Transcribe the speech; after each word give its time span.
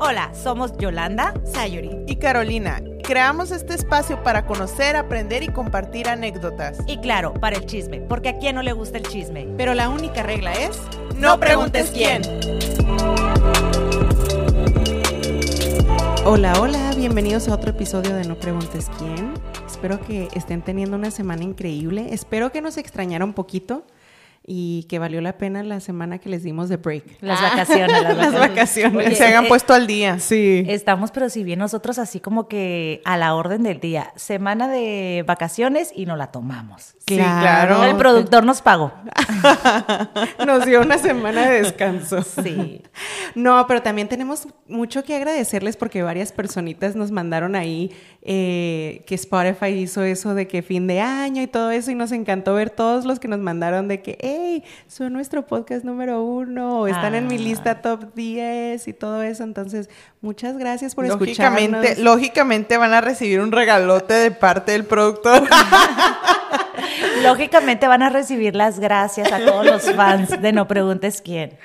Hola, 0.00 0.30
somos 0.32 0.76
Yolanda, 0.78 1.34
Sayuri 1.44 1.90
y 2.06 2.16
Carolina. 2.16 2.80
Creamos 3.02 3.50
este 3.50 3.74
espacio 3.74 4.22
para 4.22 4.46
conocer, 4.46 4.94
aprender 4.94 5.42
y 5.42 5.48
compartir 5.48 6.08
anécdotas. 6.08 6.78
Y 6.86 6.98
claro, 6.98 7.34
para 7.34 7.56
el 7.56 7.66
chisme, 7.66 8.00
porque 8.02 8.28
a 8.28 8.38
quién 8.38 8.54
no 8.54 8.62
le 8.62 8.72
gusta 8.72 8.98
el 8.98 9.08
chisme. 9.08 9.48
Pero 9.56 9.74
la 9.74 9.88
única 9.88 10.22
regla 10.22 10.52
es, 10.52 10.80
no 11.16 11.40
preguntes 11.40 11.90
quién. 11.90 12.22
Hola, 16.24 16.52
hola, 16.60 16.92
bienvenidos 16.96 17.48
a 17.48 17.54
otro 17.54 17.70
episodio 17.70 18.14
de 18.14 18.24
No 18.24 18.36
Preguntes 18.36 18.88
quién. 18.98 19.34
Espero 19.66 20.00
que 20.00 20.28
estén 20.32 20.62
teniendo 20.62 20.96
una 20.96 21.10
semana 21.10 21.42
increíble. 21.42 22.06
Espero 22.12 22.52
que 22.52 22.62
nos 22.62 22.76
extrañaran 22.76 23.30
un 23.30 23.34
poquito 23.34 23.84
y 24.50 24.84
que 24.84 24.98
valió 24.98 25.20
la 25.20 25.36
pena 25.36 25.62
la 25.62 25.78
semana 25.78 26.18
que 26.18 26.30
les 26.30 26.42
dimos 26.42 26.70
de 26.70 26.78
break. 26.78 27.18
Las 27.20 27.40
vacaciones. 27.42 28.02
Las 28.16 28.32
vacaciones. 28.48 29.18
Se 29.18 29.26
hagan 29.26 29.44
eh, 29.44 29.48
puesto 29.48 29.74
al 29.74 29.86
día. 29.86 30.18
Sí. 30.18 30.64
Estamos, 30.66 31.10
pero 31.10 31.28
si 31.28 31.44
bien 31.44 31.58
nosotros 31.58 31.98
así 31.98 32.18
como 32.18 32.48
que 32.48 33.02
a 33.04 33.18
la 33.18 33.34
orden 33.34 33.62
del 33.62 33.78
día. 33.78 34.10
Semana 34.16 34.66
de 34.66 35.22
vacaciones 35.26 35.92
y 35.94 36.06
no 36.06 36.16
la 36.16 36.28
tomamos. 36.28 36.94
Sí, 37.06 37.16
claro. 37.16 37.84
El 37.84 37.96
productor 37.96 38.44
nos 38.44 38.62
pagó. 38.62 38.92
nos 40.46 40.64
dio 40.64 40.80
una 40.80 40.96
semana 40.96 41.50
de 41.50 41.62
descanso. 41.62 42.22
Sí. 42.22 42.82
No, 43.34 43.66
pero 43.66 43.82
también 43.82 44.08
tenemos 44.08 44.48
mucho 44.66 45.04
que 45.04 45.14
agradecerles 45.14 45.76
porque 45.76 46.02
varias 46.02 46.32
personitas 46.32 46.96
nos 46.96 47.10
mandaron 47.10 47.54
ahí 47.54 47.92
eh, 48.22 49.04
que 49.06 49.14
Spotify 49.14 49.68
hizo 49.68 50.02
eso 50.02 50.34
de 50.34 50.48
que 50.48 50.62
fin 50.62 50.86
de 50.86 51.00
año 51.00 51.42
y 51.42 51.46
todo 51.46 51.70
eso 51.70 51.90
y 51.90 51.94
nos 51.94 52.12
encantó 52.12 52.54
ver 52.54 52.70
todos 52.70 53.04
los 53.04 53.18
que 53.20 53.28
nos 53.28 53.40
mandaron 53.40 53.88
de 53.88 54.02
que, 54.02 54.18
hey, 54.38 54.64
son 54.86 55.12
nuestro 55.12 55.46
podcast 55.46 55.84
número 55.84 56.22
uno, 56.22 56.86
están 56.86 57.14
en 57.14 57.26
mi 57.26 57.36
ah. 57.36 57.40
lista 57.40 57.82
top 57.82 58.14
10 58.14 58.86
y 58.88 58.92
todo 58.92 59.22
eso. 59.22 59.44
Entonces, 59.44 59.90
muchas 60.20 60.56
gracias 60.56 60.94
por 60.94 61.06
lógicamente, 61.06 61.96
Lógicamente 61.96 62.76
van 62.76 62.92
a 62.92 63.00
recibir 63.00 63.40
un 63.40 63.52
regalote 63.52 64.14
de 64.14 64.30
parte 64.30 64.72
del 64.72 64.84
productor. 64.84 65.48
Lógicamente 67.22 67.88
van 67.88 68.02
a 68.02 68.10
recibir 68.10 68.54
las 68.54 68.78
gracias 68.78 69.32
a 69.32 69.44
todos 69.44 69.66
los 69.66 69.94
fans 69.94 70.40
de 70.40 70.52
No 70.52 70.68
Preguntes 70.68 71.20
Quién. 71.20 71.58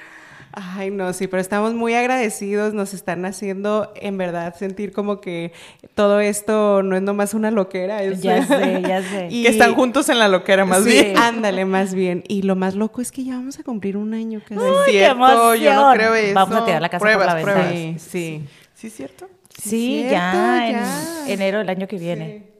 Ay, 0.56 0.92
no, 0.92 1.14
sí, 1.14 1.26
pero 1.26 1.42
estamos 1.42 1.73
muy 1.73 1.96
agradecidos, 1.96 2.76
nos 2.76 2.94
están 2.94 3.26
haciendo 3.26 3.92
en 3.96 4.20
verdad 4.20 4.56
sentir 4.56 4.92
como 4.92 5.20
que 5.20 5.52
todo 5.96 6.20
esto 6.20 6.84
no 6.84 6.96
es 6.96 7.02
nomás 7.02 7.34
una 7.34 7.50
loquera. 7.50 8.04
Es... 8.04 8.22
Ya 8.22 8.46
sé, 8.46 8.81
ya 8.88 9.02
sé. 9.02 9.30
y... 9.31 9.44
Que 9.44 9.50
están 9.50 9.74
juntos 9.74 10.09
en 10.09 10.20
la 10.20 10.28
loquera, 10.28 10.64
más 10.64 10.86
bien. 10.86 11.18
Ándale, 11.18 11.66
más 11.66 11.96
bien. 11.96 12.24
Y 12.28 12.44
lo 12.44 12.56
más 12.56 12.76
loco 12.76 13.02
es 13.02 13.12
que 13.12 13.24
ya 13.24 13.34
vamos 13.34 13.59
a 13.59 13.64
cumplir 13.64 13.98
un 13.98 14.14
año. 14.14 14.42
Es 14.48 14.59
cierto, 14.86 15.56
yo 15.56 15.74
no 15.74 15.92
creo 15.94 16.14
eso. 16.14 16.36
Vamos 16.36 16.56
a 16.56 16.66
tirar 16.66 16.81
la 16.84 16.90
casa 16.90 17.04
pruebas, 17.04 17.28
por 17.28 17.36
la 17.36 17.42
pruebas. 17.42 17.72
Sí, 17.72 17.96
sí. 17.98 18.44
¿Sí 18.76 18.88
es 18.88 18.94
cierto? 18.94 19.30
Sí, 19.58 20.06
ya, 20.09 20.68
en 20.68 21.31
enero 21.31 21.59
del 21.59 21.70
año 21.70 21.88
que 21.88 21.98
viene. 21.98 22.53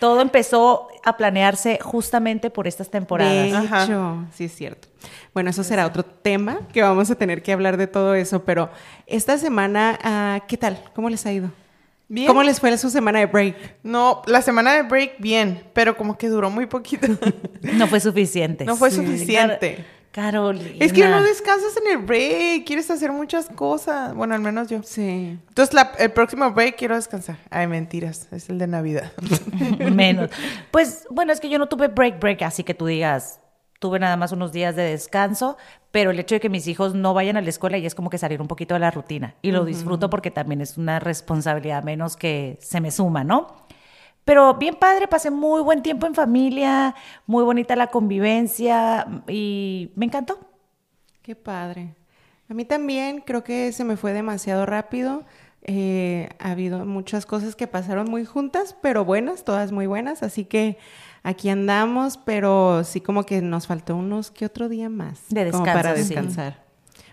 Todo 0.00 0.20
empezó 0.20 0.88
a 1.04 1.16
planearse 1.16 1.78
justamente 1.82 2.50
por 2.50 2.66
estas 2.66 2.90
temporadas. 2.90 3.32
De 3.32 3.48
hecho, 3.48 4.26
sí 4.34 4.44
es 4.44 4.54
cierto. 4.54 4.88
Bueno, 5.34 5.50
eso 5.50 5.64
será 5.64 5.86
otro 5.86 6.04
tema 6.04 6.60
que 6.72 6.82
vamos 6.82 7.10
a 7.10 7.14
tener 7.14 7.42
que 7.42 7.52
hablar 7.52 7.76
de 7.76 7.86
todo 7.86 8.14
eso, 8.14 8.44
pero 8.44 8.70
esta 9.06 9.38
semana, 9.38 9.98
ah, 10.02 10.40
¿qué 10.46 10.56
tal? 10.56 10.82
¿Cómo 10.94 11.08
les 11.10 11.24
ha 11.26 11.32
ido? 11.32 11.50
Bien. 12.08 12.26
¿Cómo 12.26 12.42
les 12.42 12.58
fue 12.58 12.76
su 12.78 12.88
semana 12.88 13.18
de 13.18 13.26
break? 13.26 13.56
No, 13.82 14.22
la 14.26 14.40
semana 14.40 14.72
de 14.72 14.82
break 14.82 15.16
bien, 15.18 15.62
pero 15.74 15.96
como 15.96 16.16
que 16.16 16.28
duró 16.28 16.48
muy 16.50 16.66
poquito. 16.66 17.06
no 17.62 17.86
fue 17.86 18.00
suficiente. 18.00 18.64
No 18.64 18.76
fue 18.76 18.90
suficiente. 18.90 19.84
Carolina. 20.18 20.84
Es 20.84 20.92
que 20.92 21.06
no 21.06 21.22
descansas 21.22 21.76
en 21.76 21.92
el 21.92 22.04
break, 22.04 22.66
quieres 22.66 22.90
hacer 22.90 23.12
muchas 23.12 23.48
cosas. 23.48 24.12
Bueno, 24.16 24.34
al 24.34 24.40
menos 24.40 24.66
yo. 24.66 24.82
Sí. 24.82 25.38
Entonces, 25.48 25.80
el 25.96 26.10
próximo 26.10 26.50
break 26.50 26.76
quiero 26.76 26.96
descansar. 26.96 27.36
Ay, 27.50 27.68
mentiras, 27.68 28.26
es 28.32 28.48
el 28.48 28.58
de 28.58 28.66
Navidad. 28.66 29.12
Menos. 29.92 30.30
Pues, 30.72 31.06
bueno, 31.08 31.32
es 31.32 31.38
que 31.38 31.48
yo 31.48 31.60
no 31.60 31.68
tuve 31.68 31.86
break, 31.86 32.18
break, 32.18 32.42
así 32.42 32.64
que 32.64 32.74
tú 32.74 32.86
digas, 32.86 33.38
tuve 33.78 34.00
nada 34.00 34.16
más 34.16 34.32
unos 34.32 34.50
días 34.50 34.74
de 34.74 34.82
descanso, 34.82 35.56
pero 35.92 36.10
el 36.10 36.18
hecho 36.18 36.34
de 36.34 36.40
que 36.40 36.48
mis 36.48 36.66
hijos 36.66 36.96
no 36.96 37.14
vayan 37.14 37.36
a 37.36 37.40
la 37.40 37.48
escuela 37.48 37.78
y 37.78 37.86
es 37.86 37.94
como 37.94 38.10
que 38.10 38.18
salir 38.18 38.42
un 38.42 38.48
poquito 38.48 38.74
de 38.74 38.80
la 38.80 38.90
rutina. 38.90 39.36
Y 39.40 39.52
lo 39.52 39.64
disfruto 39.64 40.10
porque 40.10 40.32
también 40.32 40.60
es 40.60 40.76
una 40.76 40.98
responsabilidad 40.98 41.84
menos 41.84 42.16
que 42.16 42.58
se 42.60 42.80
me 42.80 42.90
suma, 42.90 43.22
¿no? 43.22 43.67
Pero 44.28 44.52
bien 44.52 44.74
padre, 44.74 45.08
pasé 45.08 45.30
muy 45.30 45.62
buen 45.62 45.80
tiempo 45.80 46.06
en 46.06 46.14
familia, 46.14 46.94
muy 47.26 47.44
bonita 47.44 47.74
la 47.76 47.86
convivencia 47.86 49.06
y 49.26 49.90
me 49.96 50.04
encantó. 50.04 50.38
Qué 51.22 51.34
padre. 51.34 51.94
A 52.46 52.52
mí 52.52 52.66
también 52.66 53.22
creo 53.24 53.42
que 53.42 53.72
se 53.72 53.84
me 53.84 53.96
fue 53.96 54.12
demasiado 54.12 54.66
rápido. 54.66 55.24
Eh, 55.62 56.28
ha 56.40 56.50
habido 56.50 56.84
muchas 56.84 57.24
cosas 57.24 57.56
que 57.56 57.66
pasaron 57.66 58.10
muy 58.10 58.26
juntas, 58.26 58.76
pero 58.82 59.02
buenas, 59.02 59.44
todas 59.44 59.72
muy 59.72 59.86
buenas. 59.86 60.22
Así 60.22 60.44
que 60.44 60.76
aquí 61.22 61.48
andamos, 61.48 62.18
pero 62.18 62.84
sí 62.84 63.00
como 63.00 63.24
que 63.24 63.40
nos 63.40 63.66
faltó 63.66 63.96
unos 63.96 64.30
que 64.30 64.44
otro 64.44 64.68
día 64.68 64.90
más. 64.90 65.22
De 65.30 65.46
descanso. 65.46 65.72
para 65.72 65.94
descansar. 65.94 66.66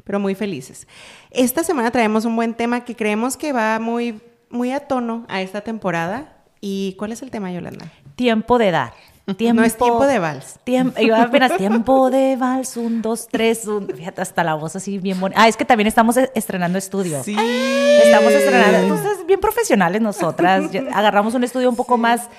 Pero 0.03 0.19
muy 0.19 0.35
felices. 0.35 0.85
Esta 1.31 1.63
semana 1.63 1.91
traemos 1.91 2.25
un 2.25 2.35
buen 2.35 2.55
tema 2.55 2.83
que 2.83 2.93
creemos 2.93 3.37
que 3.37 3.53
va 3.53 3.79
muy, 3.79 4.21
muy 4.49 4.73
a 4.73 4.81
tono 4.81 5.25
a 5.29 5.41
esta 5.41 5.61
temporada 5.61 6.34
¿Y 6.67 6.93
cuál 6.93 7.11
es 7.11 7.21
el 7.21 7.29
tema, 7.29 7.51
Yolanda? 7.51 7.85
Tiempo 8.15 8.57
de 8.57 8.71
dar. 8.71 8.93
Tiempo, 9.37 9.53
no 9.61 9.67
es 9.67 9.77
tiempo 9.77 10.07
de 10.07 10.17
vals. 10.17 10.57
Tiempo, 10.63 10.99
apenas 11.15 11.57
tiempo 11.57 12.09
de 12.09 12.37
vals, 12.37 12.75
un, 12.75 13.03
dos, 13.03 13.27
tres, 13.27 13.67
un, 13.67 13.87
fíjate, 13.87 14.23
hasta 14.23 14.43
la 14.43 14.55
voz 14.55 14.75
así 14.75 14.97
bien 14.97 15.19
bonita. 15.19 15.39
Ah, 15.39 15.47
es 15.47 15.57
que 15.57 15.65
también 15.65 15.85
estamos 15.85 16.17
estrenando 16.17 16.79
estudio. 16.79 17.23
Sí. 17.23 17.37
Estamos 18.03 18.33
estrenando, 18.33 18.79
entonces 18.79 19.27
bien 19.27 19.39
profesionales 19.39 20.01
nosotras. 20.01 20.71
Agarramos 20.91 21.35
un 21.35 21.43
estudio 21.43 21.69
un 21.69 21.75
poco 21.75 21.97
más... 21.97 22.29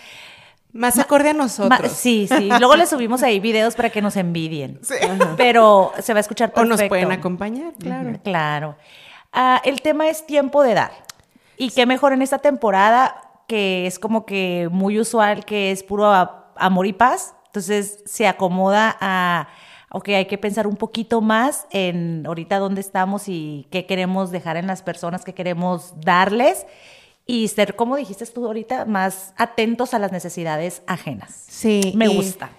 Más 0.73 0.99
acorde 0.99 1.31
a 1.31 1.33
nosotros. 1.33 1.93
sí, 1.93 2.29
sí. 2.29 2.51
Luego 2.59 2.75
le 2.75 2.87
subimos 2.87 3.23
ahí 3.23 3.39
videos 3.41 3.77
para 3.77 3.89
que 3.89 4.03
nos 4.03 4.17
envidien. 4.17 4.79
Sí. 4.83 4.95
Pero 5.37 5.93
se 6.01 6.13
va 6.13 6.19
a 6.19 6.21
escuchar 6.21 6.53
perfecto. 6.53 6.75
O 6.75 6.77
nos 6.77 6.89
pueden 6.89 7.13
acompañar, 7.13 7.73
claro. 7.79 8.19
Claro. 8.23 8.77
Ah, 9.33 9.63
el 9.65 9.81
tema 9.81 10.09
es 10.09 10.27
tiempo 10.27 10.63
de 10.63 10.75
dar. 10.75 10.91
Y 11.57 11.71
qué 11.71 11.87
mejor 11.87 12.13
en 12.13 12.21
esta 12.21 12.39
temporada 12.39 13.26
que 13.47 13.87
es 13.87 13.99
como 13.99 14.27
que 14.27 14.69
muy 14.71 14.99
usual, 14.99 15.45
que 15.45 15.71
es 15.71 15.83
puro 15.83 16.13
amor 16.57 16.87
y 16.87 16.93
paz. 16.93 17.35
Entonces 17.47 18.03
se 18.07 18.27
acomoda 18.27 18.97
a, 19.01 19.49
ok, 19.91 20.09
hay 20.11 20.27
que 20.27 20.39
pensar 20.39 20.67
un 20.67 20.77
poquito 20.77 21.21
más 21.21 21.67
en 21.71 22.25
ahorita 22.27 22.59
dónde 22.59 22.81
estamos 22.81 23.29
y 23.29 23.67
qué 23.71 23.87
queremos 23.87 24.31
dejar 24.31 24.57
en 24.57 24.67
las 24.67 24.83
personas, 24.83 25.25
qué 25.25 25.35
queremos 25.35 25.95
darles 26.01 26.67
y 27.27 27.49
ser, 27.49 27.75
como 27.75 27.97
dijiste 27.97 28.25
tú 28.27 28.47
ahorita, 28.47 28.85
más 28.85 29.35
atentos 29.37 29.95
a 29.95 29.99
las 29.99 30.13
necesidades 30.13 30.83
ajenas. 30.87 31.45
Sí. 31.49 31.93
Me 31.97 32.09
gusta. 32.09 32.51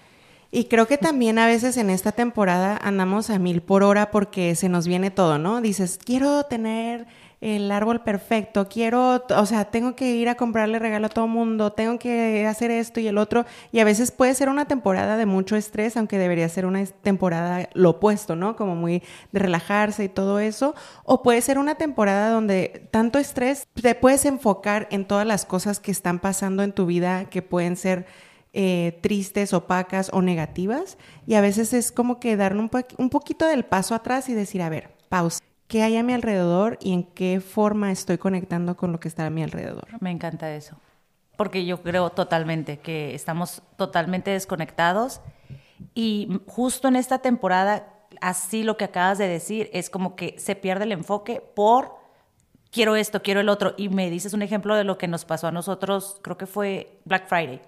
Y 0.51 0.65
creo 0.65 0.87
que 0.87 0.97
también 0.97 1.39
a 1.39 1.45
veces 1.45 1.77
en 1.77 1.89
esta 1.89 2.11
temporada 2.11 2.79
andamos 2.81 3.29
a 3.29 3.37
mil 3.37 3.61
por 3.61 3.83
hora 3.83 4.11
porque 4.11 4.55
se 4.55 4.69
nos 4.69 4.87
viene 4.87 5.11
todo, 5.11 5.37
¿no? 5.37 5.61
Dices, 5.61 5.99
quiero 6.03 6.43
tener 6.43 7.05
el 7.39 7.71
árbol 7.71 8.01
perfecto, 8.01 8.67
quiero, 8.67 9.23
o 9.29 9.45
sea, 9.45 9.65
tengo 9.65 9.95
que 9.95 10.15
ir 10.15 10.27
a 10.27 10.35
comprarle 10.35 10.79
regalo 10.79 11.05
a 11.05 11.09
todo 11.09 11.27
mundo, 11.27 11.71
tengo 11.71 11.99
que 11.99 12.47
hacer 12.47 12.71
esto 12.71 12.99
y 12.99 13.07
el 13.07 13.19
otro, 13.19 13.45
y 13.71 13.79
a 13.79 13.83
veces 13.83 14.11
puede 14.11 14.33
ser 14.33 14.49
una 14.49 14.65
temporada 14.65 15.17
de 15.17 15.27
mucho 15.27 15.55
estrés, 15.55 15.97
aunque 15.97 16.17
debería 16.17 16.49
ser 16.49 16.65
una 16.65 16.83
temporada 16.85 17.69
lo 17.73 17.91
opuesto, 17.91 18.35
¿no? 18.35 18.55
Como 18.55 18.75
muy 18.75 19.03
de 19.31 19.39
relajarse 19.39 20.05
y 20.05 20.09
todo 20.09 20.39
eso, 20.39 20.73
o 21.03 21.21
puede 21.21 21.41
ser 21.41 21.59
una 21.59 21.75
temporada 21.75 22.31
donde 22.31 22.87
tanto 22.89 23.19
estrés 23.19 23.67
te 23.79 23.93
puedes 23.93 24.25
enfocar 24.25 24.87
en 24.89 25.05
todas 25.05 25.27
las 25.27 25.45
cosas 25.45 25.79
que 25.79 25.91
están 25.91 26.17
pasando 26.19 26.63
en 26.63 26.73
tu 26.73 26.87
vida 26.87 27.25
que 27.25 27.43
pueden 27.43 27.75
ser 27.77 28.07
eh, 28.53 28.97
tristes, 29.01 29.53
opacas 29.53 30.09
o 30.11 30.23
negativas, 30.23 30.97
y 31.27 31.35
a 31.35 31.41
veces 31.41 31.73
es 31.73 31.91
como 31.91 32.19
que 32.19 32.35
dar 32.35 32.57
un, 32.57 32.71
un 32.97 33.09
poquito 33.11 33.45
del 33.45 33.63
paso 33.63 33.93
atrás 33.93 34.27
y 34.27 34.33
decir, 34.33 34.63
a 34.63 34.69
ver, 34.69 34.89
pausa 35.07 35.46
qué 35.67 35.83
hay 35.83 35.97
a 35.97 36.03
mi 36.03 36.13
alrededor 36.13 36.77
y 36.81 36.93
en 36.93 37.03
qué 37.03 37.39
forma 37.39 37.91
estoy 37.91 38.17
conectando 38.17 38.75
con 38.75 38.91
lo 38.91 38.99
que 38.99 39.07
está 39.07 39.25
a 39.25 39.29
mi 39.29 39.43
alrededor. 39.43 39.87
Me 39.99 40.11
encanta 40.11 40.53
eso, 40.53 40.77
porque 41.35 41.65
yo 41.65 41.81
creo 41.83 42.09
totalmente 42.09 42.79
que 42.79 43.13
estamos 43.13 43.61
totalmente 43.75 44.31
desconectados 44.31 45.21
y 45.93 46.41
justo 46.47 46.87
en 46.87 46.95
esta 46.95 47.19
temporada, 47.19 47.93
así 48.21 48.63
lo 48.63 48.77
que 48.77 48.85
acabas 48.85 49.17
de 49.17 49.27
decir, 49.27 49.69
es 49.73 49.89
como 49.89 50.15
que 50.15 50.35
se 50.37 50.55
pierde 50.55 50.85
el 50.85 50.91
enfoque 50.91 51.41
por 51.41 51.95
quiero 52.71 52.95
esto, 52.95 53.21
quiero 53.21 53.39
el 53.39 53.49
otro. 53.49 53.73
Y 53.77 53.89
me 53.89 54.09
dices 54.09 54.33
un 54.33 54.41
ejemplo 54.41 54.75
de 54.75 54.83
lo 54.83 54.97
que 54.97 55.07
nos 55.07 55.25
pasó 55.25 55.47
a 55.47 55.51
nosotros, 55.51 56.19
creo 56.21 56.37
que 56.37 56.47
fue 56.47 56.99
Black 57.05 57.27
Friday, 57.27 57.61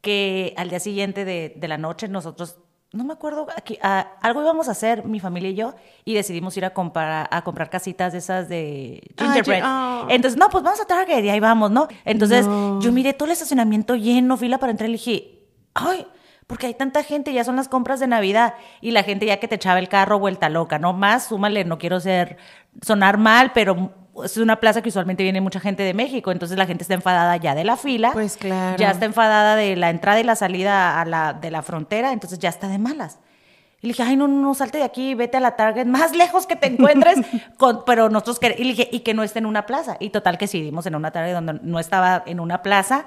que 0.00 0.54
al 0.56 0.70
día 0.70 0.80
siguiente 0.80 1.24
de, 1.24 1.54
de 1.56 1.68
la 1.68 1.78
noche 1.78 2.08
nosotros 2.08 2.58
no 2.94 3.02
me 3.02 3.12
acuerdo, 3.12 3.48
aquí, 3.56 3.76
algo 3.82 4.42
íbamos 4.42 4.68
a 4.68 4.70
hacer 4.70 5.04
mi 5.04 5.18
familia 5.18 5.50
y 5.50 5.54
yo 5.54 5.74
y 6.04 6.14
decidimos 6.14 6.56
ir 6.56 6.64
a 6.64 6.70
comprar, 6.70 7.28
a 7.28 7.42
comprar 7.42 7.68
casitas 7.68 8.12
de 8.12 8.18
esas 8.18 8.48
de 8.48 9.02
gingerbread. 9.18 9.62
Oh. 9.64 10.06
Entonces, 10.08 10.38
no, 10.38 10.48
pues 10.48 10.62
vamos 10.62 10.80
a 10.80 10.84
Target 10.84 11.24
y 11.24 11.28
ahí 11.28 11.40
vamos, 11.40 11.72
¿no? 11.72 11.88
Entonces, 12.04 12.46
yo 12.46 12.92
miré 12.92 13.12
todo 13.12 13.26
el 13.26 13.32
estacionamiento 13.32 13.96
lleno, 13.96 14.36
fila 14.36 14.58
para 14.58 14.70
entrar 14.70 14.88
y 14.88 14.92
dije, 14.92 15.40
ay, 15.74 16.06
porque 16.46 16.66
hay 16.66 16.74
tanta 16.74 17.02
gente, 17.02 17.32
ya 17.32 17.42
son 17.42 17.56
las 17.56 17.68
compras 17.68 17.98
de 17.98 18.06
Navidad 18.06 18.54
y 18.80 18.92
la 18.92 19.02
gente 19.02 19.26
ya 19.26 19.38
que 19.38 19.48
te 19.48 19.56
echaba 19.56 19.80
el 19.80 19.88
carro 19.88 20.20
vuelta 20.20 20.48
loca, 20.48 20.78
¿no? 20.78 20.92
Más, 20.92 21.26
súmale, 21.26 21.64
no 21.64 21.78
quiero 21.78 21.98
ser, 21.98 22.36
sonar 22.80 23.18
mal, 23.18 23.50
pero 23.54 23.92
es 24.22 24.36
una 24.36 24.60
plaza 24.60 24.82
que 24.82 24.90
usualmente 24.90 25.22
viene 25.22 25.40
mucha 25.40 25.60
gente 25.60 25.82
de 25.82 25.94
México, 25.94 26.30
entonces 26.30 26.56
la 26.58 26.66
gente 26.66 26.82
está 26.82 26.94
enfadada 26.94 27.36
ya 27.36 27.54
de 27.54 27.64
la 27.64 27.76
fila. 27.76 28.12
Pues 28.12 28.36
claro. 28.36 28.76
Ya 28.76 28.90
está 28.90 29.06
enfadada 29.06 29.56
de 29.56 29.76
la 29.76 29.90
entrada 29.90 30.20
y 30.20 30.24
la 30.24 30.36
salida 30.36 31.00
a 31.00 31.04
la, 31.04 31.32
de 31.32 31.50
la 31.50 31.62
frontera, 31.62 32.12
entonces 32.12 32.38
ya 32.38 32.48
está 32.48 32.68
de 32.68 32.78
malas. 32.78 33.18
Y 33.80 33.88
le 33.88 33.92
dije, 33.92 34.02
ay, 34.02 34.16
no, 34.16 34.26
no, 34.28 34.40
no, 34.40 34.54
salte 34.54 34.78
de 34.78 34.84
aquí, 34.84 35.14
vete 35.14 35.36
a 35.36 35.40
la 35.40 35.56
Target 35.56 35.84
más 35.84 36.16
lejos 36.16 36.46
que 36.46 36.56
te 36.56 36.68
encuentres. 36.68 37.18
con, 37.58 37.84
pero 37.84 38.08
nosotros, 38.08 38.40
quer- 38.40 38.54
y 38.56 38.64
le 38.64 38.70
dije, 38.70 38.88
y 38.90 39.00
que 39.00 39.12
no 39.12 39.22
esté 39.22 39.40
en 39.40 39.46
una 39.46 39.66
plaza. 39.66 39.98
Y 40.00 40.08
total 40.08 40.38
que 40.38 40.46
sí, 40.46 40.62
dimos 40.62 40.86
en 40.86 40.94
una 40.94 41.10
Target 41.10 41.34
donde 41.34 41.58
no 41.62 41.78
estaba 41.78 42.22
en 42.24 42.40
una 42.40 42.62
plaza. 42.62 43.04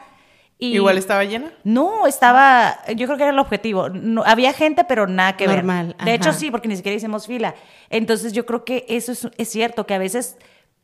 Y 0.59 0.75
Igual 0.75 0.99
estaba 0.99 1.23
llena. 1.23 1.51
No, 1.63 2.05
estaba, 2.05 2.77
yo 2.95 3.07
creo 3.07 3.17
que 3.17 3.23
era 3.23 3.31
el 3.31 3.39
objetivo. 3.39 3.89
No, 3.89 4.23
había 4.23 4.53
gente, 4.53 4.83
pero 4.83 5.07
nada 5.07 5.35
que 5.35 5.47
Normal, 5.47 5.95
ver. 5.97 6.05
De 6.05 6.13
hecho, 6.13 6.31
sí, 6.31 6.51
porque 6.51 6.67
ni 6.67 6.75
siquiera 6.75 6.95
hicimos 6.95 7.25
fila. 7.25 7.55
Entonces, 7.89 8.33
yo 8.33 8.45
creo 8.45 8.63
que 8.63 8.85
eso 8.87 9.11
es, 9.11 9.27
es 9.37 9.49
cierto, 9.49 9.87
que 9.87 9.95
a 9.95 9.99
veces 9.99 10.37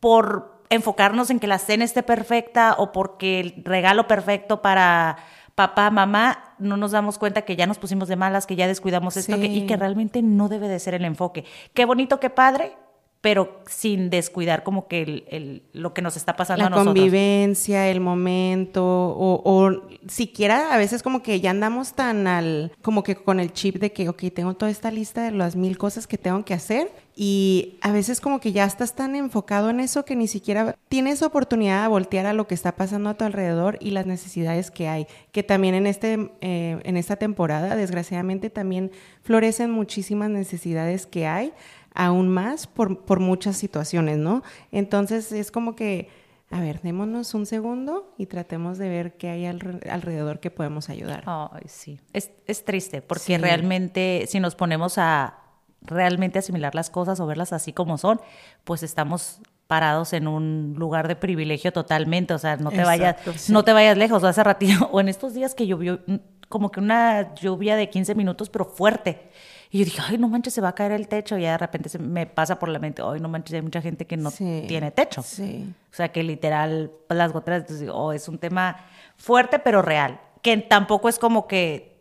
por 0.03 0.59
enfocarnos 0.69 1.29
en 1.29 1.39
que 1.39 1.47
la 1.47 1.59
cena 1.59 1.85
esté 1.85 2.03
perfecta 2.03 2.75
o 2.77 2.91
porque 2.91 3.39
el 3.39 3.63
regalo 3.63 4.05
perfecto 4.05 4.61
para 4.61 5.15
papá, 5.55 5.89
mamá, 5.91 6.55
no 6.59 6.75
nos 6.75 6.91
damos 6.91 7.17
cuenta 7.17 7.43
que 7.43 7.55
ya 7.55 7.67
nos 7.67 7.77
pusimos 7.77 8.09
de 8.09 8.17
malas, 8.17 8.45
que 8.45 8.57
ya 8.57 8.67
descuidamos 8.67 9.15
esto 9.15 9.39
que- 9.39 9.45
y 9.45 9.65
que 9.65 9.77
realmente 9.77 10.21
no 10.21 10.49
debe 10.49 10.67
de 10.67 10.79
ser 10.79 10.93
el 10.95 11.05
enfoque. 11.05 11.45
Qué 11.73 11.85
bonito, 11.85 12.19
qué 12.19 12.29
padre, 12.29 12.75
pero 13.21 13.61
sin 13.67 14.09
descuidar 14.09 14.63
como 14.63 14.89
que 14.89 15.03
el, 15.03 15.25
el- 15.29 15.63
lo 15.71 15.93
que 15.93 16.01
nos 16.01 16.17
está 16.17 16.35
pasando 16.35 16.59
la 16.63 16.67
a 16.67 16.69
nosotros. 16.71 16.95
convivencia, 16.95 17.87
el 17.87 18.01
momento, 18.01 18.83
o, 18.83 19.41
o 19.45 19.87
siquiera 20.09 20.73
a 20.73 20.77
veces 20.77 21.01
como 21.03 21.23
que 21.23 21.39
ya 21.39 21.51
andamos 21.51 21.93
tan 21.93 22.27
al, 22.27 22.73
como 22.81 23.03
que 23.03 23.15
con 23.15 23.39
el 23.39 23.53
chip 23.53 23.75
de 23.77 23.93
que, 23.93 24.09
ok, 24.09 24.23
tengo 24.35 24.55
toda 24.55 24.69
esta 24.71 24.91
lista 24.91 25.23
de 25.23 25.31
las 25.31 25.55
mil 25.55 25.77
cosas 25.77 26.07
que 26.07 26.17
tengo 26.17 26.43
que 26.43 26.53
hacer 26.53 26.89
y 27.15 27.77
a 27.81 27.91
veces 27.91 28.19
como 28.19 28.39
que 28.39 28.51
ya 28.51 28.65
estás 28.65 28.95
tan 28.95 29.15
enfocado 29.15 29.69
en 29.69 29.79
eso 29.79 30.03
que 30.05 30.15
ni 30.15 30.27
siquiera 30.27 30.75
tienes 30.89 31.21
oportunidad 31.21 31.83
de 31.83 31.87
voltear 31.87 32.25
a 32.25 32.33
lo 32.33 32.47
que 32.47 32.55
está 32.55 32.75
pasando 32.75 33.09
a 33.09 33.13
tu 33.13 33.23
alrededor 33.25 33.77
y 33.79 33.91
las 33.91 34.05
necesidades 34.05 34.71
que 34.71 34.87
hay, 34.87 35.07
que 35.31 35.43
también 35.43 35.75
en, 35.75 35.85
este, 35.85 36.31
eh, 36.41 36.79
en 36.83 36.97
esta 36.97 37.15
temporada, 37.17 37.75
desgraciadamente, 37.75 38.49
también 38.49 38.91
florecen 39.21 39.69
muchísimas 39.71 40.29
necesidades 40.29 41.05
que 41.05 41.27
hay 41.27 41.53
aún 41.93 42.29
más 42.29 42.65
por, 42.65 43.05
por 43.05 43.19
muchas 43.19 43.57
situaciones, 43.57 44.17
¿no? 44.17 44.41
Entonces 44.71 45.31
es 45.31 45.51
como 45.51 45.75
que, 45.75 46.09
a 46.49 46.59
ver, 46.59 46.81
démonos 46.81 47.35
un 47.35 47.45
segundo 47.45 48.13
y 48.17 48.25
tratemos 48.25 48.79
de 48.79 48.89
ver 48.89 49.17
qué 49.17 49.29
hay 49.29 49.43
alre- 49.45 49.87
alrededor 49.87 50.39
que 50.39 50.49
podemos 50.49 50.89
ayudar. 50.89 51.23
Ay, 51.27 51.63
sí. 51.67 51.99
Es, 52.11 52.31
es 52.47 52.65
triste 52.65 53.03
porque 53.03 53.23
Sí. 53.23 53.37
realmente 53.37 54.25
si 54.27 54.39
nos 54.39 54.55
ponemos 54.55 54.97
a 54.97 55.39
realmente 55.85 56.39
asimilar 56.39 56.75
las 56.75 56.89
cosas 56.89 57.19
o 57.19 57.25
verlas 57.25 57.53
así 57.53 57.73
como 57.73 57.97
son, 57.97 58.19
pues 58.63 58.83
estamos 58.83 59.39
parados 59.67 60.13
en 60.13 60.27
un 60.27 60.75
lugar 60.77 61.07
de 61.07 61.15
privilegio 61.15 61.71
totalmente, 61.71 62.33
o 62.33 62.37
sea, 62.37 62.57
no 62.57 62.69
te 62.69 62.83
vayas 62.83 63.15
sí. 63.35 63.51
no 63.51 63.63
te 63.63 63.73
vayas 63.73 63.97
lejos, 63.97 64.23
hace 64.23 64.43
ratito 64.43 64.87
o 64.91 64.99
en 64.99 65.09
estos 65.09 65.33
días 65.33 65.55
que 65.55 65.65
llovió 65.67 65.99
mm, 66.05 66.15
como 66.49 66.69
que 66.69 66.79
una 66.79 67.33
lluvia 67.35 67.75
de 67.75 67.89
15 67.89 68.13
minutos 68.15 68.49
pero 68.49 68.65
fuerte. 68.65 69.29
Y 69.71 69.79
yo 69.79 69.85
dije, 69.85 70.03
ay, 70.07 70.19
no 70.19 70.27
manches, 70.27 70.53
se 70.53 70.61
va 70.61 70.67
a 70.67 70.75
caer 70.75 70.91
el 70.91 71.07
techo. 71.07 71.35
Y 71.35 71.41
ya 71.41 71.53
de 71.53 71.57
repente 71.57 71.89
se 71.89 71.97
me 71.97 72.27
pasa 72.27 72.59
por 72.59 72.69
la 72.69 72.77
mente, 72.77 73.01
ay, 73.03 73.19
no 73.19 73.27
manches, 73.27 73.55
hay 73.55 73.63
mucha 73.63 73.81
gente 73.81 74.05
que 74.05 74.17
no 74.17 74.29
Sí. 74.29 74.65
tiene 74.67 74.91
techo. 74.91 75.23
Sí. 75.23 75.73
O 75.91 75.95
sea, 75.95 76.09
que 76.11 76.21
literal, 76.21 76.91
las 77.09 77.33
goteras, 77.33 77.61
entonces, 77.61 77.89
oh, 77.91 78.13
es 78.13 78.27
un 78.27 78.37
tema 78.37 78.85
fuerte, 79.17 79.57
pero 79.57 79.81
real. 79.81 80.19
Que 80.43 80.55
tampoco 80.57 81.09
es 81.09 81.17
como 81.17 81.47
que, 81.47 81.92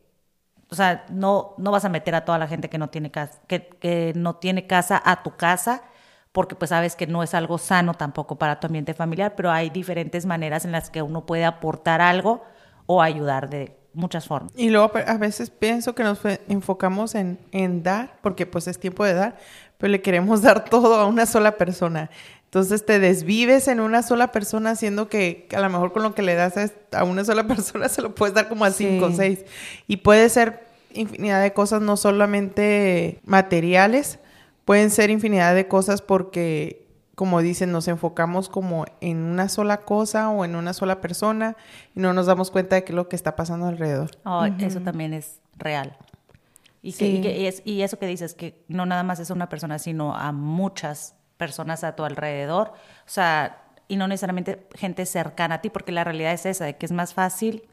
o 0.73 0.75
sea, 0.75 1.05
no, 1.11 1.55
no 1.59 1.71
vas 1.71 1.85
a 1.85 1.91
meter 1.91 2.15
a 2.15 2.25
toda 2.25 2.39
la 2.39 2.49
gente 2.49 2.71
que 2.71 2.79
no 2.79 2.89
tiene 2.89 3.11
casa, 3.11 3.41
que, 3.47 4.15
no 4.17 4.37
tiene 4.37 4.67
casa 4.67 5.01
a 5.05 5.23
tu 5.23 5.37
casa, 5.37 5.83
porque 6.33 6.55
pues 6.55 6.71
sabes 6.71 6.97
que 6.97 7.07
no 7.07 7.23
es 7.23 7.35
algo 7.35 7.59
sano 7.59 7.93
tampoco 7.93 8.39
para 8.39 8.59
tu 8.59 8.69
ambiente 8.69 8.95
familiar, 8.95 9.35
pero 9.37 9.51
hay 9.51 9.69
diferentes 9.69 10.25
maneras 10.25 10.65
en 10.65 10.73
las 10.73 10.89
que 10.89 11.03
uno 11.03 11.27
puede 11.27 11.45
aportar 11.45 12.01
algo 12.01 12.43
o 12.87 13.03
ayudar 13.03 13.51
de 13.51 13.77
muchas 13.93 14.27
formas. 14.27 14.51
Y 14.57 14.71
luego 14.71 14.91
a 15.07 15.19
veces 15.19 15.51
pienso 15.51 15.95
que 15.95 16.05
nos 16.05 16.21
enfocamos 16.49 17.15
en, 17.15 17.39
en 17.53 17.83
dar, 17.83 18.17
porque 18.23 18.47
pues 18.47 18.67
es 18.67 18.81
tiempo 18.81 19.05
de 19.05 19.13
dar, 19.13 19.37
pero 19.77 19.91
le 19.91 20.01
queremos 20.01 20.41
dar 20.41 20.65
todo 20.65 20.95
a 20.95 21.07
una 21.07 21.27
sola 21.27 21.59
persona. 21.59 22.09
Entonces 22.55 22.85
te 22.85 22.99
desvives 22.99 23.67
en 23.67 23.81
una 23.81 24.03
sola 24.03 24.31
persona, 24.31 24.73
haciendo 24.73 25.09
que, 25.09 25.47
que 25.49 25.57
a 25.57 25.61
lo 25.61 25.71
mejor 25.71 25.95
con 25.95 26.03
lo 26.03 26.15
que 26.15 26.21
le 26.21 26.35
das 26.35 26.55
a, 26.93 27.03
una 27.05 27.25
sola 27.25 27.47
persona 27.49 27.89
se 27.89 28.03
lo 28.03 28.15
puedes 28.15 28.35
dar 28.35 28.51
como 28.51 28.67
a 28.67 28.71
Sí. 28.71 28.87
cinco 28.87 29.07
o 29.07 29.13
seis. 29.13 29.47
Y 29.89 29.97
puede 29.99 30.29
ser 30.29 30.61
infinidad 30.93 31.41
de 31.41 31.55
cosas, 31.55 31.81
no 31.81 31.97
solamente 31.97 33.21
materiales, 33.25 34.19
pueden 34.67 34.91
ser 34.91 35.09
infinidad 35.09 35.55
de 35.55 35.67
cosas 35.67 36.03
porque, 36.03 36.87
como 37.15 37.41
dicen, 37.41 37.73
nos 37.73 37.89
enfocamos 37.89 38.51
como 38.51 38.85
en 39.01 39.17
una 39.23 39.49
sola 39.49 39.79
cosa 39.79 40.29
o 40.29 40.45
en 40.45 40.55
una 40.55 40.75
sola 40.75 41.01
persona 41.01 41.57
y 41.97 42.01
no 42.01 42.13
nos 42.13 42.27
damos 42.27 42.51
cuenta 42.51 42.77
de 42.77 42.85
qué 42.85 42.93
es 42.93 42.97
lo 42.97 43.09
que 43.09 43.17
está 43.17 43.35
pasando 43.35 43.67
alrededor. 43.67 44.11
Oh, 44.27 44.45
Eso 44.45 44.81
también 44.81 45.15
es 45.15 45.41
real. 45.57 45.97
Y, 46.83 46.93
que, 46.93 47.07
y, 47.09 47.21
que 47.23 47.49
es- 47.49 47.63
y 47.65 47.81
eso 47.81 47.99
que 47.99 48.07
dices, 48.07 48.35
que 48.35 48.63
no 48.69 48.85
nada 48.85 49.05
más 49.05 49.21
es 49.21 49.31
a 49.31 49.35
una 49.35 49.49
persona, 49.49 49.79
sino 49.79 50.15
a 50.15 50.33
muchas 50.33 51.15
personas 51.43 51.83
a 51.83 51.97
tu 51.97 52.05
alrededor. 52.05 52.69
O 52.69 53.11
sea, 53.11 53.65
y 53.89 53.97
no 53.97 54.07
necesariamente 54.07 54.69
gente 54.77 55.07
cercana 55.07 55.57
a 55.57 55.61
ti, 55.61 55.71
porque 55.71 55.91
la 55.91 56.05
realidad 56.05 56.33
es 56.33 56.47
esa, 56.47 56.67
de 56.67 56.77
que 56.77 56.87
es 56.87 56.93
más 56.93 57.15
fácil 57.15 57.69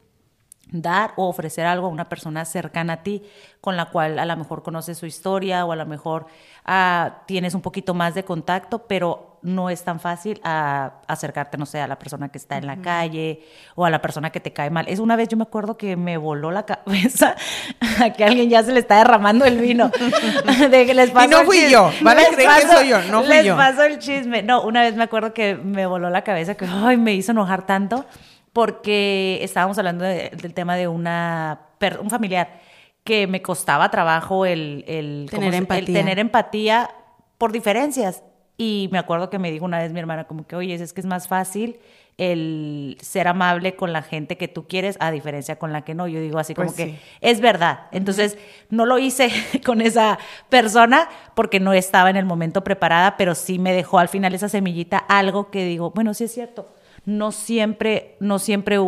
dar 0.72 1.12
o 1.16 1.28
ofrecer 1.28 1.66
algo 1.66 1.86
a 1.86 1.90
una 1.90 2.08
persona 2.08 2.44
cercana 2.44 2.94
a 2.94 3.02
ti, 3.02 3.22
con 3.60 3.76
la 3.76 3.86
cual 3.86 4.18
a 4.18 4.24
lo 4.24 4.36
mejor 4.36 4.62
conoces 4.62 4.98
su 4.98 5.06
historia 5.06 5.64
o 5.64 5.72
a 5.72 5.76
lo 5.76 5.86
mejor 5.86 6.26
ah, 6.64 7.22
tienes 7.26 7.54
un 7.54 7.60
poquito 7.60 7.94
más 7.94 8.14
de 8.14 8.24
contacto, 8.24 8.86
pero 8.86 9.38
no 9.42 9.70
es 9.70 9.82
tan 9.82 10.00
fácil 10.00 10.40
a 10.44 11.00
acercarte, 11.06 11.56
no 11.56 11.64
sé, 11.64 11.80
a 11.80 11.88
la 11.88 11.98
persona 11.98 12.28
que 12.28 12.38
está 12.38 12.58
en 12.58 12.66
la 12.66 12.76
calle 12.82 13.42
o 13.74 13.84
a 13.84 13.90
la 13.90 14.02
persona 14.02 14.30
que 14.30 14.38
te 14.38 14.52
cae 14.52 14.70
mal. 14.70 14.86
Es 14.86 14.98
una 14.98 15.16
vez 15.16 15.28
yo 15.28 15.36
me 15.36 15.44
acuerdo 15.44 15.76
que 15.76 15.96
me 15.96 16.18
voló 16.18 16.50
la 16.50 16.64
cabeza 16.66 17.36
a 18.00 18.10
que 18.10 18.24
alguien 18.24 18.50
ya 18.50 18.62
se 18.62 18.72
le 18.72 18.80
está 18.80 18.98
derramando 18.98 19.44
el 19.46 19.58
vino. 19.58 19.90
De 20.70 20.86
que 20.86 20.94
les 20.94 21.10
pasó 21.10 21.28
no 21.28 21.44
fui 21.44 21.56
chisme. 21.56 21.70
yo, 21.72 21.90
van 22.02 22.18
a 22.18 22.22
Les 22.22 22.36
que 22.36 22.66
soy 22.68 22.88
yo, 22.88 23.02
no 23.10 23.20
fui 23.20 23.28
les 23.28 23.46
yo. 23.46 23.56
pasó 23.56 23.84
el 23.84 23.98
chisme. 23.98 24.42
No, 24.42 24.62
una 24.62 24.82
vez 24.82 24.94
me 24.94 25.04
acuerdo 25.04 25.32
que 25.32 25.56
me 25.56 25.86
voló 25.86 26.10
la 26.10 26.22
cabeza, 26.22 26.54
que 26.54 26.66
ay, 26.66 26.96
me 26.96 27.14
hizo 27.14 27.32
enojar 27.32 27.66
tanto 27.66 28.04
porque 28.52 29.38
estábamos 29.42 29.78
hablando 29.78 30.04
de- 30.04 30.30
del 30.30 30.54
tema 30.54 30.76
de 30.76 30.88
una 30.88 31.60
un 32.00 32.10
familiar 32.10 32.60
que 33.04 33.26
me 33.26 33.40
costaba 33.40 33.90
trabajo 33.90 34.44
el, 34.44 34.84
el, 34.86 35.26
Tener 35.30 35.30
¿cómo 35.30 35.42
se- 35.42 35.48
el 35.48 35.54
empatía. 35.62 35.94
tener 35.94 36.18
empatía 36.18 36.90
por 37.38 37.52
diferencias. 37.52 38.22
Y 38.58 38.90
me 38.92 38.98
acuerdo 38.98 39.30
que 39.30 39.38
me 39.38 39.50
dijo 39.50 39.64
una 39.64 39.78
vez 39.78 39.90
mi 39.92 40.00
hermana 40.00 40.24
como 40.24 40.46
que, 40.46 40.54
oye, 40.56 40.74
es 40.74 40.92
que 40.92 41.00
es 41.00 41.06
más 41.06 41.26
fácil 41.26 41.78
el 42.18 42.98
ser 43.00 43.28
amable 43.28 43.74
con 43.76 43.94
la 43.94 44.02
gente 44.02 44.36
que 44.36 44.46
tú 44.48 44.68
quieres 44.68 44.98
a 45.00 45.10
diferencia 45.10 45.58
con 45.58 45.72
la 45.72 45.82
que 45.82 45.94
no. 45.94 46.06
Yo 46.06 46.20
digo 46.20 46.38
así 46.38 46.52
como 46.54 46.66
Pues 46.66 46.76
que 46.76 46.84
sí. 46.92 46.98
es 47.22 47.40
verdad. 47.40 47.86
Entonces, 47.92 48.36
no 48.68 48.84
lo 48.84 48.98
hice 48.98 49.30
con 49.64 49.80
esa 49.80 50.18
persona 50.50 51.08
porque 51.34 51.60
no 51.60 51.72
estaba 51.72 52.10
en 52.10 52.16
el 52.16 52.26
momento 52.26 52.62
preparada, 52.62 53.16
pero 53.16 53.34
sí 53.34 53.58
me 53.58 53.72
dejó 53.72 53.98
al 53.98 54.08
final 54.10 54.34
esa 54.34 54.50
semillita 54.50 54.98
algo 54.98 55.50
que 55.50 55.64
digo, 55.64 55.92
bueno, 55.92 56.12
sí 56.12 56.24
es 56.24 56.34
cierto. 56.34 56.68
No 57.04 57.32
siempre, 57.32 58.16
no 58.20 58.38
siempre 58.38 58.78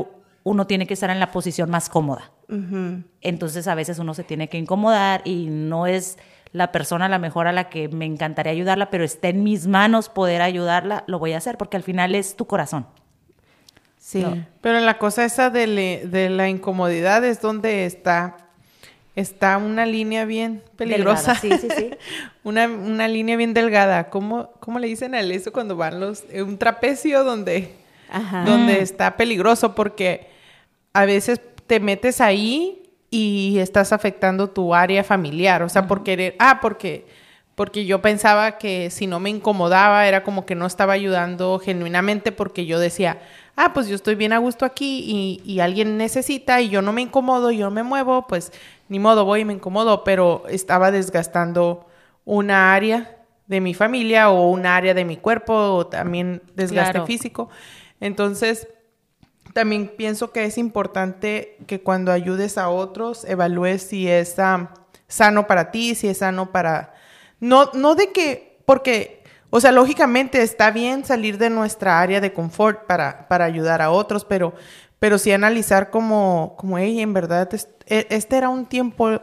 uno 0.45 0.67
tiene 0.67 0.87
que 0.87 0.95
estar 0.95 1.11
en 1.11 1.21
la 1.21 1.31
posición 1.31 1.71
más 1.71 1.89
cómoda. 1.89 2.31
Entonces, 3.23 3.67
a 3.67 3.75
veces 3.75 3.99
uno 3.99 4.13
se 4.13 4.25
tiene 4.25 4.49
que 4.51 4.59
incomodar 4.59 5.23
y 5.25 5.47
no 5.49 5.87
es 5.87 6.19
la 6.53 6.71
persona 6.71 7.07
a 7.07 7.09
la 7.09 7.19
mejor 7.19 7.47
a 7.47 7.53
la 7.53 7.71
que 7.71 7.89
me 7.89 8.05
encantaría 8.05 8.53
ayudarla, 8.53 8.91
pero 8.91 9.05
está 9.05 9.29
en 9.29 9.43
mis 9.43 9.67
manos 9.67 10.11
poder 10.11 10.43
ayudarla, 10.43 11.03
lo 11.07 11.19
voy 11.19 11.33
a 11.33 11.39
hacer 11.39 11.57
porque 11.57 11.79
al 11.79 11.83
final 11.83 12.15
es 12.15 12.37
tu 12.37 12.47
corazón. 12.47 12.87
Sí. 13.97 14.21
No. 14.21 14.45
Pero 14.61 14.81
la 14.81 14.99
cosa 14.99 15.25
esa 15.25 15.49
de, 15.49 15.67
le- 15.67 16.07
de 16.07 16.29
la 16.29 16.49
incomodidad 16.51 17.25
es 17.25 17.41
donde 17.41 17.87
está, 17.87 18.37
está 19.17 19.57
una 19.57 19.87
línea 19.87 20.27
bien 20.27 20.63
peligrosa. 20.77 21.39
Delgada, 21.41 21.59
sí, 21.61 21.69
sí, 21.71 21.75
sí. 21.75 21.91
una, 22.45 22.67
una 22.67 23.09
línea 23.09 23.37
bien 23.39 23.55
delgada. 23.55 24.11
¿Cómo, 24.11 24.51
¿Cómo 24.61 24.79
le 24.79 24.89
dicen 24.89 25.15
a 25.15 25.21
eso 25.21 25.53
cuando 25.53 25.77
van 25.77 26.01
los... 26.01 26.25
eh, 26.31 26.43
Un 26.43 26.59
trapecio 26.59 27.25
donde, 27.25 27.73
Ajá. 28.13 28.45
donde 28.45 28.81
está 28.83 29.17
peligroso 29.17 29.75
porque 29.75 30.29
a 30.93 31.05
veces 31.07 31.41
te 31.67 31.81
metes 31.81 32.21
ahí 32.21 32.91
y 33.11 33.59
estás 33.59 33.93
afectando 33.93 34.51
tu 34.51 34.75
área 34.75 35.03
familiar. 35.05 35.63
O 35.63 35.69
sea, 35.69 35.87
por 35.89 36.03
querer... 36.05 36.37
Ah, 36.39 36.59
porque... 36.63 37.07
Porque 37.55 37.85
yo 37.85 38.01
pensaba 38.01 38.57
que 38.57 38.89
si 38.89 39.07
no 39.07 39.21
me 39.21 39.29
incomodaba 39.29 40.07
era 40.09 40.25
como 40.25 40.47
que 40.47 40.55
no 40.55 40.65
estaba 40.65 40.95
ayudando 40.95 41.59
genuinamente 41.59 42.33
porque 42.33 42.65
yo 42.65 42.79
decía, 42.81 43.19
ah, 43.57 43.75
pues 43.75 43.89
yo 43.89 43.95
estoy 43.95 44.15
bien 44.15 44.33
a 44.33 44.39
gusto 44.39 44.65
aquí 44.65 45.05
y, 45.07 45.43
y 45.45 45.61
alguien 45.61 45.99
necesita 45.99 46.63
y 46.63 46.71
yo 46.71 46.81
no 46.81 46.95
me 46.95 47.03
incomodo, 47.03 47.51
yo 47.51 47.67
no 47.67 47.71
me 47.71 47.83
muevo, 47.83 48.27
pues 48.27 48.53
ni 48.89 48.99
modo, 48.99 49.27
voy 49.27 49.41
y 49.41 49.45
me 49.45 49.53
incomodo, 49.53 50.03
pero 50.03 50.45
estaba 50.49 50.91
desgastando 50.91 51.87
una 52.25 52.73
área 52.73 53.19
de 53.49 53.61
mi 53.61 53.75
familia 53.75 54.31
o 54.31 54.49
un 54.49 54.65
área 54.65 54.95
de 54.95 55.05
mi 55.05 55.19
cuerpo 55.19 55.53
o 55.55 55.87
también 55.87 56.41
desgaste 56.57 56.93
Claro. 56.93 57.07
físico. 57.07 57.51
Entonces, 58.03 58.67
también 59.55 59.93
pienso 59.97 60.33
que 60.33 60.45
es 60.45 60.59
importante 60.59 61.57
que 61.69 61.81
cuando 61.81 62.11
ayudes 62.11 62.59
a 62.59 62.69
otros, 62.69 63.25
evalúes 63.25 63.83
si 63.83 64.09
es 64.09 64.41
ah, 64.41 64.75
sano 65.07 65.47
para 65.47 65.71
ti, 65.71 65.95
si 65.95 66.09
es 66.09 66.19
sano 66.19 66.51
para... 66.51 66.95
No, 67.39 67.71
no 67.75 67.95
de 67.95 68.11
que, 68.11 68.61
porque 68.67 69.23
O 69.51 69.61
sea, 69.61 69.71
lógicamente 69.71 70.43
está 70.43 70.73
bien 70.73 71.05
salir 71.05 71.39
de 71.39 71.49
nuestra 71.49 72.01
área 72.01 72.21
de 72.21 72.33
confort 72.33 72.87
para, 72.87 73.29
para 73.29 73.45
ayudar 73.45 73.81
a 73.83 73.93
otros, 73.93 74.25
pero, 74.25 74.53
pero 74.99 75.17
sí 75.17 75.31
analizar 75.31 75.91
como, 75.91 76.57
como 76.59 76.79
en 76.79 77.13
verdad, 77.13 77.49
e, 77.87 78.07
este 78.11 78.37
era 78.37 78.49
un 78.49 78.67
tiempo 78.67 79.21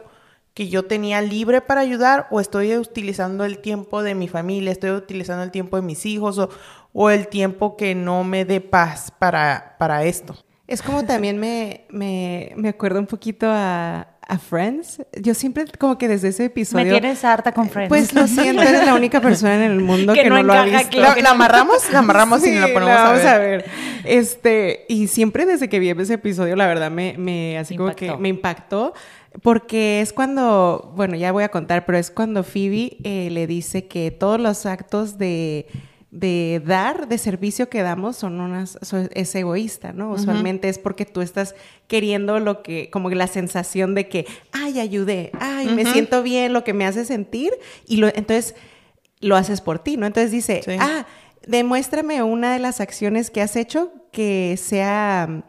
que 0.54 0.68
yo 0.68 0.84
tenía 0.84 1.20
libre 1.22 1.60
para 1.60 1.80
ayudar 1.80 2.26
o 2.30 2.40
estoy 2.40 2.76
utilizando 2.76 3.44
el 3.44 3.58
tiempo 3.58 4.02
de 4.02 4.14
mi 4.14 4.28
familia, 4.28 4.72
estoy 4.72 4.90
utilizando 4.90 5.42
el 5.42 5.50
tiempo 5.50 5.76
de 5.76 5.82
mis 5.82 6.04
hijos 6.06 6.38
o, 6.38 6.48
o 6.92 7.10
el 7.10 7.28
tiempo 7.28 7.76
que 7.76 7.94
no 7.94 8.24
me 8.24 8.44
dé 8.44 8.60
paz 8.60 9.12
para, 9.18 9.76
para 9.78 10.04
esto. 10.04 10.36
Es 10.66 10.82
como 10.82 11.04
también 11.04 11.38
me, 11.38 11.84
me, 11.90 12.52
me 12.56 12.68
acuerdo 12.68 13.00
un 13.00 13.06
poquito 13.06 13.46
a, 13.48 14.06
a 14.30 14.38
Friends. 14.38 15.02
Yo 15.20 15.34
siempre 15.34 15.64
como 15.78 15.98
que 15.98 16.06
desde 16.06 16.28
ese 16.28 16.44
episodio... 16.44 16.84
Me 16.84 16.90
tienes 16.92 17.24
harta 17.24 17.52
con 17.52 17.68
Friends. 17.68 17.88
Pues 17.88 18.14
lo 18.14 18.28
siento, 18.28 18.62
eres 18.62 18.86
la 18.86 18.94
única 18.94 19.20
persona 19.20 19.56
en 19.56 19.72
el 19.72 19.80
mundo 19.80 20.12
que, 20.14 20.30
no, 20.30 20.42
lo 20.42 20.52
ha 20.52 20.64
visto. 20.64 21.00
¿La, 21.00 21.30
amarramos? 21.30 21.90
La 21.92 21.98
amarramos 21.98 22.46
y 22.46 22.52
la 22.52 22.68
ponemos 22.68 22.96
a 22.96 23.12
ver. 23.12 23.26
a 23.26 23.38
ver. 23.38 23.64
Este, 24.04 24.86
y 24.88 25.08
siempre 25.08 25.44
desde 25.44 25.68
que 25.68 25.80
vi 25.80 25.90
ese 25.90 26.14
episodio, 26.14 26.54
la 26.54 26.68
verdad 26.68 26.90
me, 26.90 27.16
me 27.18 27.58
así 27.58 27.76
como 27.76 27.94
que 27.96 28.16
me 28.16 28.28
impactó. 28.28 28.94
Porque 29.42 30.00
es 30.00 30.12
cuando, 30.12 30.92
bueno, 30.96 31.16
ya 31.16 31.30
voy 31.30 31.44
a 31.44 31.50
contar, 31.50 31.84
pero 31.84 31.98
es 31.98 32.10
cuando 32.10 32.42
Phoebe 32.42 32.96
eh, 33.04 33.28
le 33.30 33.46
dice 33.46 33.86
que 33.86 34.10
todos 34.10 34.40
los 34.40 34.66
actos 34.66 35.18
de 35.18 35.66
de 36.10 36.60
dar, 36.64 37.06
de 37.06 37.18
servicio 37.18 37.68
que 37.68 37.82
damos, 37.82 38.16
son 38.16 38.40
unas, 38.40 38.78
es 39.14 39.34
egoísta, 39.34 39.92
¿no? 39.92 40.10
Usualmente 40.10 40.68
es 40.68 40.78
porque 40.78 41.06
tú 41.06 41.20
estás 41.20 41.54
queriendo 41.86 42.40
lo 42.40 42.62
que, 42.62 42.90
como 42.90 43.10
la 43.10 43.28
sensación 43.28 43.94
de 43.94 44.08
que, 44.08 44.26
ay, 44.50 44.80
ayudé, 44.80 45.30
ay, 45.38 45.68
me 45.68 45.86
siento 45.86 46.22
bien, 46.22 46.52
lo 46.52 46.64
que 46.64 46.74
me 46.74 46.84
hace 46.84 47.04
sentir, 47.04 47.52
y 47.86 47.98
lo, 47.98 48.08
entonces 48.08 48.56
lo 49.20 49.36
haces 49.36 49.60
por 49.60 49.78
ti, 49.78 49.96
¿no? 49.96 50.06
Entonces 50.06 50.32
dice, 50.32 50.62
ah, 50.80 51.06
demuéstrame 51.46 52.22
una 52.24 52.52
de 52.52 52.58
las 52.58 52.80
acciones 52.80 53.30
que 53.30 53.40
has 53.40 53.54
hecho 53.54 53.92
que 54.10 54.56
sea 54.60 55.44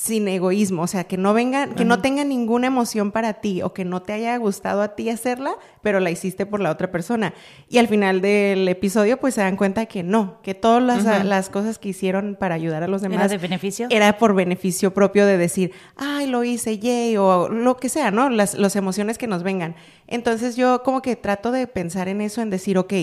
sin 0.00 0.28
egoísmo, 0.28 0.80
o 0.80 0.86
sea, 0.86 1.04
que 1.04 1.18
no 1.18 1.34
venga, 1.34 1.74
que 1.74 1.84
no 1.84 2.00
tenga 2.00 2.24
ninguna 2.24 2.68
emoción 2.68 3.12
para 3.12 3.34
ti 3.34 3.60
o 3.60 3.74
que 3.74 3.84
no 3.84 4.00
te 4.00 4.14
haya 4.14 4.34
gustado 4.38 4.80
a 4.80 4.94
ti 4.94 5.10
hacerla, 5.10 5.56
pero 5.82 6.00
la 6.00 6.10
hiciste 6.10 6.46
por 6.46 6.60
la 6.60 6.70
otra 6.70 6.90
persona. 6.90 7.34
Y 7.68 7.76
al 7.76 7.86
final 7.86 8.22
del 8.22 8.66
episodio, 8.66 9.18
pues 9.20 9.34
se 9.34 9.42
dan 9.42 9.58
cuenta 9.58 9.84
que 9.84 10.02
no, 10.02 10.40
que 10.42 10.54
todas 10.54 10.82
las, 11.22 11.50
cosas 11.50 11.78
que 11.78 11.90
hicieron 11.90 12.34
para 12.40 12.54
ayudar 12.54 12.82
a 12.82 12.88
los 12.88 13.02
demás. 13.02 13.18
¿Era 13.18 13.28
de 13.28 13.36
beneficio? 13.36 13.88
Era 13.90 14.16
por 14.16 14.34
beneficio 14.34 14.94
propio 14.94 15.26
de 15.26 15.36
decir, 15.36 15.72
ay, 15.96 16.26
lo 16.26 16.44
hice, 16.44 16.78
yay, 16.78 17.18
o 17.18 17.50
lo 17.50 17.76
que 17.76 17.90
sea, 17.90 18.10
¿no? 18.10 18.30
Las, 18.30 18.54
las 18.54 18.76
emociones 18.76 19.18
que 19.18 19.26
nos 19.26 19.42
vengan. 19.42 19.76
Entonces 20.06 20.56
yo 20.56 20.82
como 20.82 21.02
que 21.02 21.14
trato 21.14 21.52
de 21.52 21.66
pensar 21.66 22.08
en 22.08 22.22
eso, 22.22 22.40
en 22.40 22.48
decir, 22.48 22.78
ok, 22.78 22.94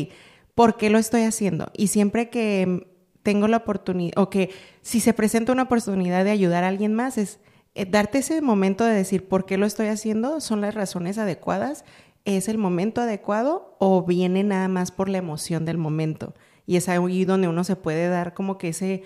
¿por 0.55 0.77
qué 0.77 0.89
lo 0.89 0.97
estoy 0.97 1.21
haciendo? 1.21 1.69
Y 1.77 1.87
siempre 1.89 2.31
que 2.31 2.96
tengo 3.27 3.49
la 3.49 3.57
oportunidad, 3.57 4.13
o 4.15 4.29
que 4.29 4.51
si 4.81 5.01
se 5.01 5.11
presenta 5.11 5.51
una 5.51 5.63
oportunidad 5.63 6.23
de 6.23 6.31
ayudar 6.31 6.63
a 6.63 6.69
alguien 6.69 6.93
más, 6.93 7.17
es 7.17 7.41
eh, 7.75 7.85
darte 7.85 8.19
ese 8.19 8.41
momento 8.41 8.85
de 8.85 8.93
decir 8.93 9.27
por 9.27 9.45
qué 9.45 9.57
lo 9.57 9.65
estoy 9.65 9.87
haciendo, 9.87 10.39
son 10.39 10.61
las 10.61 10.75
razones 10.75 11.17
adecuadas, 11.17 11.83
es 12.23 12.47
el 12.47 12.57
momento 12.57 13.01
adecuado 13.01 13.75
o 13.79 14.01
viene 14.03 14.45
nada 14.45 14.69
más 14.69 14.91
por 14.91 15.09
la 15.09 15.17
emoción 15.17 15.65
del 15.65 15.77
momento. 15.77 16.35
Y 16.65 16.77
es 16.77 16.87
ahí 16.87 17.25
donde 17.25 17.49
uno 17.49 17.65
se 17.65 17.75
puede 17.75 18.07
dar 18.07 18.33
como 18.33 18.57
que 18.57 18.69
ese, 18.69 19.03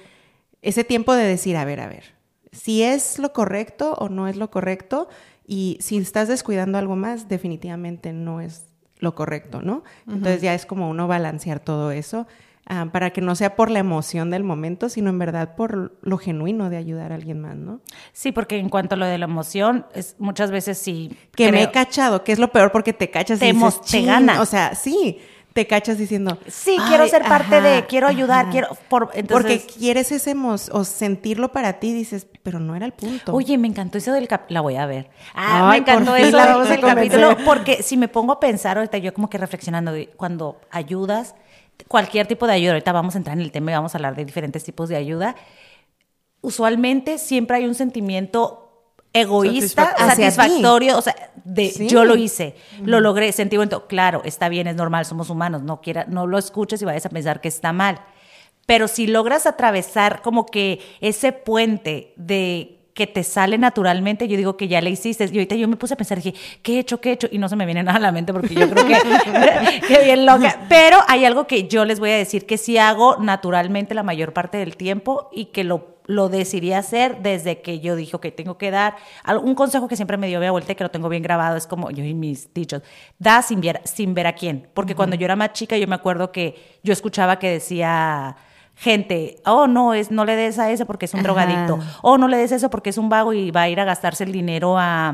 ese 0.62 0.84
tiempo 0.84 1.16
de 1.16 1.24
decir, 1.24 1.58
a 1.58 1.66
ver, 1.66 1.80
a 1.80 1.88
ver, 1.88 2.14
si 2.52 2.84
es 2.84 3.18
lo 3.18 3.34
correcto 3.34 3.96
o 3.96 4.08
no 4.08 4.28
es 4.28 4.36
lo 4.36 4.52
correcto, 4.52 5.10
y 5.48 5.80
si 5.82 5.98
estás 5.98 6.28
descuidando 6.28 6.78
algo 6.78 6.96
más, 6.96 7.28
definitivamente 7.28 8.14
no 8.14 8.40
es 8.40 8.68
lo 9.00 9.16
correcto, 9.16 9.64
¿no? 9.64 9.84
Entonces 10.06 10.44
ya 10.44 10.54
es 10.54 10.68
como 10.68 10.92
uno 10.92 11.08
balancear 11.08 11.60
todo 11.60 11.90
eso. 11.90 12.28
Ah, 12.68 12.88
para 12.92 13.10
que 13.10 13.22
no 13.22 13.36
sea 13.36 13.56
por 13.56 13.72
la 13.72 13.80
emoción 13.80 14.30
del 14.30 14.44
momento, 14.44 14.88
sino 14.88 15.10
en 15.10 15.18
verdad 15.18 15.56
por 15.56 15.98
lo 16.02 16.18
genuino 16.18 16.70
de 16.70 16.78
ayudar 16.78 17.12
a 17.12 17.16
alguien 17.16 17.42
más, 17.42 17.56
¿no? 17.56 17.82
Sí, 18.14 18.32
porque 18.32 18.58
en 18.58 18.70
cuanto 18.70 18.96
a 18.96 18.98
lo 18.98 19.06
de 19.06 19.18
la 19.18 19.26
emoción, 19.26 19.86
es, 19.96 20.16
muchas 20.20 20.52
veces 20.52 20.78
sí. 20.78 21.18
Que 21.36 21.52
me 21.52 21.64
he 21.64 21.72
cachado, 21.72 22.24
que 22.24 22.32
es 22.32 22.40
lo 22.40 22.52
peor 22.52 22.72
porque 22.72 22.94
te 22.94 23.10
cachas 23.10 23.40
te 23.40 23.50
y 23.50 23.52
dices, 23.52 23.82
te 23.82 24.04
gana. 24.04 24.42
O 24.42 24.46
sea, 24.46 24.76
sí, 24.76 25.20
te 25.54 25.68
cachas 25.68 25.98
diciendo, 25.98 26.38
sí, 26.48 26.78
quiero 26.88 27.08
ser 27.08 27.24
parte 27.24 27.62
de, 27.62 27.86
quiero 27.88 28.08
ayudar, 28.08 28.50
quiero. 28.52 28.70
Por, 28.88 29.12
Porque 29.28 29.60
quieres 29.60 30.12
ese 30.12 30.34
o 30.72 30.84
sentirlo 30.84 31.52
para 31.52 31.80
ti, 31.80 31.94
dices, 31.94 32.28
pero 32.42 32.60
no 32.60 32.76
era 32.76 32.86
el 32.86 32.94
punto. 32.94 33.34
Oye, 33.34 33.58
me 33.58 33.68
encantó 33.68 33.98
eso 33.98 34.14
del 34.14 34.28
capítulo. 34.28 34.54
La 34.54 34.62
voy 34.62 34.76
a 34.76 34.86
ver. 34.86 35.10
Ah, 35.34 35.70
me 35.72 35.78
encantó 35.78 36.16
eso 36.16 36.64
del 36.64 36.80
capítulo. 36.80 37.38
Porque 37.44 37.84
si 37.84 37.98
me 37.98 38.08
pongo 38.08 38.34
a 38.34 38.40
pensar 38.40 38.78
ahorita, 38.78 39.00
yo 39.00 39.14
como 39.14 39.30
que 39.30 39.38
reflexionando, 39.38 39.94
cuando 40.16 40.62
ayudas 40.70 41.36
cualquier 41.88 42.28
tipo 42.28 42.48
de 42.48 42.54
ayuda, 42.54 42.74
ahorita 42.74 42.92
vamos 42.92 43.16
a 43.16 43.18
entrar 43.18 43.38
en 43.38 43.44
el 43.44 43.52
tema 43.52 43.72
y 43.72 43.74
vamos 43.74 43.94
a 43.94 43.98
hablar 43.98 44.16
de 44.16 44.26
diferentes 44.26 44.64
tipos 44.64 44.90
de 44.90 44.96
ayuda, 44.96 45.36
usualmente 46.42 47.18
siempre 47.18 47.58
hay 47.58 47.66
un 47.66 47.76
sentimiento 47.76 48.94
egoísta, 49.14 49.96
satisfactorio, 49.98 50.98
o 50.98 51.02
sea, 51.02 51.16
de 51.44 51.70
yo 51.88 52.06
lo 52.06 52.16
hice, 52.16 52.56
lo 52.84 53.00
logré, 53.00 53.32
sentimiento, 53.32 53.88
claro, 53.88 54.22
está 54.24 54.50
bien, 54.50 54.68
es 54.68 54.76
normal, 54.76 55.06
somos 55.06 55.30
humanos, 55.30 55.64
no 55.64 55.82
quiera, 55.82 56.06
no 56.08 56.28
lo 56.28 56.38
escuches 56.38 56.82
y 56.82 56.86
vayas 56.86 57.06
a 57.06 57.10
pensar 57.10 57.42
que 57.42 57.48
está 57.48 57.74
mal. 57.74 58.02
Pero 58.66 58.88
si 58.88 59.08
logras 59.08 59.48
atravesar 59.48 60.22
como 60.22 60.46
que 60.46 60.80
ese 61.02 61.34
puente 61.34 62.14
de 62.16 62.81
que 62.94 63.08
te 63.08 63.24
sale 63.24 63.58
naturalmente, 63.58 64.28
yo 64.28 64.38
digo 64.38 64.58
que 64.58 64.68
ya 64.68 64.82
le 64.82 64.90
hiciste. 64.90 65.26
Y 65.26 65.38
ahorita 65.38 65.56
yo 65.56 65.68
me 65.68 65.78
puse 65.78 65.94
a 65.94 65.98
pensar, 65.98 66.22
dije, 66.22 66.34
¿qué 66.62 66.76
he 66.76 66.80
hecho? 66.80 67.00
¿Qué 67.00 67.10
he 67.10 67.14
hecho? 67.14 67.28
Y 67.32 67.38
no 67.38 67.50
se 67.50 67.56
me 67.56 67.66
viene 67.66 67.84
nada 67.84 67.98
a 67.98 68.02
la 68.02 68.12
mente 68.12 68.34
porque 68.34 68.54
yo 68.54 68.70
creo 68.70 68.86
que, 68.86 69.82
que 69.88 70.04
bien 70.04 70.26
loca. 70.26 70.66
Pero 70.70 70.98
hay 71.08 71.26
algo 71.26 71.48
que 71.48 71.68
yo 71.68 71.86
les 71.86 72.00
voy 72.00 72.12
a 72.12 72.18
decir 72.18 72.46
que 72.46 72.58
sí 72.58 72.78
hago 72.78 73.18
naturalmente 73.18 73.94
la 73.94 74.04
mayor 74.04 74.34
parte 74.34 74.58
del 74.58 74.76
tiempo 74.76 75.30
y 75.32 75.46
que 75.46 75.64
lo, 75.64 75.98
lo 76.06 76.30
decidí 76.30 76.74
hacer 76.74 77.22
desde 77.22 77.62
que 77.62 77.80
yo 77.80 77.96
dije, 77.96 78.20
que 78.20 78.32
tengo 78.32 78.58
que 78.58 78.72
dar. 78.72 78.96
Un 79.44 79.56
consejo 79.56 79.88
que 79.88 79.96
siempre 79.96 80.18
me 80.18 80.28
dio 80.28 80.40
mi 80.40 80.46
abuelita 80.46 80.74
y 80.74 80.76
que 80.76 80.84
lo 80.84 80.92
tengo 80.92 81.10
bien 81.10 81.24
grabado 81.24 81.56
es 81.58 81.68
como 81.68 81.92
yo 81.92 82.04
y 82.04 82.14
mis 82.14 82.54
dichos, 82.54 82.82
da 83.20 83.42
sin 83.42 83.62
ver, 83.62 83.82
sin 83.86 84.14
ver 84.14 84.28
a 84.28 84.34
quién. 84.34 84.68
Porque 84.74 84.96
cuando 84.96 85.16
yo 85.16 85.26
era 85.26 85.36
más 85.36 85.54
chica, 85.54 85.78
yo 85.78 85.88
me 85.88 85.96
acuerdo 85.96 86.32
que 86.32 86.80
yo 86.84 86.94
escuchaba 86.94 87.40
que 87.40 87.50
decía 87.50 88.36
gente, 88.82 89.40
oh, 89.46 89.68
no, 89.68 89.94
es, 89.94 90.10
no 90.10 90.26
le 90.26 90.36
des 90.36 90.58
a 90.58 90.72
ese 90.72 90.88
porque 90.88 91.06
es 91.06 91.14
un 91.14 91.22
drogadicto, 91.22 91.78
oh, 92.02 92.18
no 92.18 92.28
le 92.28 92.38
des 92.38 92.52
eso 92.52 92.72
porque 92.72 92.90
es 92.90 92.98
un 92.98 93.10
vago 93.10 93.32
y 93.32 93.52
va 93.52 93.62
a 93.62 93.70
ir 93.70 93.80
a 93.80 93.86
gastarse 93.86 94.24
el 94.24 94.32
dinero 94.32 94.76
a, 94.76 95.14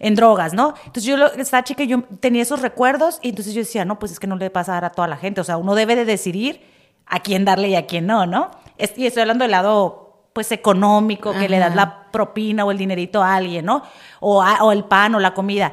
en 0.00 0.14
drogas, 0.16 0.54
¿no? 0.54 0.74
Entonces 0.84 1.04
yo, 1.04 1.24
esta 1.24 1.62
chica, 1.62 1.84
yo 1.84 2.02
tenía 2.18 2.42
esos 2.42 2.60
recuerdos 2.62 3.20
y 3.22 3.28
entonces 3.28 3.54
yo 3.54 3.60
decía, 3.60 3.84
no, 3.84 4.00
pues 4.00 4.10
es 4.10 4.18
que 4.18 4.26
no 4.26 4.34
le 4.34 4.50
pasa 4.50 4.72
a 4.72 4.74
dar 4.74 4.86
a 4.86 4.90
toda 4.90 5.06
la 5.06 5.16
gente, 5.16 5.40
o 5.40 5.44
sea, 5.44 5.56
uno 5.56 5.76
debe 5.76 5.94
de 5.94 6.04
decidir 6.04 6.62
a 7.06 7.20
quién 7.20 7.44
darle 7.44 7.68
y 7.68 7.76
a 7.76 7.86
quién 7.86 8.06
no, 8.06 8.26
¿no? 8.26 8.50
y 8.96 9.06
estoy 9.06 9.20
hablando 9.20 9.44
del 9.44 9.52
lado, 9.52 10.24
pues, 10.32 10.50
económico, 10.50 11.32
que 11.32 11.48
le 11.48 11.60
das 11.60 11.76
la 11.76 12.10
propina 12.10 12.64
o 12.64 12.72
el 12.72 12.78
dinerito 12.78 13.22
a 13.22 13.36
alguien, 13.36 13.66
¿no? 13.66 13.84
O, 14.18 14.42
o 14.42 14.72
el 14.72 14.82
pan 14.82 15.14
o 15.14 15.20
la 15.20 15.32
comida. 15.32 15.72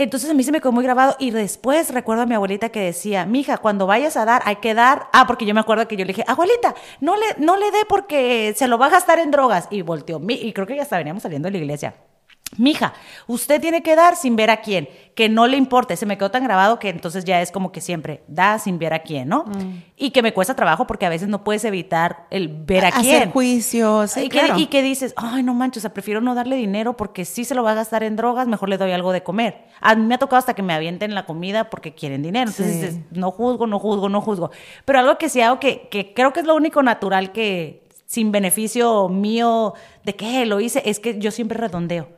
Entonces 0.00 0.30
a 0.30 0.34
mí 0.34 0.44
se 0.44 0.52
me 0.52 0.60
quedó 0.60 0.70
muy 0.70 0.84
grabado 0.84 1.16
y 1.18 1.32
después 1.32 1.92
recuerdo 1.92 2.22
a 2.22 2.26
mi 2.26 2.36
abuelita 2.36 2.68
que 2.68 2.78
decía, 2.78 3.26
mija, 3.26 3.58
cuando 3.58 3.88
vayas 3.88 4.16
a 4.16 4.24
dar 4.24 4.42
hay 4.44 4.56
que 4.56 4.72
dar, 4.72 5.08
ah, 5.12 5.26
porque 5.26 5.44
yo 5.44 5.54
me 5.54 5.60
acuerdo 5.60 5.88
que 5.88 5.96
yo 5.96 6.04
le 6.04 6.12
dije, 6.12 6.22
abuelita, 6.28 6.76
no 7.00 7.16
le, 7.16 7.26
no 7.38 7.56
le 7.56 7.72
dé 7.72 7.80
porque 7.88 8.54
se 8.56 8.68
lo 8.68 8.78
va 8.78 8.86
a 8.86 8.90
gastar 8.90 9.18
en 9.18 9.32
drogas. 9.32 9.66
Y 9.72 9.82
volteó, 9.82 10.22
y 10.28 10.52
creo 10.52 10.68
que 10.68 10.76
ya 10.76 10.82
hasta 10.82 10.98
veníamos 10.98 11.24
saliendo 11.24 11.48
de 11.48 11.50
la 11.50 11.58
iglesia. 11.58 11.94
Mija, 12.56 12.94
usted 13.26 13.60
tiene 13.60 13.82
que 13.82 13.94
dar 13.94 14.16
sin 14.16 14.34
ver 14.34 14.50
a 14.50 14.62
quién, 14.62 14.88
que 15.14 15.28
no 15.28 15.46
le 15.46 15.56
importe. 15.56 15.96
Se 15.96 16.06
me 16.06 16.16
quedó 16.16 16.30
tan 16.30 16.44
grabado 16.44 16.78
que 16.78 16.88
entonces 16.88 17.24
ya 17.24 17.42
es 17.42 17.52
como 17.52 17.72
que 17.72 17.80
siempre 17.80 18.22
da 18.26 18.58
sin 18.58 18.78
ver 18.78 18.94
a 18.94 19.00
quién, 19.00 19.28
¿no? 19.28 19.44
Mm. 19.44 19.82
Y 19.96 20.10
que 20.10 20.22
me 20.22 20.32
cuesta 20.32 20.56
trabajo 20.56 20.86
porque 20.86 21.04
a 21.04 21.08
veces 21.08 21.28
no 21.28 21.44
puedes 21.44 21.64
evitar 21.64 22.26
el 22.30 22.48
ver 22.48 22.86
a, 22.86 22.92
quién. 22.92 23.16
Hacer 23.16 23.30
juicios. 23.30 24.16
y, 24.16 24.28
que, 24.28 24.52
y 24.56 24.66
que 24.66 24.82
dices, 24.82 25.12
ay, 25.16 25.42
no 25.42 25.52
manches, 25.52 25.80
o 25.80 25.82
sea, 25.82 25.94
prefiero 25.94 26.20
no 26.20 26.34
darle 26.34 26.56
dinero 26.56 26.96
porque 26.96 27.24
si 27.24 27.44
se 27.44 27.54
lo 27.54 27.62
va 27.62 27.72
a 27.72 27.74
gastar 27.74 28.02
en 28.02 28.16
drogas, 28.16 28.48
mejor 28.48 28.70
le 28.70 28.78
doy 28.78 28.92
algo 28.92 29.12
de 29.12 29.22
comer. 29.22 29.66
A 29.80 29.94
mí 29.94 30.06
me 30.06 30.14
ha 30.14 30.18
tocado 30.18 30.38
hasta 30.38 30.54
que 30.54 30.62
me 30.62 30.72
avienten 30.72 31.14
la 31.14 31.26
comida 31.26 31.68
porque 31.70 31.94
quieren 31.94 32.22
dinero. 32.22 32.50
Entonces 32.50 32.80
dices, 32.80 33.00
no 33.10 33.30
juzgo, 33.30 33.66
no 33.66 33.78
juzgo, 33.78 34.08
no 34.08 34.20
juzgo. 34.20 34.50
Pero 34.84 35.00
algo 35.00 35.18
que 35.18 35.28
sí 35.28 35.42
hago 35.42 35.60
que, 35.60 35.88
que 35.90 36.14
creo 36.14 36.32
que 36.32 36.40
es 36.40 36.46
lo 36.46 36.56
único 36.56 36.82
natural 36.82 37.32
que 37.32 37.86
sin 38.06 38.32
beneficio 38.32 39.10
mío 39.10 39.74
de 40.02 40.16
que 40.16 40.46
lo 40.46 40.60
hice, 40.60 40.82
es 40.86 40.98
que 40.98 41.18
yo 41.18 41.30
siempre 41.30 41.58
redondeo. 41.58 42.08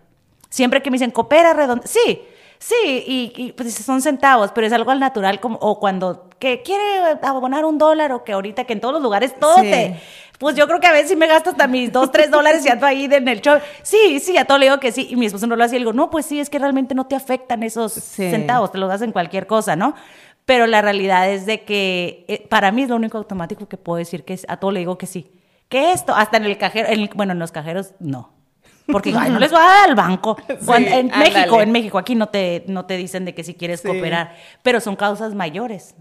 Siempre 0.50 0.82
que 0.82 0.90
me 0.90 0.96
dicen, 0.96 1.10
coopera, 1.10 1.54
redondo. 1.54 1.84
Sí, 1.86 2.22
sí, 2.58 2.74
y, 3.06 3.52
pues 3.52 3.72
son 3.74 4.02
centavos, 4.02 4.52
pero 4.52 4.66
es 4.66 4.72
algo 4.72 4.90
al 4.90 5.00
natural, 5.00 5.40
como, 5.40 5.56
o 5.62 5.80
cuando 5.80 6.28
que 6.38 6.62
quiere 6.62 6.82
abonar 7.22 7.64
un 7.64 7.78
dólar, 7.78 8.12
o 8.12 8.24
que 8.24 8.32
ahorita 8.32 8.64
que 8.64 8.72
en 8.72 8.80
todos 8.80 8.94
los 8.94 9.02
lugares 9.02 9.34
todo 9.38 9.56
te. 9.56 9.98
Pues 10.38 10.56
yo 10.56 10.66
creo 10.66 10.80
que 10.80 10.86
a 10.86 10.92
veces 10.92 11.10
sí 11.10 11.16
me 11.16 11.26
gasto 11.26 11.50
hasta 11.50 11.66
mis 11.66 11.92
dos, 11.92 12.10
tres 12.10 12.30
dólares 12.30 12.64
y 12.64 12.70
ando 12.70 12.86
ahí 12.86 13.04
en 13.04 13.28
el 13.28 13.42
show. 13.42 13.58
Sí, 13.82 14.20
sí, 14.20 14.38
a 14.38 14.46
todo 14.46 14.56
le 14.56 14.66
digo 14.66 14.80
que 14.80 14.90
sí. 14.90 15.06
Y 15.10 15.16
mi 15.16 15.26
esposo 15.26 15.46
no 15.46 15.54
lo 15.54 15.62
hace 15.62 15.76
y 15.76 15.80
le 15.80 15.84
digo, 15.84 15.92
no, 15.92 16.08
pues 16.08 16.24
sí, 16.24 16.40
es 16.40 16.48
que 16.48 16.58
realmente 16.58 16.94
no 16.94 17.06
te 17.06 17.14
afectan 17.14 17.62
esos 17.62 17.92
centavos, 17.92 18.72
te 18.72 18.78
los 18.78 18.88
das 18.88 19.02
en 19.02 19.12
cualquier 19.12 19.46
cosa, 19.46 19.76
¿no? 19.76 19.94
Pero 20.46 20.66
la 20.66 20.80
realidad 20.80 21.30
es 21.30 21.44
de 21.44 21.64
que 21.64 22.24
eh, 22.26 22.46
para 22.48 22.72
mí 22.72 22.82
es 22.82 22.88
lo 22.88 22.96
único 22.96 23.18
automático 23.18 23.68
que 23.68 23.76
puedo 23.76 23.98
decir 23.98 24.24
que 24.24 24.32
es, 24.32 24.46
a 24.48 24.56
todo 24.56 24.70
le 24.70 24.80
digo 24.80 24.96
que 24.96 25.06
sí. 25.06 25.30
Que 25.68 25.92
esto, 25.92 26.14
hasta 26.14 26.38
en 26.38 26.44
el 26.46 26.56
cajero, 26.56 26.88
bueno, 27.14 27.32
en 27.32 27.38
los 27.38 27.52
cajeros, 27.52 27.92
no. 28.00 28.39
Porque 28.92 29.12
no 29.12 29.38
les 29.38 29.52
va 29.52 29.58
a 29.58 29.68
dar 29.68 29.88
al 29.90 29.94
banco. 29.94 30.36
en 30.48 31.08
México, 31.08 31.60
en 31.60 31.72
México, 31.72 31.98
aquí 31.98 32.14
no 32.14 32.28
te, 32.28 32.64
no 32.68 32.86
te 32.86 32.96
dicen 32.96 33.24
de 33.24 33.34
que 33.34 33.44
si 33.44 33.54
quieres 33.54 33.82
cooperar, 33.82 34.34
pero 34.62 34.80
son 34.80 34.96
causas 34.96 35.34
mayores. 35.34 35.94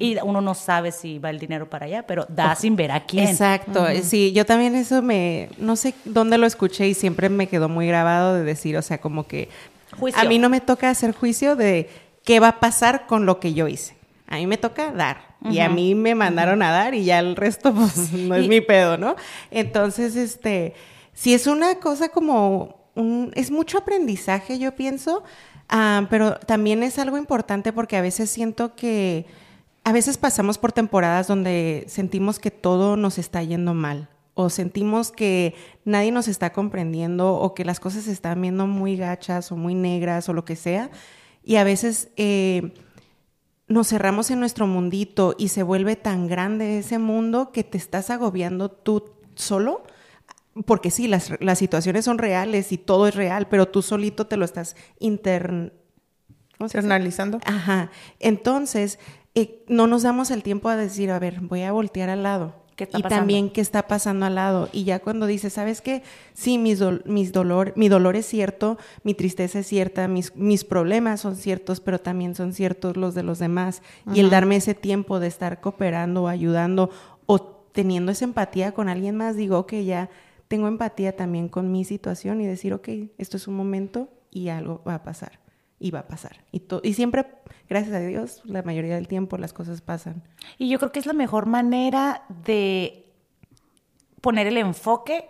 Y 0.00 0.16
uno 0.22 0.40
no 0.40 0.54
sabe 0.54 0.90
si 0.90 1.18
va 1.18 1.30
el 1.30 1.38
dinero 1.38 1.70
para 1.70 1.86
allá, 1.86 2.04
pero 2.04 2.26
da 2.28 2.56
sin 2.56 2.74
ver 2.74 2.90
a 2.90 3.04
quién. 3.04 3.28
Exacto, 3.28 3.86
sí, 4.02 4.32
yo 4.32 4.44
también 4.44 4.74
eso 4.74 5.00
me, 5.00 5.48
no 5.58 5.76
sé 5.76 5.94
dónde 6.04 6.38
lo 6.38 6.46
escuché 6.46 6.88
y 6.88 6.94
siempre 6.94 7.28
me 7.28 7.46
quedó 7.46 7.68
muy 7.68 7.86
grabado 7.86 8.34
de 8.34 8.42
decir, 8.42 8.76
o 8.76 8.82
sea, 8.82 8.98
como 8.98 9.28
que 9.28 9.48
Juicio. 9.96 10.20
a 10.20 10.24
mí 10.24 10.40
no 10.40 10.48
me 10.48 10.60
toca 10.60 10.90
hacer 10.90 11.14
juicio 11.14 11.54
de 11.54 11.88
qué 12.24 12.40
va 12.40 12.48
a 12.48 12.60
pasar 12.60 13.06
con 13.06 13.26
lo 13.26 13.38
que 13.38 13.54
yo 13.54 13.68
hice. 13.68 13.96
A 14.26 14.36
mí 14.36 14.46
me 14.48 14.56
toca 14.56 14.90
dar 14.90 15.36
y 15.50 15.60
a 15.60 15.68
mí 15.68 15.94
me 15.94 16.14
mandaron 16.14 16.62
a 16.62 16.72
dar 16.72 16.94
y 16.94 17.04
ya 17.04 17.20
el 17.20 17.36
resto 17.36 17.72
pues 17.72 18.12
no 18.12 18.34
es 18.34 18.48
mi 18.48 18.60
pedo, 18.60 18.98
¿no? 18.98 19.14
Entonces, 19.50 20.16
este, 20.16 20.74
si 21.16 21.32
es 21.32 21.46
una 21.46 21.76
cosa 21.76 22.10
como 22.10 22.90
un, 22.94 23.32
es 23.34 23.50
mucho 23.50 23.78
aprendizaje, 23.78 24.58
yo 24.58 24.76
pienso, 24.76 25.24
ah, 25.70 26.06
pero 26.10 26.38
también 26.38 26.82
es 26.82 26.98
algo 26.98 27.16
importante 27.16 27.72
porque 27.72 27.96
a 27.96 28.02
veces 28.02 28.28
siento 28.28 28.76
que 28.76 29.24
a 29.82 29.92
veces 29.92 30.18
pasamos 30.18 30.58
por 30.58 30.72
temporadas 30.72 31.26
donde 31.26 31.86
sentimos 31.88 32.38
que 32.38 32.50
todo 32.50 32.98
nos 32.98 33.16
está 33.16 33.42
yendo 33.42 33.72
mal 33.72 34.10
o 34.34 34.50
sentimos 34.50 35.10
que 35.10 35.54
nadie 35.86 36.12
nos 36.12 36.28
está 36.28 36.52
comprendiendo 36.52 37.32
o 37.32 37.54
que 37.54 37.64
las 37.64 37.80
cosas 37.80 38.04
se 38.04 38.12
están 38.12 38.42
viendo 38.42 38.66
muy 38.66 38.98
gachas 38.98 39.50
o 39.50 39.56
muy 39.56 39.74
negras 39.74 40.28
o 40.28 40.34
lo 40.34 40.44
que 40.44 40.54
sea. 40.54 40.90
Y 41.42 41.56
a 41.56 41.64
veces 41.64 42.10
eh, 42.18 42.74
nos 43.68 43.88
cerramos 43.88 44.30
en 44.30 44.38
nuestro 44.40 44.66
mundito 44.66 45.34
y 45.38 45.48
se 45.48 45.62
vuelve 45.62 45.96
tan 45.96 46.26
grande 46.26 46.80
ese 46.80 46.98
mundo 46.98 47.50
que 47.50 47.64
te 47.64 47.78
estás 47.78 48.10
agobiando 48.10 48.70
tú 48.70 49.14
solo. 49.36 49.82
Porque 50.64 50.90
sí, 50.90 51.06
las, 51.06 51.32
las 51.40 51.58
situaciones 51.58 52.04
son 52.04 52.18
reales 52.18 52.72
y 52.72 52.78
todo 52.78 53.06
es 53.08 53.14
real, 53.14 53.46
pero 53.48 53.66
tú 53.68 53.82
solito 53.82 54.26
te 54.26 54.36
lo 54.36 54.44
estás 54.44 54.74
inter... 54.98 55.74
¿cómo 56.56 56.68
se 56.68 56.78
dice? 56.78 56.86
Internalizando. 56.86 57.38
Ajá. 57.44 57.90
Entonces, 58.20 58.98
eh, 59.34 59.64
no 59.68 59.86
nos 59.86 60.02
damos 60.02 60.30
el 60.30 60.42
tiempo 60.42 60.70
a 60.70 60.76
decir, 60.76 61.10
a 61.10 61.18
ver, 61.18 61.40
voy 61.40 61.62
a 61.62 61.72
voltear 61.72 62.08
al 62.08 62.22
lado. 62.22 62.64
¿Qué 62.76 62.84
está 62.84 62.98
y 62.98 63.02
pasando? 63.02 63.20
también 63.20 63.50
qué 63.50 63.60
está 63.60 63.86
pasando 63.88 64.26
al 64.26 64.34
lado. 64.34 64.68
Y 64.72 64.84
ya 64.84 64.98
cuando 65.00 65.26
dices, 65.26 65.52
¿sabes 65.54 65.80
qué? 65.80 66.02
Sí, 66.34 66.58
mis, 66.58 66.80
dol- 66.80 67.02
mis 67.06 67.32
dolor, 67.32 67.72
mi 67.76 67.88
dolor 67.88 68.16
es 68.16 68.26
cierto, 68.26 68.78
mi 69.02 69.14
tristeza 69.14 69.58
es 69.60 69.66
cierta, 69.66 70.08
mis, 70.08 70.34
mis 70.36 70.64
problemas 70.64 71.20
son 71.20 71.36
ciertos, 71.36 71.80
pero 71.80 71.98
también 72.00 72.34
son 72.34 72.52
ciertos 72.52 72.96
los 72.96 73.14
de 73.14 73.22
los 73.22 73.38
demás. 73.38 73.82
Y 74.14 74.20
el 74.20 74.28
darme 74.30 74.56
ese 74.56 74.74
tiempo 74.74 75.20
de 75.20 75.26
estar 75.26 75.60
cooperando 75.60 76.24
o 76.24 76.28
ayudando 76.28 76.90
o 77.26 77.40
teniendo 77.72 78.12
esa 78.12 78.24
empatía 78.24 78.72
con 78.72 78.88
alguien 78.88 79.16
más, 79.16 79.36
digo 79.36 79.66
que 79.66 79.84
ya 79.84 80.08
tengo 80.48 80.68
empatía 80.68 81.16
también 81.16 81.48
con 81.48 81.72
mi 81.72 81.84
situación 81.84 82.40
y 82.40 82.46
decir, 82.46 82.72
ok, 82.72 82.88
esto 83.18 83.36
es 83.36 83.48
un 83.48 83.54
momento 83.54 84.08
y 84.30 84.48
algo 84.48 84.82
va 84.86 84.94
a 84.94 85.02
pasar. 85.02 85.40
Y 85.78 85.90
va 85.90 86.00
a 86.00 86.08
pasar. 86.08 86.44
Y, 86.52 86.62
y 86.82 86.94
siempre, 86.94 87.26
gracias 87.68 87.94
a 87.94 88.00
Dios, 88.00 88.40
la 88.44 88.62
mayoría 88.62 88.94
del 88.94 89.08
tiempo 89.08 89.36
las 89.36 89.52
cosas 89.52 89.82
pasan. 89.82 90.22
Y 90.56 90.70
yo 90.70 90.78
creo 90.78 90.90
que 90.90 91.00
es 91.00 91.06
la 91.06 91.12
mejor 91.12 91.46
manera 91.46 92.24
de 92.44 93.12
poner 94.22 94.46
el 94.46 94.56
enfoque 94.56 95.28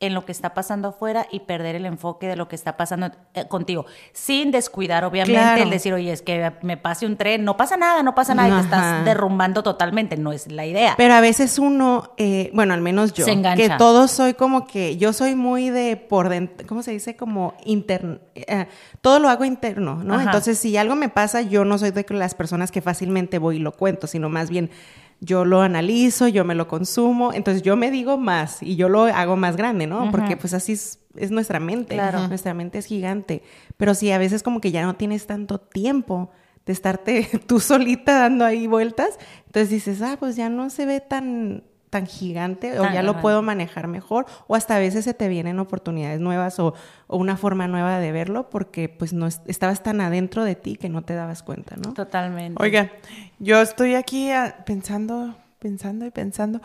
en 0.00 0.14
lo 0.14 0.24
que 0.24 0.30
está 0.32 0.54
pasando 0.54 0.88
afuera 0.88 1.26
y 1.32 1.40
perder 1.40 1.74
el 1.74 1.84
enfoque 1.84 2.28
de 2.28 2.36
lo 2.36 2.46
que 2.46 2.54
está 2.54 2.76
pasando 2.76 3.10
eh, 3.34 3.46
contigo, 3.48 3.84
sin 4.12 4.52
descuidar 4.52 5.04
obviamente 5.04 5.32
Claro. 5.40 5.62
el 5.62 5.70
decir, 5.70 5.92
oye, 5.92 6.12
es 6.12 6.22
que 6.22 6.52
me 6.62 6.76
pase 6.76 7.04
un 7.04 7.16
tren, 7.16 7.44
no 7.44 7.56
pasa 7.56 7.76
nada, 7.76 8.02
no 8.04 8.14
pasa 8.14 8.34
nada, 8.34 8.48
y 8.48 8.52
te 8.52 8.60
estás 8.60 9.04
derrumbando 9.04 9.62
totalmente, 9.64 10.16
no 10.16 10.30
es 10.32 10.50
la 10.52 10.66
idea. 10.66 10.94
Pero 10.96 11.14
a 11.14 11.20
veces 11.20 11.58
uno, 11.58 12.12
eh, 12.16 12.50
bueno, 12.54 12.74
al 12.74 12.80
menos 12.80 13.12
yo, 13.12 13.24
Se 13.24 13.32
engancha. 13.32 13.60
que 13.62 13.76
todo 13.76 14.06
soy 14.06 14.34
como 14.34 14.66
que, 14.68 14.96
yo 14.96 15.12
soy 15.12 15.34
muy 15.34 15.70
de 15.70 15.96
por 15.96 16.28
dentro, 16.28 16.66
¿cómo 16.68 16.82
se 16.82 16.92
dice? 16.92 17.16
Como 17.16 17.54
interno, 17.64 18.18
eh, 18.36 18.66
todo 19.00 19.18
lo 19.18 19.28
hago 19.28 19.44
interno, 19.44 19.96
¿no? 20.04 20.14
Ajá. 20.14 20.24
Entonces, 20.24 20.58
si 20.58 20.76
algo 20.76 20.94
me 20.94 21.08
pasa, 21.08 21.42
yo 21.42 21.64
no 21.64 21.76
soy 21.76 21.90
de 21.90 22.06
las 22.10 22.34
personas 22.34 22.70
que 22.70 22.80
fácilmente 22.80 23.38
voy 23.38 23.56
y 23.56 23.58
lo 23.58 23.72
cuento, 23.72 24.06
sino 24.06 24.28
más 24.28 24.48
bien 24.48 24.70
yo 25.20 25.44
lo 25.44 25.62
analizo, 25.62 26.28
yo 26.28 26.44
me 26.44 26.54
lo 26.54 26.68
consumo, 26.68 27.32
entonces 27.32 27.62
yo 27.62 27.76
me 27.76 27.90
digo 27.90 28.18
más 28.18 28.62
y 28.62 28.76
yo 28.76 28.88
lo 28.88 29.02
hago 29.04 29.36
más 29.36 29.56
grande, 29.56 29.86
¿no? 29.86 30.10
Porque 30.10 30.36
pues 30.36 30.54
así 30.54 30.72
es, 30.72 31.00
es 31.16 31.30
nuestra 31.30 31.58
mente, 31.60 31.94
Claro. 31.94 32.28
nuestra 32.28 32.54
mente 32.54 32.78
es 32.78 32.86
gigante, 32.86 33.42
pero 33.76 33.94
si 33.94 34.10
a 34.12 34.18
veces 34.18 34.42
como 34.42 34.60
que 34.60 34.70
ya 34.70 34.82
no 34.84 34.94
tienes 34.96 35.26
tanto 35.26 35.58
tiempo 35.58 36.30
de 36.66 36.72
estarte 36.72 37.28
tú 37.46 37.58
solita 37.60 38.18
dando 38.20 38.44
ahí 38.44 38.66
vueltas, 38.66 39.18
entonces 39.46 39.70
dices, 39.70 40.02
ah, 40.02 40.16
pues 40.20 40.36
ya 40.36 40.48
no 40.48 40.70
se 40.70 40.86
ve 40.86 41.00
tan 41.00 41.64
tan 41.90 42.06
gigante 42.06 42.78
o 42.78 42.82
ya 42.92 43.02
lo 43.02 43.12
puedo 43.20 43.42
manejar 43.42 43.88
mejor 43.88 44.26
o 44.46 44.54
hasta 44.54 44.76
a 44.76 44.78
veces 44.78 45.04
se 45.04 45.14
te 45.14 45.28
vienen 45.28 45.58
oportunidades 45.58 46.20
nuevas 46.20 46.58
o, 46.58 46.74
o 47.06 47.16
una 47.16 47.36
forma 47.36 47.66
nueva 47.68 47.98
de 47.98 48.12
verlo 48.12 48.50
porque 48.50 48.88
pues 48.88 49.12
no 49.12 49.26
es- 49.26 49.40
estabas 49.46 49.82
tan 49.82 50.00
adentro 50.00 50.44
de 50.44 50.54
ti 50.54 50.76
que 50.76 50.88
no 50.88 51.02
te 51.02 51.14
dabas 51.14 51.42
cuenta, 51.42 51.76
¿no? 51.76 51.94
Totalmente. 51.94 52.62
Oiga, 52.62 52.90
yo 53.38 53.60
estoy 53.62 53.94
aquí 53.94 54.30
ah, 54.30 54.56
pensando, 54.66 55.34
pensando 55.58 56.04
y 56.04 56.10
pensando. 56.10 56.60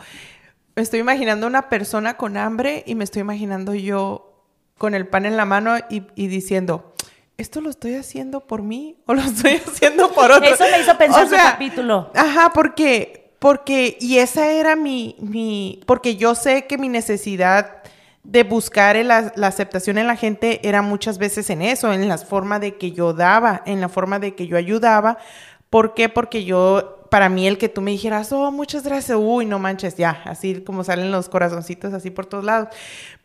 Estoy 0.76 1.00
imaginando 1.00 1.46
una 1.46 1.68
persona 1.68 2.14
con 2.16 2.36
hambre 2.36 2.82
y 2.86 2.94
me 2.94 3.04
estoy 3.04 3.20
imaginando 3.20 3.74
yo 3.74 4.30
con 4.76 4.94
el 4.94 5.06
pan 5.06 5.24
en 5.24 5.36
la 5.36 5.44
mano 5.44 5.76
y, 5.88 6.02
y 6.16 6.26
diciendo, 6.26 6.94
¿esto 7.38 7.60
lo 7.60 7.70
estoy 7.70 7.94
haciendo 7.94 8.40
por 8.40 8.62
mí 8.62 8.96
o 9.06 9.14
lo 9.14 9.22
estoy 9.22 9.52
haciendo 9.66 10.12
por 10.12 10.32
otro? 10.32 10.52
Eso 10.52 10.64
me 10.70 10.80
hizo 10.80 10.98
pensar 10.98 11.28
su 11.28 11.36
capítulo. 11.36 12.10
Ajá, 12.14 12.50
porque, 12.52 13.23
porque, 13.44 13.98
y 14.00 14.20
esa 14.20 14.50
era 14.52 14.74
mi, 14.74 15.16
mi, 15.20 15.82
porque 15.84 16.16
yo 16.16 16.34
sé 16.34 16.66
que 16.66 16.78
mi 16.78 16.88
necesidad 16.88 17.82
de 18.22 18.42
buscar 18.42 18.96
la, 19.04 19.34
la 19.36 19.48
aceptación 19.48 19.98
en 19.98 20.06
la 20.06 20.16
gente 20.16 20.66
era 20.66 20.80
muchas 20.80 21.18
veces 21.18 21.50
en 21.50 21.60
eso, 21.60 21.92
en 21.92 22.08
la 22.08 22.16
forma 22.16 22.58
de 22.58 22.78
que 22.78 22.92
yo 22.92 23.12
daba, 23.12 23.60
en 23.66 23.82
la 23.82 23.90
forma 23.90 24.18
de 24.18 24.34
que 24.34 24.46
yo 24.46 24.56
ayudaba. 24.56 25.18
¿Por 25.68 25.92
qué? 25.92 26.08
Porque 26.08 26.44
yo, 26.46 27.06
para 27.10 27.28
mí 27.28 27.46
el 27.46 27.58
que 27.58 27.68
tú 27.68 27.82
me 27.82 27.90
dijeras, 27.90 28.32
oh, 28.32 28.50
muchas 28.50 28.82
gracias, 28.82 29.18
uy, 29.20 29.44
no 29.44 29.58
manches, 29.58 29.94
ya, 29.96 30.22
así 30.24 30.62
como 30.62 30.82
salen 30.82 31.10
los 31.10 31.28
corazoncitos 31.28 31.92
así 31.92 32.10
por 32.10 32.24
todos 32.24 32.44
lados. 32.44 32.68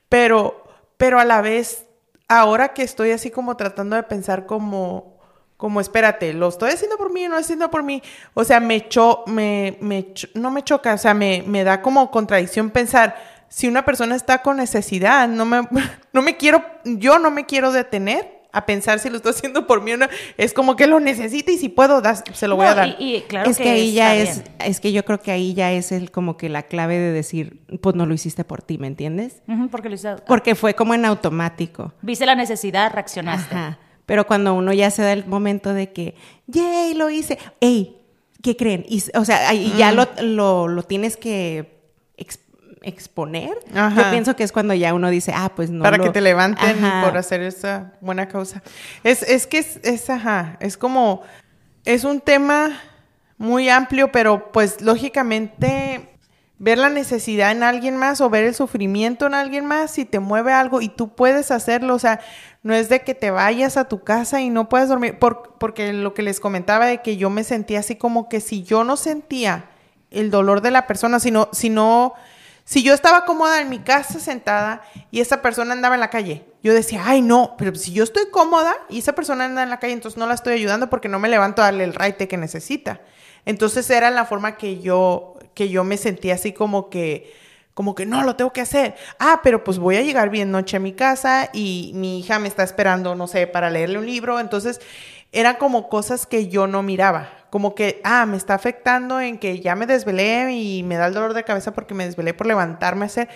Pero, 0.10 0.66
pero 0.98 1.22
a 1.22 1.24
la 1.24 1.42
vez, 1.42 1.86
ahora 2.28 2.74
que 2.74 2.84
estoy 2.84 3.12
así 3.12 3.32
como 3.32 3.56
tratando 3.56 3.96
de 3.96 4.04
pensar 4.04 4.46
como, 4.48 5.19
como 5.60 5.82
espérate, 5.82 6.32
lo 6.32 6.48
estoy 6.48 6.72
haciendo 6.72 6.96
por 6.96 7.12
mí, 7.12 7.24
no 7.24 7.32
lo 7.32 7.36
estoy 7.36 7.44
haciendo 7.56 7.70
por 7.70 7.84
mí. 7.84 8.02
O 8.34 8.46
sea, 8.46 8.62
me 8.62 8.88
cho, 8.88 9.24
me, 9.28 9.78
me 9.82 10.14
cho- 10.14 10.30
no 10.34 10.52
me 10.52 10.64
choca, 10.64 10.94
o 10.94 10.98
sea, 10.98 11.14
me, 11.14 11.44
me 11.46 11.66
da 11.66 11.82
como 11.82 12.10
contradicción 12.12 12.70
pensar, 12.70 13.18
si 13.50 13.68
una 13.68 13.84
persona 13.84 14.16
está 14.16 14.42
con 14.42 14.56
necesidad, 14.56 15.28
no 15.28 15.44
me, 15.44 15.62
no 16.14 16.22
me 16.22 16.38
quiero, 16.38 16.64
yo 16.86 17.20
no 17.20 17.30
me 17.30 17.46
quiero 17.46 17.74
detener 17.74 18.40
a 18.54 18.66
pensar 18.66 19.00
si 19.00 19.10
lo 19.10 19.18
estoy 19.18 19.32
haciendo 19.34 19.68
por 19.68 19.82
mí 19.82 19.92
o 19.92 19.98
no. 19.98 20.08
Es 20.38 20.54
como 20.54 20.78
que 20.78 20.88
lo 20.88 21.02
necesita 21.02 21.52
y 21.52 21.58
si 21.58 21.68
puedo, 21.68 22.00
das- 22.00 22.24
se 22.32 22.48
lo 22.48 22.56
voy 22.56 22.66
No, 22.66 22.72
a 22.72 22.76
dar. 22.76 22.96
Y, 22.98 23.18
y 23.18 23.22
claro 23.24 23.52
es 23.52 23.58
que, 23.58 23.70
ahí 23.70 23.92
ya 23.94 24.16
es, 24.16 24.42
bien. 24.44 24.56
es 24.66 24.80
que 24.80 24.94
yo 24.94 25.04
creo 25.04 25.20
que 25.20 25.32
ahí 25.34 25.54
ya 25.54 25.74
es 25.74 25.92
el 25.92 26.10
como 26.10 26.38
que 26.38 26.48
la 26.48 26.64
clave 26.64 26.98
de 26.98 27.12
decir, 27.12 27.64
pues 27.82 27.98
no 27.98 28.06
lo 28.06 28.14
hiciste 28.14 28.46
por 28.46 28.62
ti, 28.62 28.78
¿me 28.78 28.88
entiendes? 28.88 29.42
Porque 29.70 29.90
lo 29.90 29.96
hice- 29.96 30.16
Porque 30.26 30.56
fue 30.56 30.74
como 30.74 30.94
en 30.94 31.04
automático. 31.04 31.92
viste 32.02 32.26
la 32.26 32.36
necesidad, 32.36 32.94
reaccionaste. 32.94 33.54
Ajá. 33.56 33.78
Pero 34.10 34.26
cuando 34.26 34.56
uno 34.56 34.74
ya 34.74 34.90
se 34.90 35.04
da 35.04 35.14
el 35.14 35.28
momento 35.28 35.72
de 35.76 35.92
que, 35.94 36.16
yay, 36.48 36.96
lo 36.96 37.12
hice, 37.12 37.38
ey, 37.62 37.96
¿qué 38.42 38.58
creen? 38.58 38.84
Y, 38.90 39.04
o 39.16 39.24
sea, 39.24 39.48
ahí 39.48 39.72
ya 39.78 39.92
lo, 39.92 40.08
lo, 40.24 40.68
lo 40.68 40.82
tienes 40.82 41.16
que 41.16 41.80
ex- 42.18 42.40
exponer. 42.82 43.52
Ajá. 43.76 44.06
Yo 44.06 44.10
pienso 44.12 44.36
que 44.36 44.44
es 44.44 44.52
cuando 44.52 44.74
ya 44.74 44.96
uno 44.96 45.12
dice, 45.12 45.32
ah, 45.36 45.52
pues 45.56 45.70
no. 45.70 45.84
para 45.84 45.98
lo- 45.98 46.06
que 46.06 46.10
te 46.10 46.22
levanten 46.22 46.84
Ajá. 46.84 47.04
por 47.06 47.20
hacer 47.20 47.44
esa 47.44 47.94
buena 48.02 48.28
causa. 48.28 48.64
Es, 49.04 49.22
es 49.22 49.46
que 49.46 49.60
es, 49.60 49.80
es, 49.84 50.10
ajá, 50.10 50.58
es 50.60 50.76
como, 50.76 51.22
es 51.86 52.04
un 52.04 52.20
tema 52.20 52.82
muy 53.38 53.70
amplio, 53.70 54.12
pero 54.12 54.52
pues 54.52 54.82
lógicamente 54.82 56.10
ver 56.60 56.78
la 56.78 56.90
necesidad 56.90 57.52
en 57.52 57.64
alguien 57.64 57.96
más 57.98 58.22
o 58.22 58.30
ver 58.30 58.44
el 58.44 58.54
sufrimiento 58.54 59.26
en 59.26 59.34
alguien 59.34 59.66
más, 59.66 59.92
si 59.92 60.06
te 60.06 60.20
mueve 60.20 60.52
algo 60.54 60.82
y 60.82 60.90
tú 60.90 61.16
puedes 61.16 61.52
hacerlo, 61.52 61.96
o 61.96 62.00
sea, 62.00 62.20
no 62.64 62.74
es 62.74 62.90
de 62.90 63.02
que 63.02 63.16
te 63.16 63.32
vayas 63.32 63.78
a 63.78 63.86
tu 63.88 64.04
casa 64.04 64.42
y 64.42 64.50
no 64.50 64.68
puedes 64.70 64.90
dormir, 64.90 65.18
por- 65.20 65.56
porque 65.58 65.94
lo 65.94 66.14
que 66.14 66.22
les 66.22 66.40
comentaba 66.42 66.86
de 66.86 67.02
que 67.02 67.16
yo 67.18 67.30
me 67.30 67.44
sentía 67.46 67.80
así 67.80 67.96
como 67.96 68.28
que 68.30 68.42
si 68.42 68.64
yo 68.64 68.84
no 68.84 68.98
sentía 68.98 69.70
el 70.12 70.32
dolor 70.32 70.62
de 70.62 70.72
la 70.72 70.86
persona, 70.86 71.20
sino, 71.22 71.48
si 71.54 71.70
no, 71.70 72.14
si 72.66 72.84
yo 72.84 72.94
estaba 72.94 73.24
cómoda 73.26 73.62
en 73.62 73.70
mi 73.70 73.80
casa 73.80 74.20
sentada 74.20 74.82
y 75.12 75.22
esa 75.22 75.42
persona 75.42 75.72
andaba 75.74 75.96
en 75.96 76.02
la 76.02 76.10
calle, 76.10 76.46
yo 76.62 76.74
decía, 76.74 77.04
ay 77.06 77.22
no, 77.22 77.56
pero 77.58 77.74
si 77.76 77.94
yo 77.94 78.04
estoy 78.04 78.30
cómoda 78.32 78.76
y 78.90 79.00
esa 79.00 79.14
persona 79.14 79.46
anda 79.46 79.64
en 79.64 79.70
la 79.70 79.80
calle, 79.80 79.94
entonces 79.94 80.18
no 80.18 80.28
la 80.28 80.34
estoy 80.34 80.54
ayudando 80.56 80.90
porque 80.90 81.08
no 81.08 81.20
me 81.20 81.30
levanto 81.30 81.62
a 81.62 81.66
darle 81.66 81.86
el 81.86 81.94
raite 81.94 82.28
que 82.28 82.36
necesita. 82.38 83.00
Entonces 83.46 83.90
era 83.90 84.12
la 84.12 84.26
forma 84.26 84.58
que 84.58 84.80
yo, 84.82 85.39
que 85.60 85.68
yo 85.68 85.84
me 85.84 85.98
sentía 85.98 86.36
así 86.36 86.54
como 86.54 86.90
que, 86.90 87.34
como 87.74 87.94
que 87.94 88.06
no, 88.06 88.24
lo 88.24 88.38
tengo 88.38 88.54
que 88.54 88.62
hacer. 88.62 88.96
Ah, 89.20 89.42
pero 89.44 89.62
pues 89.62 89.78
voy 89.78 89.98
a 89.98 90.02
llegar 90.02 90.30
bien 90.30 90.52
noche 90.52 90.78
a 90.78 90.80
mi 90.80 90.94
casa 90.94 91.50
y 91.52 91.92
mi 91.96 92.20
hija 92.20 92.40
me 92.40 92.48
está 92.48 92.64
esperando, 92.64 93.14
no 93.14 93.28
sé, 93.28 93.46
para 93.46 93.70
leerle 93.70 93.98
un 93.98 94.06
libro. 94.06 94.40
Entonces 94.40 94.80
eran 95.34 95.58
como 95.58 95.90
cosas 95.90 96.26
que 96.26 96.48
yo 96.48 96.66
no 96.66 96.82
miraba. 96.82 97.28
Como 97.50 97.76
que, 97.76 98.00
ah, 98.06 98.26
me 98.26 98.38
está 98.38 98.54
afectando 98.54 99.20
en 99.20 99.38
que 99.38 99.60
ya 99.60 99.76
me 99.76 99.86
desvelé 99.86 100.50
y 100.54 100.82
me 100.84 100.96
da 100.96 101.08
el 101.08 101.14
dolor 101.14 101.34
de 101.34 101.44
cabeza 101.44 101.74
porque 101.74 101.94
me 101.94 102.06
desvelé 102.06 102.34
por 102.34 102.48
levantarme 102.48 103.04
a 103.04 103.08
hacer. 103.08 103.28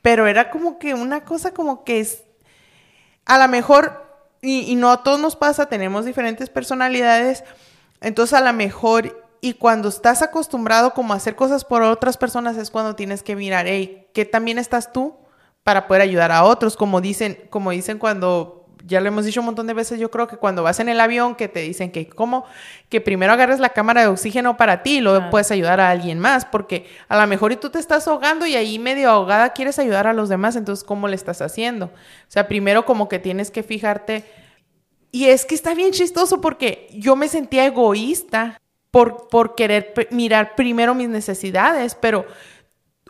Pero 0.00 0.26
era 0.26 0.48
como 0.48 0.78
que 0.78 0.94
una 0.94 1.24
cosa 1.24 1.52
como 1.52 1.84
que 1.84 2.00
es, 2.00 2.22
a 3.26 3.36
lo 3.36 3.48
mejor, 3.48 4.02
y, 4.40 4.60
y 4.60 4.76
no 4.76 4.90
a 4.90 5.02
todos 5.02 5.20
nos 5.20 5.36
pasa, 5.36 5.66
tenemos 5.66 6.06
diferentes 6.06 6.48
personalidades, 6.48 7.44
entonces 8.00 8.32
a 8.32 8.40
lo 8.40 8.54
mejor 8.54 9.25
y 9.40 9.54
cuando 9.54 9.88
estás 9.88 10.22
acostumbrado 10.22 10.94
como 10.94 11.12
a 11.12 11.16
hacer 11.16 11.36
cosas 11.36 11.64
por 11.64 11.82
otras 11.82 12.16
personas 12.16 12.56
es 12.56 12.70
cuando 12.70 12.96
tienes 12.96 13.22
que 13.22 13.36
mirar, 13.36 13.66
hey, 13.66 14.08
¿qué 14.12 14.24
también 14.24 14.58
estás 14.58 14.92
tú 14.92 15.16
para 15.62 15.86
poder 15.86 16.02
ayudar 16.02 16.32
a 16.32 16.44
otros? 16.44 16.76
Como 16.76 17.00
dicen, 17.00 17.46
como 17.50 17.70
dicen 17.70 17.98
cuando 17.98 18.66
ya 18.86 19.00
lo 19.00 19.08
hemos 19.08 19.24
dicho 19.24 19.40
un 19.40 19.46
montón 19.46 19.66
de 19.66 19.74
veces, 19.74 19.98
yo 19.98 20.10
creo 20.10 20.28
que 20.28 20.36
cuando 20.36 20.62
vas 20.62 20.78
en 20.78 20.88
el 20.88 21.00
avión 21.00 21.34
que 21.34 21.48
te 21.48 21.60
dicen 21.60 21.90
que 21.90 22.08
como 22.08 22.44
que 22.88 23.00
primero 23.00 23.32
agarres 23.32 23.58
la 23.58 23.70
cámara 23.70 24.02
de 24.02 24.06
oxígeno 24.06 24.56
para 24.56 24.82
ti 24.82 24.98
y 24.98 25.00
luego 25.00 25.28
puedes 25.30 25.50
ayudar 25.50 25.80
a 25.80 25.90
alguien 25.90 26.20
más, 26.20 26.44
porque 26.44 26.86
a 27.08 27.20
lo 27.20 27.26
mejor 27.26 27.50
y 27.50 27.56
tú 27.56 27.70
te 27.70 27.80
estás 27.80 28.06
ahogando 28.06 28.46
y 28.46 28.54
ahí 28.54 28.78
medio 28.78 29.10
ahogada 29.10 29.52
quieres 29.54 29.78
ayudar 29.80 30.06
a 30.06 30.12
los 30.12 30.28
demás, 30.28 30.54
entonces 30.54 30.84
¿cómo 30.84 31.08
le 31.08 31.16
estás 31.16 31.42
haciendo? 31.42 31.86
O 31.86 32.28
sea, 32.28 32.46
primero 32.46 32.84
como 32.84 33.08
que 33.08 33.18
tienes 33.18 33.50
que 33.50 33.64
fijarte 33.64 34.24
y 35.10 35.26
es 35.26 35.44
que 35.44 35.56
está 35.56 35.74
bien 35.74 35.90
chistoso 35.90 36.40
porque 36.40 36.88
yo 36.92 37.16
me 37.16 37.28
sentía 37.28 37.66
egoísta 37.66 38.60
por, 38.90 39.28
por 39.28 39.54
querer 39.54 39.92
mirar 40.10 40.54
primero 40.54 40.94
mis 40.94 41.08
necesidades, 41.08 41.94
pero 41.94 42.26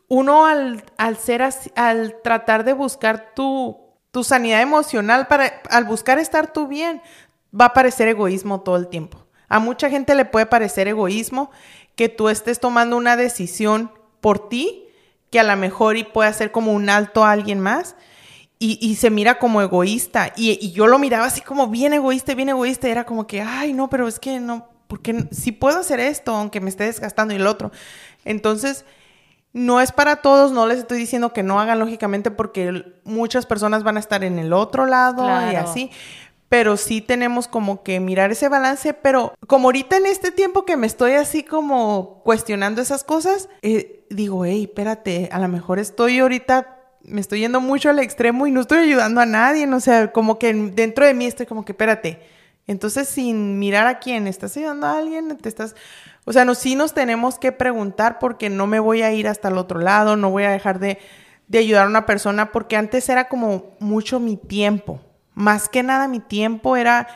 uno 0.08 0.46
al, 0.46 0.84
al 0.96 1.16
ser 1.16 1.42
al 1.74 2.20
tratar 2.22 2.64
de 2.64 2.72
buscar 2.72 3.34
tu 3.34 3.86
tu 4.16 4.24
sanidad 4.24 4.62
emocional 4.62 5.26
para 5.26 5.60
al 5.68 5.84
buscar 5.84 6.18
estar 6.18 6.50
tú 6.50 6.68
bien, 6.68 7.02
va 7.52 7.66
a 7.66 7.72
parecer 7.74 8.08
egoísmo 8.08 8.62
todo 8.62 8.76
el 8.76 8.88
tiempo. 8.88 9.26
A 9.46 9.58
mucha 9.58 9.90
gente 9.90 10.14
le 10.14 10.24
puede 10.24 10.46
parecer 10.46 10.88
egoísmo 10.88 11.50
que 11.96 12.08
tú 12.08 12.30
estés 12.30 12.58
tomando 12.58 12.96
una 12.96 13.18
decisión 13.18 13.92
por 14.22 14.48
ti, 14.48 14.86
que 15.30 15.38
a 15.38 15.42
lo 15.42 15.54
mejor 15.58 15.98
y 15.98 16.04
puede 16.04 16.30
hacer 16.30 16.50
como 16.50 16.72
un 16.72 16.88
alto 16.88 17.26
a 17.26 17.30
alguien 17.30 17.60
más, 17.60 17.94
y, 18.58 18.96
se 18.96 19.10
mira 19.10 19.38
como 19.38 19.60
egoísta. 19.60 20.32
Y, 20.34 20.72
yo 20.72 20.86
lo 20.86 20.98
miraba 20.98 21.26
así 21.26 21.42
como 21.42 21.66
bien 21.66 21.92
egoísta, 21.92 22.34
bien 22.34 22.48
egoísta, 22.48 22.88
y 22.88 22.92
era 22.92 23.04
como 23.04 23.26
que, 23.26 23.42
ay, 23.42 23.74
no, 23.74 23.90
pero 23.90 24.08
es 24.08 24.18
que 24.18 24.40
no, 24.40 24.66
porque 24.88 25.28
si 25.30 25.52
puedo 25.52 25.78
hacer 25.78 26.00
esto, 26.00 26.34
aunque 26.34 26.60
me 26.60 26.70
esté 26.70 26.84
desgastando 26.84 27.34
y 27.34 27.36
el 27.36 27.46
otro. 27.46 27.72
Entonces, 28.24 28.84
no 29.56 29.80
es 29.80 29.90
para 29.90 30.16
todos, 30.16 30.52
no 30.52 30.66
les 30.66 30.80
estoy 30.80 30.98
diciendo 30.98 31.32
que 31.32 31.42
no 31.42 31.58
hagan 31.58 31.78
lógicamente 31.78 32.30
porque 32.30 32.92
muchas 33.04 33.46
personas 33.46 33.84
van 33.84 33.96
a 33.96 34.00
estar 34.00 34.22
en 34.22 34.38
el 34.38 34.52
otro 34.52 34.84
lado 34.84 35.24
y 35.50 35.54
así, 35.54 35.90
pero 36.50 36.76
sí 36.76 37.00
tenemos 37.00 37.48
como 37.48 37.82
que 37.82 37.98
mirar 37.98 38.30
ese 38.30 38.50
balance, 38.50 38.92
pero 38.92 39.32
como 39.46 39.68
ahorita 39.68 39.96
en 39.96 40.04
este 40.04 40.30
tiempo 40.30 40.66
que 40.66 40.76
me 40.76 40.86
estoy 40.86 41.12
así 41.12 41.42
como 41.42 42.20
cuestionando 42.22 42.82
esas 42.82 43.02
cosas, 43.02 43.48
eh, 43.62 44.04
digo, 44.10 44.44
hey, 44.44 44.64
espérate, 44.64 45.30
a 45.32 45.38
lo 45.38 45.48
mejor 45.48 45.78
estoy 45.78 46.18
ahorita, 46.18 46.76
me 47.02 47.22
estoy 47.22 47.40
yendo 47.40 47.62
mucho 47.62 47.88
al 47.88 47.98
extremo 47.98 48.46
y 48.46 48.50
no 48.50 48.60
estoy 48.60 48.80
ayudando 48.80 49.22
a 49.22 49.26
nadie, 49.26 49.66
o 49.72 49.80
sea, 49.80 50.12
como 50.12 50.38
que 50.38 50.52
dentro 50.52 51.06
de 51.06 51.14
mí 51.14 51.24
estoy 51.24 51.46
como 51.46 51.64
que, 51.64 51.72
espérate, 51.72 52.20
entonces 52.66 53.08
sin 53.08 53.58
mirar 53.58 53.86
a 53.86 53.98
quién, 53.98 54.26
¿estás 54.26 54.56
ayudando 54.56 54.86
a 54.86 54.98
alguien? 54.98 55.36
¿Te 55.36 55.48
estás...? 55.48 55.74
O 56.24 56.32
sea, 56.32 56.44
no, 56.44 56.56
sí 56.56 56.74
nos 56.74 56.92
tenemos 56.92 57.38
que 57.38 57.52
preguntar 57.52 58.18
porque 58.18 58.50
no 58.50 58.66
me 58.66 58.80
voy 58.80 59.02
a 59.02 59.12
ir 59.12 59.28
hasta 59.28 59.46
el 59.48 59.58
otro 59.58 59.78
lado, 59.78 60.16
no 60.16 60.30
voy 60.30 60.42
a 60.42 60.50
dejar 60.50 60.80
de, 60.80 60.98
ayudar 61.54 61.86
a 61.86 61.88
una 61.88 62.04
persona 62.04 62.50
porque 62.50 62.76
antes 62.76 63.08
era 63.08 63.28
como 63.28 63.76
mucho 63.78 64.18
mi 64.18 64.36
tiempo. 64.36 65.00
Más 65.34 65.68
que 65.68 65.84
nada 65.84 66.08
mi 66.08 66.18
tiempo 66.18 66.76
era 66.76 67.06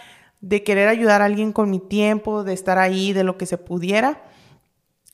de 0.40 0.62
querer 0.62 0.88
ayudar 0.88 1.22
a 1.22 1.24
alguien 1.24 1.52
con 1.52 1.68
mi 1.70 1.80
tiempo, 1.80 2.44
de 2.44 2.52
estar 2.52 2.78
ahí, 2.78 3.12
de 3.12 3.24
lo 3.24 3.36
que 3.36 3.46
se 3.46 3.58
pudiera. 3.58 4.22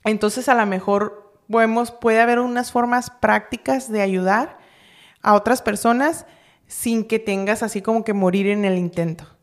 Entonces 0.05 0.51
a 0.51 0.55
lo 0.55 0.67
mejor 0.67 1.33
podemos, 1.51 1.91
puede 1.91 2.21
haber 2.21 2.39
unas 2.41 2.71
formas 2.71 3.09
prácticas 3.09 3.91
de 3.91 4.03
ayudar 4.03 4.59
a 5.23 5.33
otras 5.33 5.63
personas 5.63 6.27
sin 6.67 7.05
que 7.05 7.19
tengas 7.19 7.63
así 7.63 7.81
como 7.81 8.05
que 8.05 8.13
morir 8.13 8.49
en 8.49 8.67
el 8.67 8.77
intento. 8.77 9.36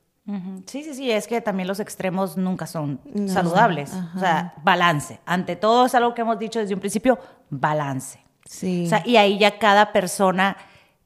Sí, 0.66 0.84
sí, 0.84 0.94
sí, 0.96 1.12
es 1.12 1.28
que 1.28 1.42
también 1.42 1.68
los 1.68 1.82
extremos 1.82 2.38
nunca 2.38 2.66
son 2.66 3.00
saludables. 3.28 3.92
O 4.16 4.20
sea, 4.20 4.54
balance. 4.64 5.20
Ante 5.26 5.56
todo 5.56 5.86
es 5.86 5.96
algo 5.96 6.14
que 6.14 6.22
hemos 6.22 6.40
dicho 6.40 6.60
desde 6.60 6.74
un 6.74 6.80
principio, 6.80 7.20
balance. 7.50 8.20
Sí. 8.46 8.86
O 8.86 8.90
sea, 8.90 9.04
y 9.06 9.18
ahí 9.18 9.38
ya 9.38 9.60
cada 9.60 9.92
persona 9.92 10.58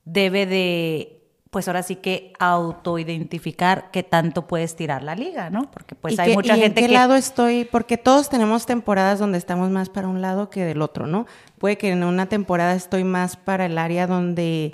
debe 0.05 0.45
de, 0.45 1.23
pues 1.49 1.67
ahora 1.67 1.81
sí 1.81 1.95
que 1.95 2.33
autoidentificar 2.39 3.89
qué 3.91 4.03
tanto 4.03 4.47
puedes 4.47 4.75
tirar 4.75 5.01
la 5.01 5.15
liga, 5.15 5.49
¿no? 5.49 5.71
Porque 5.71 5.95
pues 5.95 6.19
hay 6.19 6.35
mucha 6.35 6.55
gente 6.55 6.81
en 6.81 6.87
qué 6.87 6.93
lado 6.93 7.15
estoy? 7.15 7.65
Porque 7.65 7.97
todos 7.97 8.29
tenemos 8.29 8.65
temporadas 8.65 9.17
donde 9.17 9.37
estamos 9.37 9.69
más 9.71 9.89
para 9.89 10.07
un 10.07 10.21
lado 10.21 10.49
que 10.49 10.63
del 10.63 10.81
otro, 10.81 11.07
¿no? 11.07 11.25
Puede 11.57 11.77
que 11.77 11.89
en 11.89 12.03
una 12.03 12.27
temporada 12.27 12.75
estoy 12.75 13.03
más 13.03 13.35
para 13.35 13.65
el 13.65 13.77
área 13.77 14.05
donde 14.05 14.71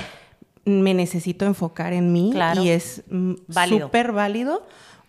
me 0.66 0.94
necesito 0.94 1.46
enfocar 1.46 1.94
en 1.94 2.12
mí 2.12 2.34
y 2.62 2.70
es 2.70 3.04
mm, 3.10 3.34
súper 3.70 4.12
válido. 4.12 4.66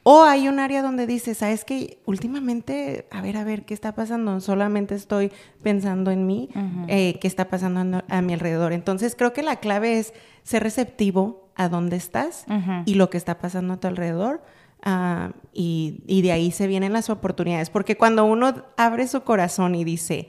O 0.07 0.23
hay 0.25 0.49
un 0.49 0.59
área 0.59 0.83
donde 0.83 1.07
dices, 1.07 1.39
¿sabes 1.39 1.65
que 1.65 1.99
Últimamente, 2.05 3.09
a 3.11 3.23
ver, 3.23 3.39
a 3.39 3.45
ver, 3.45 3.65
¿qué 3.65 3.73
está 3.73 3.95
pasando? 3.95 4.39
Solamente 4.41 4.95
estoy 4.95 5.33
pensando 5.63 6.11
en 6.11 6.27
mí, 6.27 6.51
eh, 6.89 7.19
¿qué 7.21 7.27
está 7.27 7.49
pasando 7.49 8.03
a, 8.07 8.21
mi 8.21 8.35
alrededor? 8.35 8.75
Entonces, 8.75 9.17
creo 9.17 9.33
que 9.33 9.43
la 9.43 9.57
clave 9.57 9.99
es 9.99 10.13
ser 10.43 10.63
receptivo 10.63 11.49
a 11.57 11.71
dónde 11.71 11.97
estás 11.97 12.45
y 12.85 12.95
lo 12.95 13.09
que 13.09 13.17
está 13.17 13.39
pasando 13.39 13.75
a 13.75 13.81
tu 13.81 13.89
alrededor. 13.89 14.43
Ah, 14.83 15.33
y, 15.55 16.03
y 16.07 16.21
de 16.21 16.33
ahí 16.33 16.51
se 16.51 16.67
vienen 16.67 16.93
las 16.93 17.09
oportunidades. 17.09 17.71
Porque 17.71 17.97
cuando 17.97 18.27
uno 18.27 18.67
abre 18.77 19.09
su 19.09 19.23
corazón 19.23 19.75
y 19.75 19.85
dice, 19.85 20.29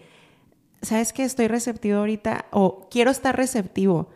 ¿sabes 0.81 1.11
que 1.11 1.23
Estoy 1.23 1.49
receptivo 1.49 1.97
ahorita 1.97 2.45
o 2.51 2.87
quiero 2.89 3.11
estar 3.11 3.35
receptivo 3.35 4.07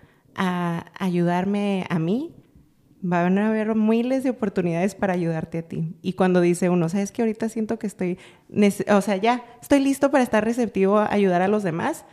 a 0.41 0.85
ayudarme 0.97 1.85
a 1.89 1.99
mí, 1.99 2.33
van 3.01 3.37
a 3.37 3.49
haber 3.49 3.75
miles 3.75 4.23
de 4.23 4.29
oportunidades 4.29 4.95
para 4.95 5.13
ayudarte 5.13 5.57
a 5.59 5.61
ti. 5.63 5.97
Y 6.01 6.13
cuando 6.13 6.39
dice 6.39 6.69
uno, 6.69 6.87
sabes 6.87 7.11
que 7.11 7.21
ahorita 7.21 7.49
siento 7.49 7.77
que 7.77 7.87
estoy, 7.87 8.17
o 8.89 9.01
sea, 9.01 9.17
ya 9.17 9.43
estoy 9.61 9.81
listo 9.81 10.11
para 10.11 10.23
estar 10.23 10.43
receptivo 10.43 10.97
a 10.97 11.11
ayudar 11.11 11.41
a 11.41 11.49
los 11.49 11.63
demás, 11.63 12.05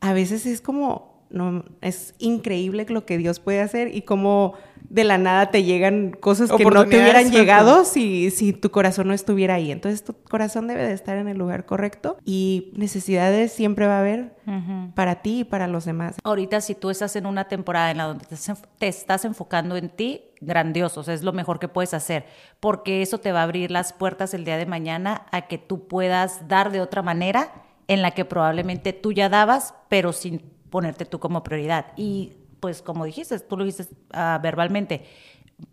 a 0.00 0.12
veces 0.12 0.46
es 0.46 0.60
como, 0.60 1.26
no, 1.30 1.64
es 1.80 2.14
increíble 2.18 2.86
lo 2.88 3.04
que 3.06 3.18
Dios 3.18 3.40
puede 3.40 3.60
hacer 3.60 3.92
y 3.92 4.02
cómo 4.02 4.54
de 4.94 5.02
la 5.02 5.18
nada 5.18 5.50
te 5.50 5.64
llegan 5.64 6.12
cosas 6.12 6.52
que 6.52 6.64
no 6.64 6.86
te 6.86 7.00
hubieran 7.00 7.32
llegado 7.32 7.84
si, 7.84 8.30
si 8.30 8.52
tu 8.52 8.70
corazón 8.70 9.08
no 9.08 9.12
estuviera 9.12 9.54
ahí. 9.54 9.72
Entonces 9.72 10.04
tu 10.04 10.14
corazón 10.14 10.68
debe 10.68 10.86
de 10.86 10.92
estar 10.92 11.18
en 11.18 11.26
el 11.26 11.36
lugar 11.36 11.66
correcto 11.66 12.16
y 12.24 12.72
necesidades 12.76 13.52
siempre 13.52 13.88
va 13.88 13.96
a 13.96 14.00
haber 14.00 14.36
para 14.94 15.16
ti 15.16 15.40
y 15.40 15.44
para 15.44 15.66
los 15.66 15.84
demás. 15.84 16.14
Ahorita 16.22 16.60
si 16.60 16.76
tú 16.76 16.90
estás 16.90 17.16
en 17.16 17.26
una 17.26 17.48
temporada 17.48 17.90
en 17.90 17.96
la 17.96 18.04
donde 18.04 18.24
te 18.78 18.86
estás 18.86 19.24
enfocando 19.24 19.76
en 19.76 19.88
ti, 19.88 20.20
grandioso, 20.40 21.00
es 21.10 21.24
lo 21.24 21.32
mejor 21.32 21.58
que 21.58 21.66
puedes 21.66 21.92
hacer, 21.92 22.26
porque 22.60 23.02
eso 23.02 23.18
te 23.18 23.32
va 23.32 23.40
a 23.40 23.44
abrir 23.44 23.72
las 23.72 23.92
puertas 23.92 24.32
el 24.32 24.44
día 24.44 24.58
de 24.58 24.66
mañana 24.66 25.26
a 25.32 25.48
que 25.48 25.58
tú 25.58 25.88
puedas 25.88 26.46
dar 26.46 26.70
de 26.70 26.80
otra 26.80 27.02
manera 27.02 27.50
en 27.88 28.00
la 28.00 28.12
que 28.12 28.24
probablemente 28.24 28.92
tú 28.92 29.10
ya 29.10 29.28
dabas, 29.28 29.74
pero 29.88 30.12
sin 30.12 30.38
ponerte 30.70 31.04
tú 31.04 31.18
como 31.18 31.42
prioridad. 31.42 31.86
Y 31.96 32.43
pues 32.64 32.80
como 32.80 33.04
dijiste, 33.04 33.38
tú 33.40 33.58
lo 33.58 33.64
dijiste 33.66 33.94
ah, 34.14 34.40
verbalmente, 34.42 35.04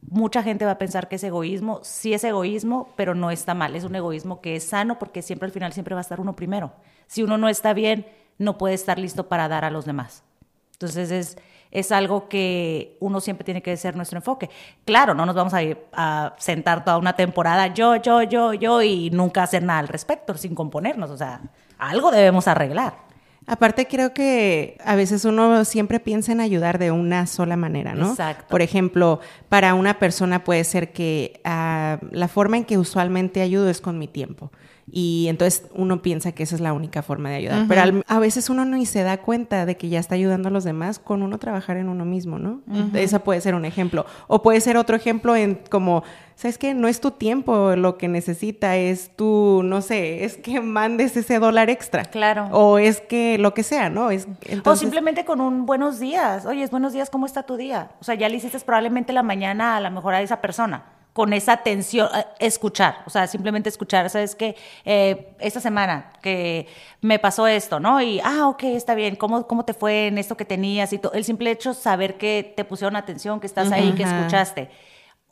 mucha 0.02 0.44
gente 0.44 0.66
va 0.66 0.72
a 0.72 0.78
pensar 0.78 1.08
que 1.08 1.16
es 1.16 1.24
egoísmo, 1.24 1.80
sí 1.84 2.14
es 2.14 2.22
egoísmo, 2.26 2.90
pero 2.98 3.16
no 3.16 3.32
está 3.32 3.54
mal, 3.54 3.78
es 3.78 3.86
un 3.86 3.96
egoísmo 3.96 4.42
que 4.42 4.58
es 4.58 4.66
sano 4.66 5.00
porque 5.00 5.22
siempre 5.22 5.46
al 5.46 5.54
final 5.54 5.72
siempre 5.72 5.96
va 5.96 6.02
a 6.02 6.04
estar 6.04 6.20
uno 6.20 6.36
primero. 6.36 6.74
Si 7.08 7.24
uno 7.24 7.38
no 7.38 7.48
está 7.48 7.72
bien, 7.72 8.06
no 8.40 8.58
puede 8.58 8.74
estar 8.74 9.00
listo 9.00 9.30
para 9.30 9.48
dar 9.48 9.64
a 9.64 9.72
los 9.72 9.86
demás. 9.86 10.26
Entonces 10.74 11.12
es, 11.12 11.38
es 11.72 11.94
algo 11.94 12.28
que 12.28 12.98
uno 13.00 13.22
siempre 13.22 13.46
tiene 13.46 13.62
que 13.62 13.78
ser 13.78 13.96
nuestro 13.96 14.18
enfoque. 14.18 14.50
Claro, 14.84 15.14
no 15.14 15.26
nos 15.26 15.34
vamos 15.34 15.54
a 15.54 15.64
ir 15.64 15.78
a 15.94 16.36
sentar 16.40 16.84
toda 16.84 16.98
una 16.98 17.16
temporada 17.16 17.68
yo, 17.68 17.96
yo, 17.96 18.22
yo, 18.24 18.54
yo 18.54 18.82
y 18.82 19.12
nunca 19.12 19.44
hacer 19.44 19.64
nada 19.64 19.80
al 19.80 19.88
respecto 19.88 20.34
sin 20.34 20.56
componernos. 20.56 21.10
O 21.10 21.16
sea, 21.16 21.40
algo 21.78 22.12
debemos 22.12 22.50
arreglar. 22.50 23.11
Aparte 23.48 23.88
creo 23.88 24.14
que 24.14 24.78
a 24.86 24.96
veces 24.96 25.26
uno 25.26 25.66
siempre 25.66 26.00
piensa 26.00 26.32
en 26.32 26.42
ayudar 26.42 26.78
de 26.78 26.92
una 26.92 27.26
sola 27.26 27.58
manera, 27.58 27.96
¿no? 27.96 28.12
Exacto. 28.12 28.46
Por 28.50 28.62
ejemplo, 28.62 29.20
para 29.50 29.74
una 29.74 29.98
persona 29.98 30.44
puede 30.44 30.64
ser 30.64 30.92
que 30.94 31.42
ah, 31.44 32.00
la 32.12 32.28
forma 32.28 32.58
en 32.58 32.66
que 32.66 32.78
usualmente 32.78 33.42
ayudo 33.42 33.70
es 33.70 33.82
con 33.82 33.98
mi 33.98 34.08
tiempo. 34.08 34.52
Y 34.94 35.28
entonces 35.30 35.64
uno 35.74 36.02
piensa 36.02 36.34
que 36.34 36.44
esa 36.44 36.56
es 36.56 36.62
la 36.62 36.74
única 36.74 37.02
forma 37.02 37.30
de 37.30 37.36
ayudar. 37.36 37.66
Pero 37.70 38.04
a 38.06 38.20
veces 38.20 38.50
uno 38.50 38.66
ni 38.66 38.86
se 38.86 39.04
da 39.04 39.22
cuenta 39.22 39.66
de 39.66 39.78
que 39.78 39.88
ya 39.88 40.00
está 40.00 40.16
ayudando 40.16 40.50
a 40.50 40.52
los 40.52 40.66
demás 40.66 41.00
con 41.00 41.24
uno 41.24 41.40
trabajar 41.40 41.78
en 41.78 41.88
uno 41.88 42.04
mismo, 42.04 42.40
¿no? 42.40 42.62
Esa 42.94 43.20
puede 43.20 43.40
ser 43.40 43.56
un 43.56 43.64
ejemplo. 43.64 44.06
O 44.28 44.44
puede 44.44 44.60
ser 44.60 44.76
otro 44.76 44.98
ejemplo 44.98 45.36
en 45.36 45.60
como, 45.70 46.04
¿sabes 46.36 46.58
qué? 46.58 46.74
No 46.74 46.90
es 46.90 47.00
tu 47.00 47.12
tiempo 47.12 47.76
lo 47.78 47.98
que 47.98 48.10
necesita, 48.10 48.76
es 48.76 49.16
tu, 49.16 49.62
no 49.64 49.82
sé, 49.82 50.26
es 50.26 50.36
que 50.36 50.60
mandes 50.60 51.16
ese 51.16 51.40
dólar 51.40 51.70
extra. 51.70 52.04
Claro. 52.04 52.50
O 52.52 52.78
es 52.78 53.00
que 53.00 53.38
lo 53.38 53.54
que 53.54 53.64
sea, 53.64 53.90
¿no? 53.90 54.12
Es, 54.12 54.28
O 54.66 54.76
simplemente 54.76 55.24
con 55.24 55.40
un 55.40 55.66
buenos 55.66 56.00
días. 56.00 56.46
Oye, 56.46 56.64
es 56.64 56.72
buenos 56.72 56.92
días, 56.92 57.10
¿cómo 57.10 57.26
está 57.26 57.44
tu 57.44 57.56
día? 57.56 57.92
O 58.02 58.04
sea, 58.04 58.16
ya 58.16 58.28
le 58.28 58.36
hiciste 58.36 58.60
probablemente 58.60 59.14
la 59.14 59.24
mañana 59.24 59.78
a 59.78 59.80
la 59.80 59.90
mejor 59.90 60.14
a 60.14 60.22
esa 60.22 60.42
persona 60.42 60.84
con 61.14 61.34
esa 61.34 61.54
atención, 61.54 62.08
eh, 62.16 62.26
escuchar, 62.40 63.04
o 63.06 63.10
sea, 63.10 63.28
simplemente 63.28 63.70
escuchar, 63.70 64.10
¿sabes 64.10 64.36
qué? 64.36 64.56
Eh, 64.86 65.36
esta 65.40 65.60
semana 65.60 66.12
que 66.22 66.68
me 67.02 67.20
pasó 67.20 67.48
esto, 67.48 67.80
¿no? 67.80 68.02
Y, 68.02 68.22
ah, 68.24 68.48
ok, 68.48 68.64
está 68.64 68.96
bien, 68.96 69.16
¿cómo, 69.16 69.46
cómo 69.46 69.66
te 69.66 69.74
fue 69.74 70.08
en 70.08 70.18
esto 70.18 70.38
que 70.38 70.46
tenías? 70.46 70.94
Y 70.94 71.00
todo, 71.00 71.14
el 71.14 71.26
simple 71.26 71.52
hecho 71.52 71.74
saber 71.74 72.18
que 72.18 72.54
te 72.56 72.64
pusieron 72.64 72.96
atención, 72.96 73.40
que 73.40 73.48
estás 73.48 73.72
ahí, 73.72 73.92
que 73.94 74.04
escuchaste. 74.04 74.70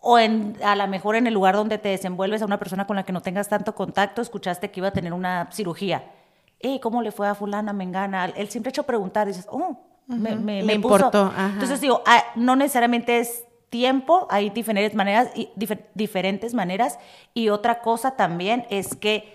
o 0.01 0.19
en, 0.19 0.57
a 0.63 0.75
lo 0.75 0.87
mejor 0.87 1.15
en 1.15 1.27
el 1.27 1.33
lugar 1.33 1.55
donde 1.55 1.77
te 1.77 1.89
desenvuelves 1.89 2.41
a 2.41 2.45
una 2.45 2.59
persona 2.59 2.85
con 2.85 2.95
la 2.95 3.03
que 3.03 3.13
no 3.13 3.21
tengas 3.21 3.47
tanto 3.47 3.73
contacto, 3.75 4.21
escuchaste 4.21 4.71
que 4.71 4.79
iba 4.81 4.89
a 4.89 4.93
tener 4.93 5.13
una 5.13 5.49
cirugía. 5.51 6.11
Hey, 6.59 6.79
¿Cómo 6.81 7.01
le 7.01 7.11
fue 7.11 7.27
a 7.27 7.35
fulana, 7.35 7.71
mengana? 7.71 8.25
Él 8.25 8.49
siempre 8.49 8.69
hecho 8.69 8.83
preguntar, 8.83 9.27
dices, 9.27 9.47
oh, 9.49 9.77
me, 10.07 10.73
importó, 10.73 11.25
ajá. 11.25 11.51
Entonces 11.53 11.79
digo, 11.79 12.01
ah, 12.05 12.23
no 12.35 12.57
necesariamente 12.57 13.19
es 13.19 13.45
tiempo, 13.69 14.27
hay 14.29 14.49
diferentes 14.49 14.95
maneras, 14.95 15.29
y 15.35 15.49
difer- 15.55 15.85
diferentes 15.93 16.53
maneras. 16.53 16.99
Y 17.33 17.49
otra 17.49 17.81
cosa 17.81 18.15
también 18.15 18.65
es 18.69 18.95
que, 18.95 19.33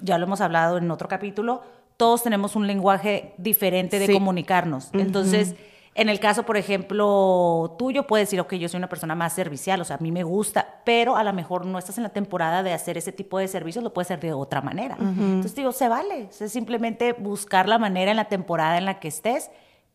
ya 0.00 0.18
lo 0.18 0.26
hemos 0.26 0.40
hablado 0.40 0.78
en 0.78 0.90
otro 0.90 1.08
capítulo, 1.08 1.62
todos 1.96 2.22
tenemos 2.22 2.56
un 2.56 2.66
lenguaje 2.66 3.34
diferente 3.38 3.98
de 3.98 4.06
Sí. 4.06 4.12
comunicarnos. 4.12 4.90
Entonces, 4.92 5.54
en 5.94 6.08
el 6.08 6.18
caso, 6.20 6.44
por 6.44 6.56
ejemplo, 6.56 7.76
tuyo, 7.78 8.06
puedes 8.06 8.28
decir, 8.28 8.40
ok, 8.40 8.54
yo 8.54 8.68
soy 8.68 8.78
una 8.78 8.88
persona 8.88 9.14
más 9.14 9.34
servicial, 9.34 9.80
o 9.80 9.84
sea, 9.84 9.96
a 9.96 9.98
mí 10.00 10.10
me 10.10 10.22
gusta, 10.24 10.80
pero 10.84 11.16
a 11.16 11.22
lo 11.22 11.32
mejor 11.32 11.66
no 11.66 11.78
estás 11.78 11.98
en 11.98 12.02
la 12.02 12.08
temporada 12.08 12.62
de 12.62 12.72
hacer 12.72 12.96
ese 12.96 13.12
tipo 13.12 13.38
de 13.38 13.46
servicios, 13.46 13.84
lo 13.84 13.92
puedes 13.92 14.06
hacer 14.10 14.20
de 14.20 14.32
otra 14.32 14.62
manera. 14.62 14.96
Entonces, 14.98 15.54
digo, 15.54 15.70
se 15.72 15.88
vale, 15.88 16.28
es 16.40 16.50
simplemente 16.52 17.12
buscar 17.12 17.68
la 17.68 17.78
manera 17.78 18.10
en 18.10 18.16
la 18.16 18.24
temporada 18.28 18.78
en 18.78 18.86
la 18.86 18.98
que 19.00 19.08
estés 19.08 19.50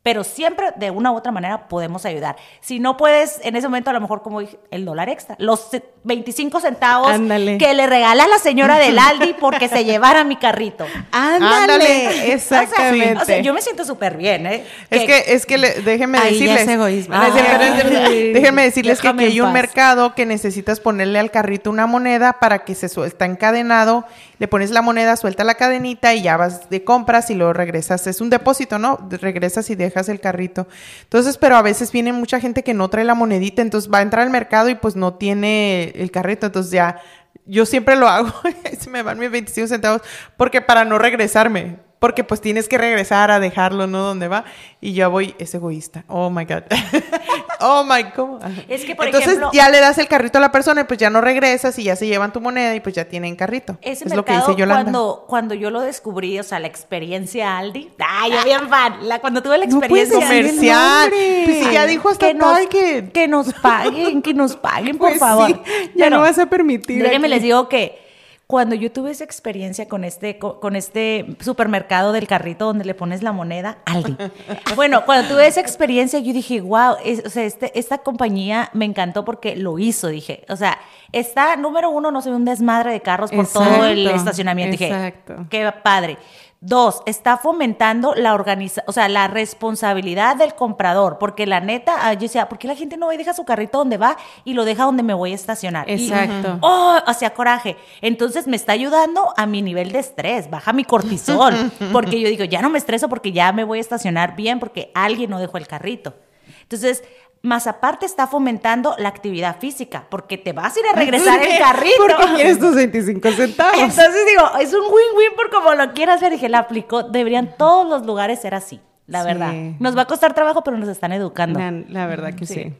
pero 0.07 0.23
siempre 0.23 0.67
de 0.77 0.89
una 0.89 1.11
u 1.11 1.17
otra 1.17 1.33
manera 1.33 1.67
podemos 1.67 2.05
ayudar. 2.05 2.37
Si 2.61 2.79
no 2.79 2.95
puedes, 2.95 3.41
en 3.43 3.57
ese 3.57 3.67
momento 3.67 3.89
a 3.89 3.93
lo 3.93 3.99
mejor 3.99 4.21
como 4.21 4.39
dije, 4.39 4.57
el 4.71 4.85
dólar 4.85 5.09
extra, 5.09 5.35
los 5.37 5.69
ce- 5.69 5.83
25 6.05 6.61
centavos 6.61 7.09
Ándale. 7.11 7.57
que 7.57 7.73
le 7.73 7.85
regala 7.87 8.25
la 8.25 8.37
señora 8.39 8.77
del 8.79 8.97
Aldi 8.99 9.33
porque 9.37 9.67
se 9.67 9.83
llevara 9.83 10.23
mi 10.23 10.37
carrito. 10.37 10.85
Ándale, 11.11 12.31
exactamente. 12.33 13.21
O 13.21 13.25
sea, 13.25 13.39
yo 13.41 13.53
me 13.53 13.61
siento 13.61 13.83
súper 13.83 14.15
bien, 14.15 14.45
¿eh? 14.45 14.63
Es 14.89 15.03
que, 15.03 15.23
es 15.33 15.45
que 15.45 15.57
le- 15.57 15.81
déjenme 15.81 16.21
decirles. 16.21 16.65
Ay, 17.09 18.31
déjenme 18.33 18.63
decirles 18.63 19.01
que 19.01 19.07
aquí 19.09 19.25
hay 19.25 19.41
un 19.41 19.51
mercado 19.51 20.15
que 20.15 20.25
necesitas 20.25 20.79
ponerle 20.79 21.19
al 21.19 21.31
carrito 21.31 21.69
una 21.69 21.85
moneda 21.85 22.39
para 22.39 22.59
que 22.59 22.75
se 22.75 22.87
suelta 22.87 23.25
encadenado. 23.25 24.05
Le 24.39 24.47
pones 24.47 24.69
la 24.69 24.83
moneda, 24.83 25.15
suelta 25.15 25.43
la 25.43 25.55
cadenita 25.55 26.13
y 26.13 26.21
ya 26.21 26.37
vas 26.37 26.69
de 26.69 26.83
compras 26.83 27.31
y 27.31 27.33
luego 27.33 27.53
regresas. 27.53 28.05
Es 28.05 28.21
un 28.21 28.29
depósito, 28.29 28.77
¿no? 28.77 28.99
Regresas 29.09 29.67
y 29.71 29.75
dejas 29.75 29.96
el 30.09 30.19
carrito. 30.19 30.67
Entonces, 31.03 31.37
pero 31.37 31.55
a 31.55 31.61
veces 31.61 31.91
viene 31.91 32.13
mucha 32.13 32.39
gente 32.39 32.63
que 32.63 32.73
no 32.73 32.89
trae 32.89 33.05
la 33.05 33.15
monedita, 33.15 33.61
entonces 33.61 33.91
va 33.91 33.99
a 33.99 34.01
entrar 34.03 34.23
al 34.23 34.31
mercado 34.31 34.69
y 34.69 34.75
pues 34.75 34.95
no 34.95 35.15
tiene 35.15 35.91
el 35.95 36.11
carrito. 36.11 36.45
Entonces 36.45 36.71
ya, 36.71 37.01
yo 37.45 37.65
siempre 37.65 37.95
lo 37.95 38.07
hago. 38.07 38.33
se 38.79 38.89
me 38.89 39.03
van 39.03 39.19
mis 39.19 39.31
25 39.31 39.67
centavos 39.67 40.01
porque 40.37 40.61
para 40.61 40.85
no 40.85 40.97
regresarme. 40.97 41.86
Porque 41.99 42.23
pues 42.23 42.41
tienes 42.41 42.69
que 42.69 42.77
regresar 42.77 43.31
a 43.31 43.39
dejarlo, 43.39 43.87
¿no? 43.87 43.99
Donde 44.03 44.27
va. 44.27 44.45
Y 44.79 44.93
yo 44.93 45.09
voy, 45.09 45.33
es 45.39 45.55
egoísta. 45.55 46.03
Oh 46.07 46.29
my 46.29 46.45
God. 46.45 46.61
oh 47.59 47.83
my 47.83 48.03
God. 48.15 48.41
Es 48.67 48.85
que, 48.85 48.95
por 48.95 49.05
Entonces 49.07 49.29
ejemplo- 49.33 49.49
ya 49.51 49.69
le 49.69 49.79
das 49.79 49.97
el 49.97 50.07
carrito 50.07 50.37
a 50.37 50.41
la 50.41 50.51
persona 50.51 50.81
y 50.81 50.83
pues 50.83 50.99
ya 50.99 51.09
no 51.09 51.21
regresas 51.21 51.77
y 51.79 51.83
ya 51.83 51.95
se 51.95 52.05
llevan 52.05 52.31
tu 52.31 52.39
moneda 52.39 52.75
y 52.75 52.81
pues 52.81 52.93
ya 52.93 53.05
tienen 53.05 53.35
carrito. 53.35 53.79
Ese 53.81 54.05
es 54.05 54.13
lo 54.15 54.23
que 54.23 54.31
mercado, 54.31 54.49
dice 54.51 54.59
Yolanda. 54.59 54.83
cuando, 54.83 55.25
cuando 55.27 55.53
yo 55.55 55.71
lo 55.71 55.81
descubrí, 55.81 56.37
o 56.39 56.43
sea, 56.43 56.59
la 56.59 56.67
experiencia 56.67 57.57
Aldi, 57.57 57.89
ay, 57.99 58.31
yo 58.31 58.43
bien 58.43 58.69
fan, 58.69 59.07
la, 59.07 59.19
cuando 59.19 59.41
tuve 59.41 59.57
la 59.57 59.65
No 59.65 59.77
experiencia 59.79 60.17
el 60.19 60.23
Comercial. 60.47 61.09
Pues 61.45 61.65
si 61.65 61.71
ya 61.73 61.85
dijo 61.87 62.09
hasta 62.09 62.27
que 62.27 62.33
nos, 62.35 62.53
Target. 62.69 63.11
que 63.11 63.27
nos 63.27 63.53
paguen, 63.53 64.21
que 64.21 64.33
nos 64.35 64.55
paguen, 64.55 64.97
por 64.99 65.09
Pues 65.09 65.19
favor. 65.19 65.47
sí, 65.65 65.91
ya 65.95 66.09
no 66.11 66.19
vas 66.21 66.37
a 66.37 66.45
permitir 66.45 67.01
Déjenme 67.01 67.27
les 67.27 67.41
digo 67.41 67.67
que 67.69 68.05
cuando 68.47 68.75
yo 68.75 68.89
tuve 68.89 69.11
esa 69.11 69.25
experiencia 69.25 69.89
con 69.89 70.05
este, 70.05 70.39
co- 70.39 70.61
con, 70.61 70.77
este 70.77 71.35
supermercado 71.41 72.13
del 72.13 72.27
carrito 72.27 72.65
donde 72.65 72.85
le 72.85 72.93
pones 72.93 73.21
la 73.21 73.33
moneda, 73.33 73.79
Aldi. 73.83 74.15
bueno, 74.75 75.03
cuando 75.05 75.27
tuve 75.27 75.47
esa 75.47 75.59
experiencia, 75.59 76.19
yo 76.19 76.31
dije, 76.31 76.61
wow, 76.61 76.95
o 77.25 77.29
sea, 77.29 77.43
este, 77.43 77.77
esta 77.77 77.97
compañía 77.97 78.69
me 78.71 78.85
encantó 78.85 79.25
porque 79.25 79.57
lo 79.57 79.77
hizo, 79.79 80.07
dije. 80.07 80.45
O 80.47 80.55
sea, 80.55 80.79
está, 81.11 81.57
número 81.57 81.89
uno, 81.89 82.09
no 82.09 82.21
se 82.21 82.29
ve 82.29 82.37
un 82.37 82.45
desmadre 82.45 82.93
de 82.93 83.01
carros 83.01 83.31
por 83.31 83.47
todo 83.47 83.83
el 83.83 84.07
estacionamiento. 84.07 84.71
Dije, 84.71 84.87
exacto. 84.87 85.45
qué 85.49 85.69
padre. 85.83 86.17
Dos, 86.59 87.03
está 87.05 87.37
fomentando 87.37 88.15
la 88.15 88.33
organiza, 88.33 88.83
o 88.87 88.91
sea, 88.91 89.07
la 89.09 89.27
responsabilidad 89.27 90.37
del 90.37 90.55
comprador, 90.55 91.19
porque 91.19 91.45
la 91.45 91.59
neta, 91.59 92.07
ah, 92.07 92.13
yo 92.13 92.21
decía, 92.21 92.49
¿por 92.49 92.57
qué 92.57 92.67
la 92.67 92.75
gente 92.75 92.97
no 92.97 93.09
deja 93.09 93.35
su 93.35 93.45
carrito 93.45 93.77
donde 93.77 93.97
va 93.97 94.17
y 94.43 94.53
lo 94.53 94.65
deja 94.65 94.85
donde 94.85 95.03
me 95.03 95.13
voy 95.13 95.33
a 95.33 95.35
estacionar? 95.35 95.87
Y, 95.87 95.93
Exacto. 95.93 96.57
oh, 96.61 96.97
hacía 97.05 97.35
coraje. 97.35 97.77
Entonces 98.01 98.47
me 98.47 98.55
está 98.55 98.71
ayudando 98.71 99.35
a 99.37 99.45
mi 99.45 99.61
nivel 99.61 99.91
de 99.91 99.99
estrés, 99.99 100.49
baja 100.49 100.73
mi 100.73 100.83
cortisol, 100.83 101.53
porque 101.93 102.19
yo 102.19 102.27
digo, 102.27 102.43
ya 102.43 102.63
no 102.63 102.71
me 102.71 102.79
estreso 102.79 103.07
porque 103.07 103.31
ya 103.31 103.51
me 103.51 103.63
voy 103.63 103.77
a 103.77 103.81
estacionar 103.81 104.35
bien 104.35 104.59
porque 104.59 104.91
alguien 104.95 105.29
no 105.29 105.39
dejó 105.39 105.59
el 105.59 105.67
carrito. 105.67 106.15
Entonces, 106.63 107.03
más 107.43 107.67
aparte 107.67 108.05
está 108.05 108.27
fomentando 108.27 108.95
la 108.97 109.09
actividad 109.09 109.59
física, 109.59 110.05
porque 110.09 110.37
te 110.37 110.53
vas 110.53 110.75
a 110.75 110.79
ir 110.79 110.85
a 110.87 110.91
regresar 110.97 111.41
el 111.41 111.57
carrito. 111.57 111.95
Porque 112.07 112.33
quieres 112.35 112.59
tus 112.59 112.75
25 112.75 113.31
centavos. 113.31 113.79
Entonces 113.79 114.25
digo, 114.27 114.43
es 114.59 114.73
un 114.73 114.81
win-win 114.81 115.35
por 115.35 115.49
como 115.49 115.73
lo 115.75 115.93
quieras 115.93 116.19
ver. 116.21 116.31
Dije, 116.31 116.49
la 116.49 116.59
aplicó. 116.59 117.03
Deberían 117.03 117.55
todos 117.57 117.87
los 117.87 118.05
lugares 118.05 118.41
ser 118.41 118.53
así, 118.55 118.81
la 119.05 119.21
Sí. 119.21 119.27
verdad. 119.27 119.53
Nos 119.79 119.95
va 119.97 120.01
a 120.03 120.07
costar 120.07 120.33
trabajo, 120.33 120.63
pero 120.63 120.77
nos 120.77 120.89
están 120.89 121.11
educando. 121.13 121.59
La, 121.59 121.71
la 121.71 122.07
verdad 122.07 122.33
que 122.33 122.45
sí. 122.45 122.53
Sí. 122.55 122.73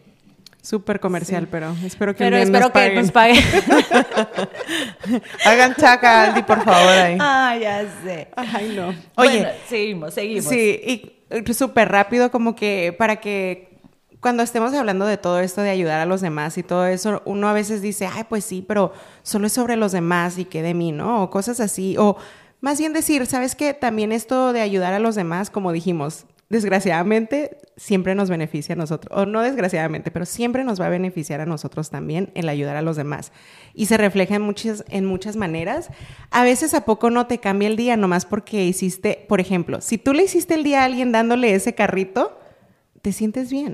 Súper 0.60 1.00
comercial, 1.00 1.48
pero 1.50 1.74
espero 1.86 2.14
que 2.14 2.24
un 2.26 2.32
Pero 2.32 2.36
día 2.38 2.44
espero 2.44 2.66
nos 2.66 2.72
que 2.74 2.96
nos 2.96 3.12
paguen. 3.12 3.42
Hagan 5.46 5.76
chaca, 5.76 6.24
Aldi, 6.24 6.44
por 6.44 6.64
favor, 6.64 6.90
ahí. 6.92 7.18
ah, 7.22 7.56
ya 7.60 7.86
sé. 8.04 8.28
Ay, 8.36 8.74
no. 8.76 8.90
Oye. 9.16 9.40
Bueno, 9.40 9.50
seguimos, 9.70 10.14
seguimos. 10.14 10.46
Sí, 10.46 11.14
y 11.40 11.54
súper 11.54 11.90
rápido, 11.90 12.32
como 12.32 12.56
que 12.56 12.94
para 12.98 13.18
que 13.18 13.77
cuando 14.20 14.44
estemos 14.44 14.74
hablando 14.74 15.06
de 15.06 15.18
todo 15.18 15.40
esto 15.40 15.62
de 15.62 15.70
ayudar 15.70 16.00
a 16.00 16.06
los 16.06 16.22
demás 16.22 16.58
y 16.58 16.64
todo 16.64 16.86
eso, 16.88 17.22
uno 17.26 17.48
a 17.48 17.54
veces 17.54 17.82
dice, 17.82 18.08
ay, 18.08 18.26
pues 18.28 18.44
sí, 18.44 18.64
pero 18.68 18.94
solo 19.24 19.48
es 19.48 19.54
sobre 19.54 19.76
los 19.76 19.92
demás 19.92 20.38
y 20.38 20.46
qué 20.46 20.62
de 20.62 20.74
mí, 20.74 20.92
¿no? 20.92 21.24
O 21.24 21.30
cosas 21.30 21.60
así. 21.60 21.96
O 21.98 22.18
más 22.60 22.80
bien 22.80 22.94
decir, 22.94 23.26
¿sabes 23.28 23.56
qué? 23.56 23.74
También 23.74 24.12
esto 24.12 24.54
de 24.54 24.62
ayudar 24.62 24.94
a 24.94 25.00
los 25.00 25.16
demás, 25.16 25.50
como 25.50 25.72
dijimos, 25.72 26.26
desgraciadamente 26.50 27.58
siempre 27.76 28.16
nos 28.16 28.30
beneficia 28.30 28.74
a 28.74 28.78
nosotros, 28.78 29.16
o 29.16 29.26
no 29.26 29.42
desgraciadamente, 29.42 30.10
pero 30.10 30.26
siempre 30.26 30.64
nos 30.64 30.82
va 30.82 30.88
a 30.88 30.90
beneficiar 30.90 31.42
a 31.42 31.46
nosotros 31.46 31.90
también 31.90 32.32
el 32.34 32.50
ayudar 32.50 32.76
a 32.76 32.82
los 32.82 32.96
demás. 32.96 33.32
Y 33.74 33.86
se 33.86 33.98
refleja 33.98 34.36
en 34.36 34.42
muchas, 34.42 34.84
en 34.90 35.06
muchas 35.06 35.36
maneras. 35.36 35.90
A 36.32 36.44
veces 36.44 36.74
a 36.74 36.86
poco 36.86 37.12
no 37.12 37.28
te 37.28 37.40
cambia 37.40 37.68
el 37.68 37.76
día, 37.76 37.98
nomás 37.98 38.26
porque 38.26 38.66
hiciste, 38.66 39.26
por 39.28 39.40
ejemplo, 39.40 39.82
si 39.82 39.98
tú 40.00 40.14
le 40.14 40.24
hiciste 40.24 40.56
el 40.56 40.64
día 40.64 40.82
a 40.82 40.86
alguien 40.86 41.12
dándole 41.12 41.54
ese 41.54 41.76
carrito, 41.76 42.40
te 43.08 43.14
sientes 43.14 43.50
bien. 43.50 43.74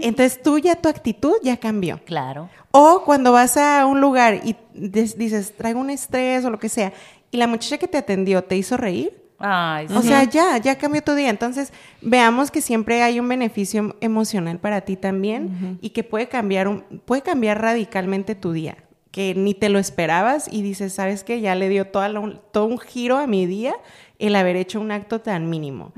Entonces 0.00 0.40
tú 0.42 0.58
ya 0.58 0.76
tu 0.76 0.88
actitud 0.88 1.34
ya 1.42 1.58
cambió. 1.58 2.00
Claro. 2.06 2.48
O 2.70 3.02
cuando 3.04 3.30
vas 3.32 3.58
a 3.58 3.84
un 3.84 4.00
lugar 4.00 4.40
y 4.44 4.56
dices, 4.74 5.54
traigo 5.54 5.78
un 5.78 5.90
estrés 5.90 6.42
o 6.46 6.50
lo 6.50 6.58
que 6.58 6.70
sea, 6.70 6.94
y 7.30 7.36
la 7.36 7.46
muchacha 7.46 7.76
que 7.76 7.86
te 7.86 7.98
atendió 7.98 8.42
te 8.44 8.56
hizo 8.56 8.78
reír, 8.78 9.12
Ay, 9.38 9.88
sí. 9.88 9.94
o 9.94 10.00
sea, 10.00 10.24
ya, 10.24 10.56
ya 10.56 10.78
cambió 10.78 11.02
tu 11.02 11.12
día. 11.14 11.28
Entonces, 11.28 11.70
veamos 12.00 12.50
que 12.50 12.62
siempre 12.62 13.02
hay 13.02 13.20
un 13.20 13.28
beneficio 13.28 13.94
emocional 14.00 14.58
para 14.58 14.80
ti 14.80 14.96
también 14.96 15.78
y 15.82 15.90
que 15.90 16.02
puede 16.02 16.28
cambiar, 16.28 16.66
un, 16.66 16.80
puede 17.04 17.20
cambiar 17.20 17.60
radicalmente 17.60 18.34
tu 18.34 18.52
día, 18.52 18.76
que 19.10 19.34
ni 19.34 19.52
te 19.52 19.68
lo 19.68 19.78
esperabas 19.78 20.48
y 20.50 20.62
dices, 20.62 20.94
¿sabes 20.94 21.24
qué? 21.24 21.42
Ya 21.42 21.54
le 21.56 21.68
dio 21.68 21.88
toda 21.88 22.08
la- 22.08 22.40
todo 22.52 22.64
un 22.64 22.78
giro 22.78 23.18
a 23.18 23.26
mi 23.26 23.44
día 23.44 23.74
el 24.18 24.34
haber 24.36 24.56
hecho 24.56 24.80
un 24.80 24.92
acto 24.92 25.20
tan 25.20 25.50
mínimo. 25.50 25.92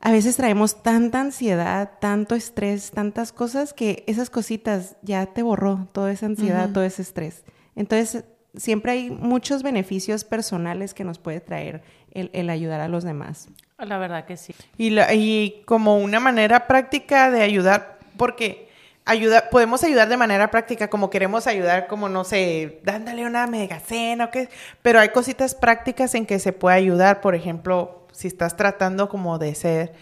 A 0.00 0.10
veces 0.12 0.36
traemos 0.36 0.82
tanta 0.82 1.20
ansiedad, 1.20 1.90
tanto 2.00 2.34
estrés, 2.34 2.90
tantas 2.90 3.32
cosas 3.32 3.74
que 3.74 4.02
esas 4.06 4.30
cositas 4.30 4.96
ya 5.02 5.26
te 5.26 5.42
borró 5.42 5.88
toda 5.92 6.10
esa 6.10 6.26
ansiedad, 6.26 6.70
todo 6.72 6.84
ese 6.84 7.02
estrés. 7.02 7.44
Entonces, 7.76 8.24
siempre 8.56 8.92
hay 8.92 9.10
muchos 9.10 9.62
beneficios 9.62 10.24
personales 10.24 10.94
que 10.94 11.04
nos 11.04 11.18
puede 11.18 11.40
traer 11.40 11.82
el, 12.12 12.30
el 12.32 12.48
ayudar 12.48 12.80
a 12.80 12.88
los 12.88 13.04
demás. 13.04 13.48
La 13.78 13.98
verdad 13.98 14.24
que 14.24 14.36
sí. 14.38 14.54
Y, 14.78 14.90
la- 14.90 15.12
y 15.14 15.62
como 15.66 15.98
una 15.98 16.18
manera 16.18 16.66
práctica 16.66 17.30
de 17.30 17.42
ayudar, 17.42 17.98
porque 18.16 18.68
ayuda, 19.04 19.50
podemos 19.50 19.84
ayudar 19.84 20.08
de 20.08 20.16
manera 20.16 20.50
práctica, 20.50 20.88
como 20.88 21.10
queremos 21.10 21.46
ayudar, 21.46 21.86
como 21.88 22.08
no 22.08 22.24
sé, 22.24 22.80
dándole 22.84 23.26
una 23.26 23.46
megacena 23.46 24.26
o 24.26 24.30
qué, 24.30 24.48
pero 24.82 24.98
hay 24.98 25.10
cositas 25.10 25.54
prácticas 25.54 26.14
en 26.14 26.24
que 26.26 26.38
se 26.38 26.52
puede 26.52 26.76
ayudar, 26.76 27.20
por 27.20 27.34
ejemplo, 27.34 27.99
si 28.12 28.28
estás 28.28 28.56
tratando 28.56 29.08
como 29.08 29.38
de 29.38 29.54
ser, 29.54 29.94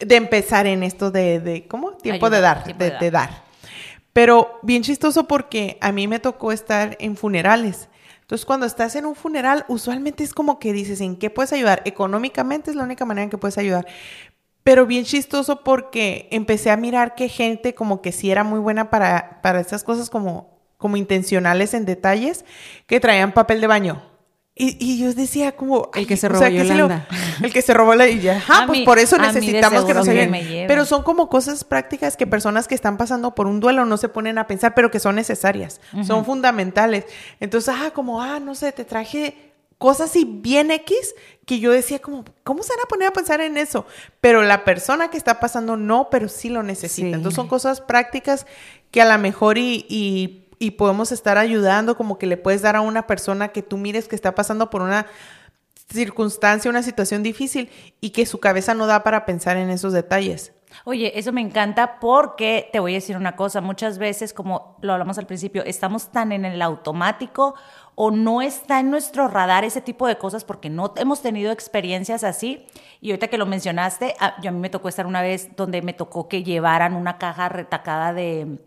de 0.00 0.16
empezar 0.16 0.66
en 0.66 0.82
esto 0.82 1.10
de, 1.10 1.40
de 1.40 1.66
¿cómo? 1.66 1.92
Tiempo 1.92 2.30
de 2.30 2.40
dar, 2.40 2.64
tiempo 2.64 2.84
de, 2.84 2.90
de 2.90 2.92
dar. 2.92 3.00
de 3.00 3.10
dar. 3.10 3.46
Pero 4.12 4.58
bien 4.62 4.82
chistoso 4.82 5.28
porque 5.28 5.76
a 5.82 5.92
mí 5.92 6.08
me 6.08 6.18
tocó 6.18 6.50
estar 6.50 6.96
en 7.00 7.16
funerales. 7.16 7.88
Entonces, 8.22 8.44
cuando 8.44 8.66
estás 8.66 8.96
en 8.96 9.06
un 9.06 9.14
funeral, 9.14 9.64
usualmente 9.68 10.24
es 10.24 10.32
como 10.32 10.58
que 10.58 10.72
dices, 10.72 11.00
¿en 11.00 11.16
qué 11.16 11.30
puedes 11.30 11.52
ayudar? 11.52 11.82
Económicamente 11.84 12.70
es 12.70 12.76
la 12.76 12.82
única 12.82 13.04
manera 13.04 13.24
en 13.24 13.30
que 13.30 13.38
puedes 13.38 13.58
ayudar. 13.58 13.86
Pero 14.64 14.84
bien 14.84 15.04
chistoso 15.04 15.62
porque 15.62 16.26
empecé 16.32 16.72
a 16.72 16.76
mirar 16.76 17.14
que 17.14 17.28
gente 17.28 17.74
como 17.74 18.02
que 18.02 18.10
sí 18.10 18.30
era 18.30 18.42
muy 18.42 18.58
buena 18.58 18.90
para, 18.90 19.40
para 19.42 19.60
estas 19.60 19.84
cosas 19.84 20.10
como, 20.10 20.58
como 20.76 20.96
intencionales 20.96 21.72
en 21.72 21.84
detalles, 21.84 22.44
que 22.88 22.98
traían 22.98 23.32
papel 23.32 23.60
de 23.60 23.68
baño. 23.68 24.02
Y, 24.58 24.78
y 24.80 24.98
yo 24.98 25.12
decía 25.12 25.52
como... 25.52 25.90
El 25.94 26.06
que 26.06 26.16
se 26.16 26.28
o 26.28 26.30
robó 26.30 26.40
sea, 26.40 26.48
¿qué 26.50 26.60
se 26.62 26.68
lo- 26.68 26.84
Yolanda. 26.88 27.06
el 27.42 27.52
que 27.52 27.60
se 27.60 27.74
robó 27.74 27.94
la... 27.94 28.08
Y 28.08 28.20
ya, 28.20 28.38
ajá, 28.38 28.62
A 28.62 28.66
pues 28.66 28.78
mí- 28.80 28.84
por 28.86 28.98
eso 28.98 29.18
necesitamos 29.18 29.84
que 29.84 29.92
nos 29.92 30.08
ayuden. 30.08 30.66
Pero 30.66 30.86
son 30.86 31.02
como 31.02 31.28
cosas 31.28 31.62
prácticas 31.62 32.16
que 32.16 32.26
personas 32.26 32.66
que 32.66 32.74
están 32.74 32.96
pasando 32.96 33.34
por 33.34 33.46
un 33.46 33.60
duelo 33.60 33.84
no 33.84 33.98
se 33.98 34.08
ponen 34.08 34.38
a 34.38 34.46
pensar, 34.46 34.74
pero 34.74 34.90
que 34.90 34.98
son 34.98 35.16
necesarias, 35.16 35.80
son 36.06 36.24
fundamentales. 36.24 37.04
Entonces, 37.38 37.74
ah, 37.76 37.90
como, 37.92 38.22
ah, 38.22 38.40
no 38.40 38.54
sé, 38.54 38.72
te 38.72 38.86
traje 38.86 39.52
cosas 39.76 40.08
así 40.08 40.24
bien 40.26 40.70
X 40.70 41.14
que 41.44 41.58
yo 41.60 41.70
decía 41.70 41.98
como, 41.98 42.24
¿cómo 42.42 42.62
se 42.62 42.70
van 42.74 42.84
a 42.84 42.88
poner 42.88 43.08
a 43.08 43.12
pensar 43.12 43.42
en 43.42 43.58
eso? 43.58 43.84
Pero 44.22 44.42
la 44.42 44.64
persona 44.64 45.10
que 45.10 45.18
está 45.18 45.38
pasando 45.38 45.76
no, 45.76 46.08
pero 46.10 46.28
sí 46.30 46.48
lo 46.48 46.62
necesita. 46.62 47.08
Sí. 47.08 47.12
Entonces 47.12 47.36
son 47.36 47.48
cosas 47.48 47.82
prácticas 47.82 48.46
que 48.90 49.02
a 49.02 49.04
lo 49.04 49.18
mejor 49.18 49.58
y, 49.58 49.84
y, 49.90 50.45
y 50.58 50.72
podemos 50.72 51.12
estar 51.12 51.38
ayudando, 51.38 51.96
como 51.96 52.18
que 52.18 52.26
le 52.26 52.36
puedes 52.36 52.62
dar 52.62 52.76
a 52.76 52.80
una 52.80 53.06
persona 53.06 53.48
que 53.48 53.62
tú 53.62 53.76
mires 53.76 54.08
que 54.08 54.16
está 54.16 54.34
pasando 54.34 54.70
por 54.70 54.82
una 54.82 55.06
circunstancia, 55.92 56.70
una 56.70 56.82
situación 56.82 57.22
difícil 57.22 57.70
y 58.00 58.10
que 58.10 58.26
su 58.26 58.40
cabeza 58.40 58.74
no 58.74 58.86
da 58.86 59.02
para 59.02 59.24
pensar 59.24 59.56
en 59.56 59.70
esos 59.70 59.92
detalles. 59.92 60.52
Oye, 60.84 61.18
eso 61.18 61.32
me 61.32 61.40
encanta 61.40 62.00
porque 62.00 62.68
te 62.72 62.80
voy 62.80 62.92
a 62.92 62.96
decir 62.96 63.16
una 63.16 63.36
cosa, 63.36 63.60
muchas 63.60 63.98
veces, 63.98 64.32
como 64.32 64.76
lo 64.82 64.92
hablamos 64.92 65.16
al 65.16 65.26
principio, 65.26 65.64
estamos 65.64 66.10
tan 66.10 66.32
en 66.32 66.44
el 66.44 66.60
automático 66.60 67.54
o 67.94 68.10
no 68.10 68.42
está 68.42 68.80
en 68.80 68.90
nuestro 68.90 69.28
radar 69.28 69.64
ese 69.64 69.80
tipo 69.80 70.06
de 70.06 70.18
cosas 70.18 70.44
porque 70.44 70.68
no 70.68 70.92
hemos 70.96 71.22
tenido 71.22 71.52
experiencias 71.52 72.24
así. 72.24 72.66
Y 73.00 73.10
ahorita 73.10 73.28
que 73.28 73.38
lo 73.38 73.46
mencionaste, 73.46 74.16
a, 74.18 74.40
yo 74.42 74.50
a 74.50 74.52
mí 74.52 74.58
me 74.58 74.68
tocó 74.68 74.88
estar 74.88 75.06
una 75.06 75.22
vez 75.22 75.56
donde 75.56 75.80
me 75.82 75.94
tocó 75.94 76.28
que 76.28 76.42
llevaran 76.42 76.94
una 76.94 77.16
caja 77.16 77.48
retacada 77.48 78.12
de, 78.12 78.58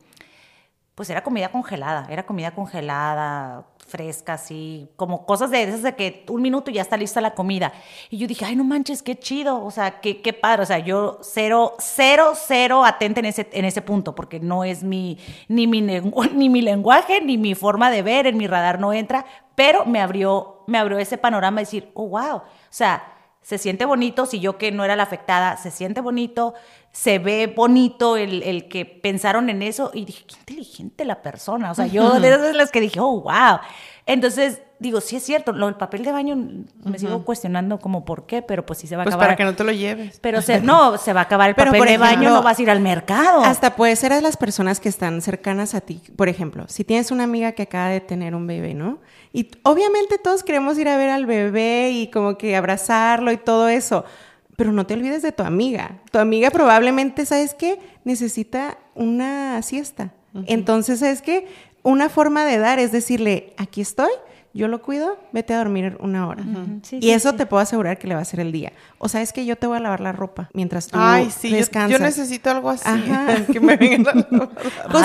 pues 1.00 1.10
era 1.10 1.24
comida 1.24 1.48
congelada, 1.48 2.06
era 2.10 2.26
comida 2.26 2.52
congelada, 2.52 3.64
fresca, 3.88 4.34
así, 4.34 4.90
como 4.98 5.26
cosas 5.26 5.50
de 5.50 5.64
esas 5.64 5.82
de 5.82 5.96
que 5.96 6.26
un 6.28 6.42
minuto 6.42 6.70
ya 6.72 6.82
está 6.82 6.98
lista 6.98 7.22
la 7.22 7.36
comida. 7.36 7.72
Y 8.10 8.18
yo 8.18 8.28
dije, 8.28 8.44
ay, 8.44 8.58
no 8.58 8.66
manches, 8.66 9.02
qué 9.02 9.18
chido, 9.18 9.64
o 9.64 9.72
sea, 9.72 10.02
qué, 10.02 10.22
qué 10.22 10.34
padre, 10.34 10.64
o 10.64 10.66
sea, 10.66 10.80
yo 10.80 11.20
cero, 11.22 11.78
cero, 11.80 12.34
cero 12.36 12.84
atenta 12.84 13.22
en 13.22 13.28
ese, 13.28 13.48
en 13.54 13.64
ese 13.64 13.82
punto, 13.82 14.14
porque 14.14 14.42
no 14.42 14.66
es 14.66 14.84
mi, 14.84 15.18
ni 15.48 15.68
mi, 15.68 15.82
ni 16.34 16.50
mi 16.50 16.62
lenguaje, 16.62 17.22
ni 17.22 17.38
mi 17.38 17.56
forma 17.56 17.90
de 17.92 18.02
ver, 18.02 18.28
en 18.28 18.36
mi 18.36 18.46
radar 18.46 18.82
no 18.82 18.92
entra, 18.92 19.26
pero 19.56 19.86
me 19.86 20.02
abrió, 20.02 20.66
me 20.68 20.80
abrió 20.80 20.98
ese 20.98 21.18
panorama 21.18 21.62
de 21.62 21.66
decir, 21.66 21.92
oh, 21.94 22.10
wow, 22.10 22.36
o 22.40 22.44
sea, 22.70 23.14
se 23.42 23.58
siente 23.58 23.86
bonito, 23.86 24.26
si 24.26 24.42
yo 24.42 24.58
que 24.58 24.72
no 24.74 24.84
era 24.84 24.98
la 24.98 25.04
afectada, 25.04 25.56
se 25.56 25.72
siente 25.72 26.02
bonito, 26.02 26.56
se 26.92 27.20
ve 27.20 27.52
bonito 27.56 28.18
el, 28.18 28.42
el 28.44 28.68
que 28.68 28.86
pensaron 28.86 29.50
en 29.50 29.62
eso 29.62 29.92
y 29.94 30.06
dije, 30.06 30.24
qué 30.28 30.36
inteligente 30.40 31.06
la 31.06 31.22
persona, 31.22 31.72
o 31.72 31.76
sea, 31.76 31.86
yo 31.88 32.20
de 32.20 32.30
esas 32.30 32.56
las 32.56 32.72
que 32.72 32.82
dije, 32.82 33.00
oh, 33.00 33.22
wow. 33.22 33.60
Entonces, 34.06 34.64
digo, 34.80 35.02
sí 35.02 35.18
es 35.18 35.24
cierto, 35.24 35.52
lo 35.52 35.68
del 35.68 35.76
papel 35.76 36.04
de 36.04 36.12
baño 36.12 36.36
me 36.84 36.98
sigo 36.98 37.24
cuestionando 37.24 37.78
como 37.78 38.06
por 38.06 38.26
qué, 38.26 38.42
pero 38.42 38.66
pues 38.66 38.80
sí 38.80 38.88
se 38.88 38.96
va 38.96 39.04
a 39.04 39.06
Pues 39.06 39.14
acabar. 39.14 39.28
para 39.28 39.38
que 39.38 39.44
no 39.44 39.54
te 39.56 39.64
lo 39.64 39.72
lleves. 39.72 40.20
Pero 40.20 40.42
se, 40.42 40.62
no, 40.62 40.98
se 40.98 41.14
va 41.14 41.20
a 41.20 41.24
acabar 41.26 41.50
el 41.50 41.56
Pero, 41.56 41.68
papel 41.68 41.80
por 41.82 41.88
de 41.90 41.98
baño, 42.00 42.12
ejemplo, 42.14 42.34
no 42.38 42.42
vas 42.42 42.58
a 42.58 42.62
ir 42.64 42.72
al 42.72 42.80
mercado. 42.80 43.42
Hasta 43.44 43.76
puede 43.76 43.96
ser 43.96 44.12
a 44.14 44.20
las 44.22 44.36
personas 44.36 44.80
que 44.80 44.90
están 44.90 45.22
cercanas 45.22 45.76
a 45.76 45.82
ti. 45.82 46.02
Por 46.16 46.28
ejemplo, 46.28 46.66
si 46.70 46.84
tienes 46.84 47.12
una 47.12 47.26
amiga 47.26 47.52
que 47.52 47.62
acaba 47.64 47.90
de 47.90 48.02
tener 48.02 48.34
un 48.34 48.48
bebé, 48.48 48.74
¿no? 48.74 48.98
Y 49.32 49.52
obviamente 49.62 50.18
todos 50.18 50.42
queremos 50.44 50.76
ir 50.80 50.88
a 50.88 50.98
ver 50.98 51.12
al 51.12 51.28
bebé 51.28 51.92
y 51.92 52.10
como 52.10 52.36
que 52.36 52.56
abrazarlo 52.56 53.32
y 53.32 53.38
todo 53.38 53.68
eso. 53.68 54.06
Pero 54.60 54.74
no 54.74 54.86
te 54.86 54.94
olvides 54.94 55.22
de 55.22 55.32
tu 55.32 55.44
amiga. 55.44 56.02
Tu 56.12 56.20
amiga 56.20 56.52
probablemente, 56.52 57.26
¿sabes 57.26 57.54
qué? 57.54 57.80
Necesita 58.04 58.78
una 58.94 59.62
siesta. 59.62 60.12
Entonces, 60.48 61.00
¿sabes 61.00 61.22
qué? 61.22 61.48
Una 61.82 62.10
forma 62.10 62.44
de 62.44 62.58
dar 62.58 62.78
es 62.78 62.92
decirle, 62.92 63.54
aquí 63.56 63.80
estoy, 63.80 64.12
yo 64.60 64.68
lo 64.68 64.82
cuido, 64.82 65.18
vete 65.32 65.54
a 65.54 65.58
dormir 65.60 65.96
una 66.02 66.28
hora. 66.28 66.44
Sí, 66.84 66.98
y 66.98 67.02
sí, 67.04 67.12
eso 67.12 67.32
sí. 67.32 67.38
te 67.38 67.46
puedo 67.46 67.62
asegurar 67.62 67.98
que 67.98 68.08
le 68.08 68.14
va 68.14 68.20
a 68.20 68.24
hacer 68.24 68.42
el 68.42 68.52
día. 68.52 68.74
O 68.98 69.08
sabes 69.08 69.32
que 69.32 69.46
yo 69.46 69.56
te 69.56 69.68
voy 69.68 69.78
a 69.78 69.80
lavar 69.80 70.02
la 70.02 70.12
ropa 70.12 70.50
mientras 70.54 70.88
tú 70.88 70.98
Ay, 71.02 71.32
sí, 71.32 71.50
yo, 71.50 71.56
descansas. 71.56 71.98
yo 71.98 72.06
necesito 72.06 72.50
algo 72.50 72.70
así. 72.70 72.84
Ajá. 72.86 73.46
que 73.52 73.60
me 73.62 73.78
vengan 73.78 74.08
a 74.10 74.28
lavar. 74.32 74.50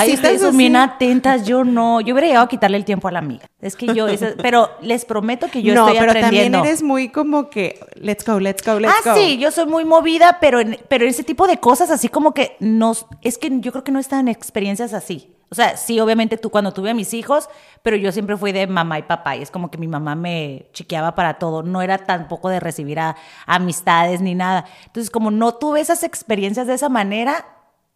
Ay, 0.01 0.13
ustedes 0.13 0.41
son 0.41 0.57
bien 0.57 0.75
atentas, 0.75 1.45
yo 1.45 1.63
no. 1.63 2.01
Yo 2.01 2.13
hubiera 2.13 2.27
llegado 2.27 2.45
a 2.45 2.49
quitarle 2.49 2.75
el 2.75 2.83
tiempo 2.83 3.07
a 3.07 3.11
la 3.13 3.19
amiga. 3.19 3.45
Es 3.61 3.77
que 3.77 3.87
yo, 3.95 4.09
esa- 4.09 4.33
pero 4.41 4.69
les 4.81 5.05
prometo 5.05 5.49
que 5.49 5.63
yo 5.63 5.73
no, 5.73 5.87
estoy 5.87 5.99
pero 5.99 6.11
aprendiendo. 6.11 6.57
también 6.57 6.65
eres 6.73 6.83
muy 6.83 7.07
como 7.07 7.49
que, 7.49 7.79
let's 7.95 8.25
go, 8.25 8.41
let's 8.41 8.61
go, 8.61 8.77
let's 8.77 8.93
ah, 9.05 9.13
go. 9.13 9.15
sí, 9.15 9.37
yo 9.37 9.51
soy 9.51 9.67
muy 9.67 9.85
movida, 9.85 10.39
pero 10.41 10.59
en, 10.59 10.77
pero 10.89 11.05
ese 11.05 11.23
tipo 11.23 11.47
de 11.47 11.57
cosas 11.61 11.89
así 11.91 12.09
como 12.09 12.33
que 12.33 12.57
nos, 12.59 13.05
es 13.21 13.37
que 13.37 13.49
yo 13.61 13.71
creo 13.71 13.85
que 13.85 13.93
no 13.93 13.99
están 13.99 14.27
experiencias 14.27 14.93
así. 14.93 15.34
O 15.49 15.55
sea, 15.55 15.77
sí, 15.77 15.99
obviamente 15.99 16.37
tú 16.37 16.49
cuando 16.49 16.73
tuve 16.73 16.89
a 16.89 16.93
mis 16.93 17.13
hijos, 17.13 17.49
pero 17.83 17.95
yo 17.95 18.11
siempre 18.11 18.35
fui 18.35 18.51
de 18.51 18.65
mamá 18.67 18.99
y 18.99 19.03
papá 19.03 19.35
y 19.35 19.41
es 19.41 19.51
como 19.51 19.69
que 19.69 19.77
mi 19.77 19.87
mamá 19.87 20.15
me 20.15 20.69
chiqueaba 20.73 21.13
para 21.15 21.35
todo. 21.35 21.63
No 21.63 21.81
era 21.81 21.99
tampoco 21.99 22.49
de 22.49 22.59
recibir 22.59 22.99
a, 22.99 23.15
amistades 23.45 24.21
ni 24.21 24.35
nada. 24.35 24.65
Entonces, 24.85 25.09
como 25.11 25.31
no 25.31 25.53
tuve 25.55 25.81
esas 25.81 26.03
experiencias 26.03 26.67
de 26.67 26.73
esa 26.73 26.89
manera, 26.89 27.45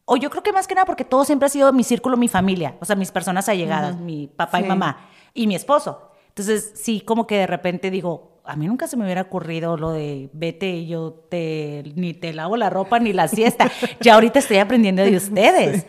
o 0.06 0.18
yo 0.18 0.30
creo 0.30 0.44
que 0.44 0.54
más 0.54 0.68
que 0.68 0.76
nada 0.76 0.86
porque 0.86 1.06
todo 1.06 1.26
siempre 1.26 1.48
ha 1.48 1.50
sido 1.50 1.74
mi 1.74 1.84
círculo, 1.84 2.18
mi 2.18 2.28
familia, 2.28 2.76
o 2.80 2.86
sea, 2.86 2.96
mis 2.96 3.12
personas 3.12 3.50
allegadas, 3.50 3.98
mi 3.98 4.28
papá 4.28 4.60
y 4.60 4.64
mamá 4.64 5.10
y 5.34 5.48
mi 5.48 5.56
esposo. 5.56 6.12
Entonces, 6.30 6.72
sí, 6.76 7.02
como 7.02 7.28
que 7.28 7.38
de 7.38 7.48
repente 7.48 7.92
digo, 7.92 8.29
a 8.50 8.56
mí 8.56 8.68
nunca 8.68 8.88
se 8.88 8.98
me 8.98 9.04
hubiera 9.06 9.22
ocurrido 9.22 9.78
lo 9.78 9.92
de 9.92 10.30
vete 10.34 10.70
y 10.72 10.88
yo 10.88 11.26
te 11.30 11.84
ni 11.96 12.14
te 12.14 12.34
lavo 12.34 12.58
la 12.58 12.70
ropa 12.70 13.00
ni 13.00 13.14
la 13.14 13.28
siesta. 13.28 13.70
ya 14.02 14.16
ahorita 14.16 14.40
estoy 14.40 14.58
aprendiendo 14.58 15.04
de 15.04 15.16
ustedes. 15.16 15.86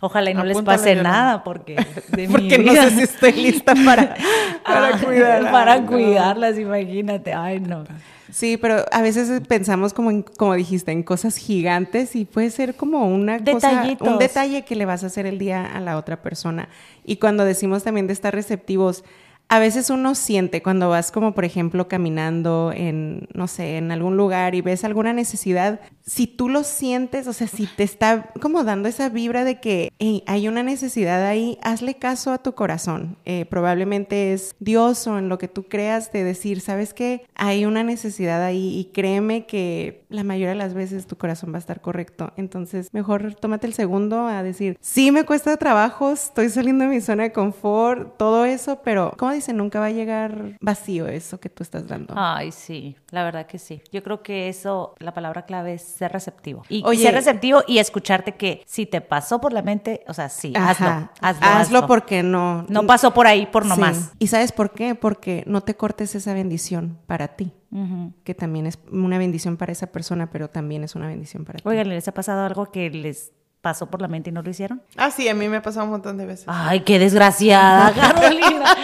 Ojalá 0.00 0.30
y 0.30 0.34
no 0.34 0.44
les 0.44 0.60
pase 0.62 0.94
nada 0.96 1.42
porque 1.44 1.76
de 2.08 2.26
mi 2.28 2.32
Porque 2.32 2.58
no 2.58 2.72
vida. 2.72 2.84
sé 2.84 2.90
si 2.96 3.02
estoy 3.02 3.32
lista 3.32 3.74
para, 3.84 4.14
para 4.64 4.86
Ah, 4.96 5.00
cuidar. 5.02 5.50
para 5.50 5.80
no. 5.80 5.86
cuidarlas, 5.90 6.58
imagínate. 6.58 7.32
Ay, 7.32 7.60
no. 7.60 7.84
Sí, 8.30 8.56
pero 8.56 8.84
a 8.92 9.02
veces 9.02 9.42
pensamos 9.46 9.92
como, 9.92 10.10
en- 10.10 10.22
como 10.22 10.54
dijiste, 10.54 10.90
en 10.90 11.02
cosas 11.02 11.36
gigantes 11.36 12.16
y 12.16 12.24
puede 12.24 12.48
ser 12.50 12.74
como 12.76 13.06
una 13.06 13.38
cosa, 13.44 13.84
un 14.00 14.18
detalle 14.18 14.62
que 14.64 14.74
le 14.74 14.86
vas 14.86 15.04
a 15.04 15.08
hacer 15.08 15.26
el 15.26 15.38
día 15.38 15.64
a 15.66 15.80
la 15.80 15.98
otra 15.98 16.22
persona. 16.22 16.68
Y 17.04 17.16
cuando 17.16 17.44
decimos 17.44 17.82
también 17.84 18.06
de 18.06 18.14
estar 18.14 18.34
receptivos, 18.34 19.04
a 19.52 19.58
veces 19.58 19.90
uno 19.90 20.14
siente 20.14 20.62
cuando 20.62 20.88
vas 20.88 21.12
como 21.12 21.34
por 21.34 21.44
ejemplo 21.44 21.86
caminando 21.86 22.72
en, 22.74 23.28
no 23.34 23.48
sé, 23.48 23.76
en 23.76 23.92
algún 23.92 24.16
lugar 24.16 24.54
y 24.54 24.62
ves 24.62 24.82
alguna 24.82 25.12
necesidad, 25.12 25.78
si 26.00 26.26
tú 26.26 26.48
lo 26.48 26.64
sientes, 26.64 27.26
o 27.26 27.34
sea, 27.34 27.46
si 27.46 27.66
te 27.66 27.82
está 27.82 28.30
como 28.40 28.64
dando 28.64 28.88
esa 28.88 29.10
vibra 29.10 29.44
de 29.44 29.60
que 29.60 29.92
"Hey, 29.98 30.24
hay 30.26 30.48
una 30.48 30.62
necesidad 30.62 31.26
ahí, 31.26 31.58
hazle 31.62 31.96
caso 31.96 32.32
a 32.32 32.38
tu 32.38 32.54
corazón. 32.54 33.18
Eh, 33.26 33.44
probablemente 33.44 34.32
es 34.32 34.54
Dios 34.58 35.06
o 35.06 35.18
en 35.18 35.28
lo 35.28 35.36
que 35.36 35.48
tú 35.48 35.64
creas 35.64 36.10
de 36.12 36.24
decir, 36.24 36.62
¿sabes 36.62 36.94
qué? 36.94 37.26
Hay 37.34 37.66
una 37.66 37.82
necesidad 37.82 38.42
ahí 38.42 38.78
y 38.78 38.86
créeme 38.86 39.44
que 39.44 40.06
la 40.08 40.24
mayoría 40.24 40.48
de 40.50 40.54
las 40.54 40.72
veces 40.72 41.06
tu 41.06 41.16
corazón 41.16 41.52
va 41.52 41.56
a 41.56 41.58
estar 41.58 41.82
correcto. 41.82 42.32
Entonces, 42.38 42.88
mejor 42.92 43.34
tómate 43.34 43.66
el 43.66 43.74
segundo 43.74 44.26
a 44.26 44.42
decir, 44.42 44.78
sí 44.80 45.10
me 45.12 45.24
cuesta 45.24 45.54
trabajo, 45.58 46.12
estoy 46.12 46.48
saliendo 46.48 46.84
de 46.84 46.90
mi 46.90 47.00
zona 47.02 47.24
de 47.24 47.32
confort, 47.32 48.16
todo 48.16 48.46
eso, 48.46 48.80
pero 48.82 49.12
como 49.18 49.41
nunca 49.52 49.80
va 49.80 49.86
a 49.86 49.90
llegar 49.90 50.56
vacío 50.60 51.08
eso 51.08 51.40
que 51.40 51.48
tú 51.48 51.62
estás 51.62 51.88
dando. 51.88 52.14
Ay, 52.16 52.52
sí, 52.52 52.96
la 53.10 53.24
verdad 53.24 53.46
que 53.46 53.58
sí. 53.58 53.82
Yo 53.90 54.02
creo 54.02 54.22
que 54.22 54.48
eso, 54.48 54.94
la 54.98 55.14
palabra 55.14 55.46
clave 55.46 55.74
es 55.74 55.82
ser 55.82 56.12
receptivo. 56.12 56.62
Y, 56.68 56.82
Oye. 56.84 57.02
ser 57.02 57.14
receptivo 57.14 57.62
y 57.66 57.78
escucharte 57.78 58.36
que 58.36 58.62
si 58.66 58.86
te 58.86 59.00
pasó 59.00 59.40
por 59.40 59.52
la 59.52 59.62
mente, 59.62 60.04
o 60.06 60.14
sea, 60.14 60.28
sí, 60.28 60.52
hazlo, 60.56 60.86
Ajá. 60.86 61.12
hazlo. 61.20 61.46
Hazlo 61.46 61.86
porque 61.86 62.22
no. 62.22 62.64
No 62.68 62.86
pasó 62.86 63.14
por 63.14 63.26
ahí 63.26 63.46
por 63.46 63.62
Sí. 63.64 63.68
nomás. 63.70 64.12
¿Y 64.18 64.26
sabes 64.28 64.52
por 64.52 64.72
qué? 64.72 64.94
Porque 64.94 65.42
no 65.46 65.62
te 65.62 65.74
cortes 65.76 66.14
esa 66.14 66.34
bendición 66.34 66.98
para 67.06 67.28
ti, 67.28 67.52
que 68.24 68.34
también 68.34 68.66
es 68.66 68.78
una 68.90 69.16
bendición 69.16 69.56
para 69.56 69.72
esa 69.72 69.86
persona, 69.86 70.30
pero 70.30 70.48
también 70.50 70.84
es 70.84 70.94
una 70.94 71.06
bendición 71.08 71.44
para 71.44 71.56
ti. 71.58 71.62
Oigan, 71.66 71.88
¿les 71.88 72.06
ha 72.06 72.12
pasado 72.12 72.44
algo 72.44 72.70
que 72.70 72.90
les 72.90 73.32
pasó 73.62 73.86
por 73.88 74.02
la 74.02 74.08
mente 74.08 74.30
y 74.30 74.32
no 74.32 74.42
lo 74.42 74.50
hicieron? 74.50 74.82
Ah, 74.96 75.10
sí, 75.12 75.28
a 75.28 75.34
mí 75.34 75.48
me 75.48 75.58
ha 75.58 75.62
pasado 75.62 75.84
un 75.86 75.92
montón 75.92 76.16
de 76.18 76.26
veces. 76.26 76.44
Ay, 76.48 76.80
qué 76.80 76.98
desgraciada, 76.98 77.92
Carolina. 77.94 78.74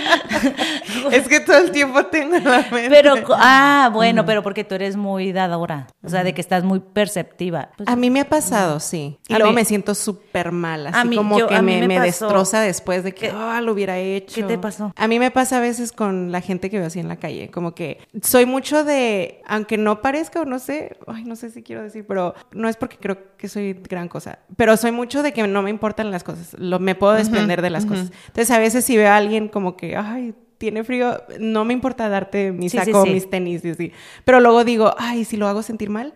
Es 1.12 1.28
que 1.28 1.40
todo 1.40 1.58
el 1.58 1.70
tiempo 1.70 2.04
tengo 2.06 2.36
en 2.36 2.44
la 2.44 2.58
mente. 2.70 2.88
pero, 2.90 3.14
ah, 3.36 3.90
bueno, 3.92 4.24
pero 4.24 4.42
porque 4.42 4.64
tú 4.64 4.74
eres 4.74 4.96
muy 4.96 5.32
dadora, 5.32 5.86
o 6.02 6.08
sea, 6.08 6.24
de 6.24 6.34
que 6.34 6.40
estás 6.40 6.64
muy 6.64 6.80
perceptiva. 6.80 7.70
Pues, 7.76 7.88
A 7.88 7.96
mí 7.96 8.10
me 8.10 8.20
ha 8.20 8.28
pasado, 8.28 8.80
sí. 8.80 9.18
Y 9.28 9.34
luego 9.34 9.50
mí- 9.50 9.54
me 9.56 9.64
siento 9.64 9.94
súper 9.94 10.52
mal, 10.52 10.86
así 10.88 10.98
A 10.98 11.04
mí- 11.04 11.16
como 11.16 11.38
yo- 11.38 11.46
que 11.48 11.54
a 11.54 11.62
mí 11.62 11.80
me, 11.80 11.88
me 11.88 12.00
destroza 12.00 12.60
después 12.60 13.04
de 13.04 13.12
que, 13.12 13.28
¿Qué- 13.30 13.34
ah, 13.34 13.60
lo 13.60 13.72
hubiera 13.72 13.98
hecho. 13.98 14.34
qué 14.34 14.42
te 14.42 14.58
pasó? 14.58 14.92
A 14.96 15.08
mí 15.08 15.18
me 15.18 15.30
pasa 15.30 15.58
a 15.58 15.60
veces 15.60 15.92
con 15.92 16.32
la 16.32 16.40
gente 16.40 16.70
que 16.70 16.78
veo 16.78 16.86
así 16.86 17.00
en 17.00 17.08
la 17.08 17.16
calle, 17.16 17.50
como 17.50 17.74
que 17.74 17.98
soy 18.22 18.46
mucho 18.46 18.84
de, 18.84 19.40
aunque 19.46 19.78
no 19.78 20.00
parezca 20.02 20.40
o 20.40 20.44
no 20.44 20.58
sé, 20.58 20.96
ay, 21.06 21.24
no 21.24 21.36
sé 21.36 21.50
si 21.50 21.62
quiero 21.62 21.82
decir, 21.82 22.04
pero 22.06 22.34
no 22.52 22.68
es 22.68 22.76
porque 22.76 22.96
creo 22.98 23.18
que 23.36 23.48
soy 23.48 23.72
gran 23.88 24.08
cosa, 24.08 24.38
pero 24.56 24.76
soy 24.76 24.92
mucho 24.92 25.22
de 25.22 25.32
que 25.32 25.46
no 25.46 25.62
me 25.62 25.70
importan 25.70 26.10
las 26.10 26.24
cosas, 26.24 26.54
lo, 26.58 26.78
me 26.78 26.94
puedo 26.94 27.12
desprender 27.14 27.62
de 27.62 27.70
las 27.70 27.86
cosas. 27.86 28.10
Entonces 28.28 28.50
a 28.50 28.58
veces 28.58 28.84
si 28.84 28.96
veo 28.96 29.10
a 29.10 29.16
alguien 29.16 29.48
como 29.48 29.76
que, 29.76 29.96
ay, 29.98 30.34
tiene 30.58 30.82
frío, 30.84 31.22
no 31.38 31.64
me 31.64 31.72
importa 31.72 32.08
darte 32.08 32.50
mi 32.52 32.68
Sí, 32.68 32.78
sí, 32.78 32.86
saco, 32.86 33.04
sí. 33.04 33.10
mis 33.10 33.30
tenis 33.30 33.64
y 33.64 33.70
así. 33.70 33.92
Pero 34.24 34.40
luego 34.40 34.64
digo, 34.64 34.94
ay, 34.98 35.24
si 35.24 35.36
lo 35.36 35.46
hago 35.48 35.62
sentir 35.62 35.90
mal. 35.90 36.14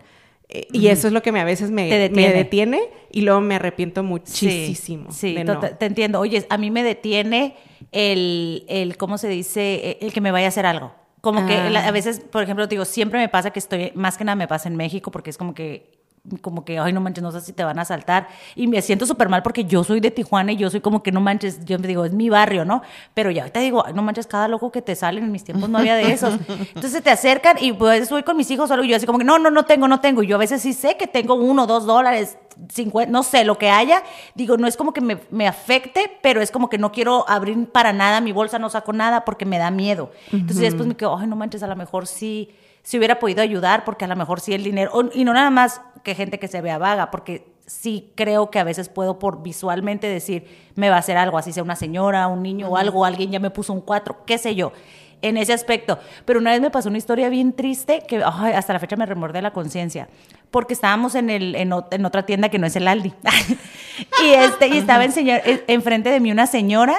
Eh, 0.49 0.67
Y 0.73 0.87
eso 0.87 1.07
es 1.07 1.13
lo 1.13 1.21
que 1.23 1.31
me, 1.31 1.39
a 1.39 1.45
veces 1.45 1.71
me, 1.71 1.87
Te 1.89 1.95
me 1.95 1.99
detiene. 2.29 2.33
detiene 2.33 2.81
y 3.11 3.21
luego 3.21 3.39
me 3.41 3.55
arrepiento 3.55 4.01
Sí, 4.01 4.07
muchísimo. 4.07 5.11
Sí, 5.11 5.33
de 5.33 5.45
to- 5.45 5.53
no. 5.53 5.59
te 5.61 5.85
entiendo. 5.85 6.19
Oye, 6.19 6.45
a 6.49 6.57
mí 6.57 6.69
me 6.71 6.83
detiene 6.83 7.55
el, 7.91 8.65
el, 8.67 8.97
¿cómo 8.97 9.17
se 9.17 9.29
dice? 9.29 9.97
El 10.01 10.11
que 10.13 10.21
me 10.21 10.31
vaya 10.31 10.47
a 10.47 10.49
hacer 10.49 10.65
algo. 10.65 10.93
Como 11.21 11.45
que 11.47 11.53
Ah. 11.53 11.87
a 11.87 11.91
veces, 11.91 12.19
por 12.19 12.43
ejemplo, 12.43 12.67
digo, 12.67 12.83
siempre 12.83 13.19
me 13.19 13.29
pasa 13.29 13.51
que 13.51 13.59
estoy, 13.59 13.91
más 13.95 14.17
que 14.17 14.25
nada 14.25 14.35
me 14.35 14.47
pasa 14.49 14.67
en 14.67 14.75
México, 14.75 15.09
porque 15.09 15.29
es 15.29 15.37
como 15.37 15.53
que 15.53 16.02
como 16.41 16.63
que, 16.63 16.79
ay, 16.79 16.93
no 16.93 17.01
manches, 17.01 17.21
no 17.21 17.33
sé 17.33 17.41
si 17.41 17.51
te 17.51 17.65
van 17.65 17.77
a 17.79 17.81
asaltar. 17.81 18.29
Y 18.55 18.67
me 18.67 18.81
siento 18.81 19.05
súper 19.05 19.27
mal 19.27 19.43
porque 19.43 19.65
yo 19.65 19.83
soy 19.83 19.99
de 19.99 20.09
Tijuana 20.09 20.53
y 20.53 20.55
yo 20.55 20.69
soy 20.69 20.79
como 20.79 21.03
que, 21.03 21.11
no 21.11 21.19
manches, 21.19 21.65
yo 21.65 21.77
me 21.79 21.87
digo, 21.87 22.05
es 22.05 22.13
mi 22.13 22.29
barrio, 22.29 22.63
¿no? 22.63 22.81
Pero 23.13 23.29
ya 23.29 23.41
ahorita 23.41 23.59
digo, 23.59 23.85
ay, 23.85 23.93
no 23.93 24.01
manches, 24.01 24.27
cada 24.27 24.47
loco 24.47 24.71
que 24.71 24.81
te 24.81 24.95
sale, 24.95 25.19
en 25.19 25.31
mis 25.33 25.43
tiempos 25.43 25.69
no 25.69 25.79
había 25.79 25.95
de 25.95 26.13
esos. 26.13 26.35
Entonces 26.75 27.03
te 27.03 27.09
acercan 27.09 27.57
y 27.59 27.73
pues 27.73 28.09
voy 28.09 28.23
con 28.23 28.37
mis 28.37 28.49
hijos 28.51 28.69
solo 28.69 28.85
y 28.85 28.89
yo 28.89 28.95
así 28.95 29.05
como 29.05 29.19
que, 29.19 29.25
no, 29.25 29.37
no, 29.37 29.51
no 29.51 29.65
tengo, 29.65 29.87
no 29.89 29.99
tengo. 29.99 30.23
Y 30.23 30.27
yo 30.27 30.37
a 30.37 30.39
veces 30.39 30.61
sí 30.61 30.71
sé 30.71 30.95
que 30.95 31.07
tengo 31.07 31.35
uno, 31.35 31.67
dos 31.67 31.85
dólares, 31.85 32.37
cincuenta, 32.69 33.11
no 33.11 33.23
sé, 33.23 33.43
lo 33.43 33.57
que 33.57 33.69
haya. 33.69 34.01
Digo, 34.33 34.55
no 34.55 34.67
es 34.67 34.77
como 34.77 34.93
que 34.93 35.01
me, 35.01 35.19
me 35.29 35.45
afecte, 35.45 36.19
pero 36.21 36.41
es 36.41 36.51
como 36.51 36.69
que 36.69 36.77
no 36.77 36.93
quiero 36.93 37.29
abrir 37.29 37.69
para 37.69 37.91
nada 37.91 38.21
mi 38.21 38.31
bolsa, 38.31 38.59
no 38.59 38.69
saco 38.69 38.93
nada 38.93 39.25
porque 39.25 39.45
me 39.45 39.57
da 39.57 39.71
miedo. 39.71 40.11
Entonces 40.31 40.61
después 40.61 40.87
me 40.87 40.95
quedo, 40.95 41.17
ay, 41.17 41.27
no 41.27 41.35
manches, 41.35 41.63
a 41.63 41.67
lo 41.67 41.75
mejor 41.75 42.07
sí, 42.07 42.55
si 42.81 42.97
hubiera 42.97 43.19
podido 43.19 43.41
ayudar, 43.41 43.83
porque 43.83 44.05
a 44.05 44.07
lo 44.07 44.15
mejor 44.15 44.39
sí 44.39 44.53
el 44.53 44.63
dinero, 44.63 45.09
y 45.13 45.25
no 45.25 45.33
nada 45.33 45.49
más 45.49 45.81
que 46.03 46.15
gente 46.15 46.37
que 46.39 46.47
se 46.47 46.61
vea 46.61 46.77
vaga, 46.77 47.09
porque 47.11 47.51
sí 47.65 48.11
creo 48.15 48.51
que 48.51 48.59
a 48.59 48.63
veces 48.65 48.89
puedo 48.89 49.19
por 49.19 49.41
visualmente 49.41 50.07
decir, 50.07 50.45
me 50.75 50.89
va 50.89 50.97
a 50.97 50.99
hacer 50.99 51.15
algo, 51.17 51.37
así 51.37 51.53
sea 51.53 51.63
una 51.63 51.75
señora, 51.77 52.27
un 52.27 52.43
niño 52.43 52.67
o 52.69 52.77
algo, 52.77 53.05
alguien 53.05 53.31
ya 53.31 53.39
me 53.39 53.49
puso 53.51 53.71
un 53.73 53.79
cuatro, 53.81 54.25
qué 54.25 54.37
sé 54.37 54.53
yo, 54.53 54.73
en 55.21 55.37
ese 55.37 55.53
aspecto. 55.53 55.97
Pero 56.25 56.39
una 56.39 56.51
vez 56.51 56.59
me 56.59 56.69
pasó 56.69 56.89
una 56.89 56.97
historia 56.97 57.29
bien 57.29 57.53
triste 57.53 58.03
que 58.05 58.21
ay, 58.25 58.51
hasta 58.53 58.73
la 58.73 58.79
fecha 58.79 58.97
me 58.97 59.05
remordé 59.05 59.41
la 59.41 59.53
conciencia, 59.53 60.09
porque 60.51 60.73
estábamos 60.73 61.15
en, 61.15 61.29
el, 61.29 61.55
en, 61.55 61.71
ot- 61.71 61.87
en 61.91 62.05
otra 62.05 62.25
tienda 62.25 62.49
que 62.49 62.59
no 62.59 62.67
es 62.67 62.75
el 62.75 62.85
Aldi, 62.87 63.13
y, 64.23 64.31
este, 64.33 64.67
y 64.67 64.77
estaba 64.77 65.05
en 65.05 65.11
señor- 65.13 65.41
en- 65.45 65.63
enfrente 65.67 66.09
de 66.09 66.19
mí 66.19 66.31
una 66.33 66.47
señora 66.47 66.95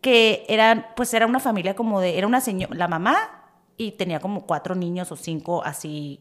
que 0.00 0.44
era, 0.48 0.92
pues 0.94 1.12
era 1.12 1.26
una 1.26 1.40
familia 1.40 1.74
como 1.74 2.00
de, 2.00 2.16
era 2.18 2.26
una 2.28 2.40
señora, 2.40 2.72
la 2.76 2.86
mamá 2.86 3.16
y 3.76 3.92
tenía 3.92 4.20
como 4.20 4.46
cuatro 4.46 4.76
niños 4.76 5.10
o 5.10 5.16
cinco 5.16 5.64
así, 5.64 6.20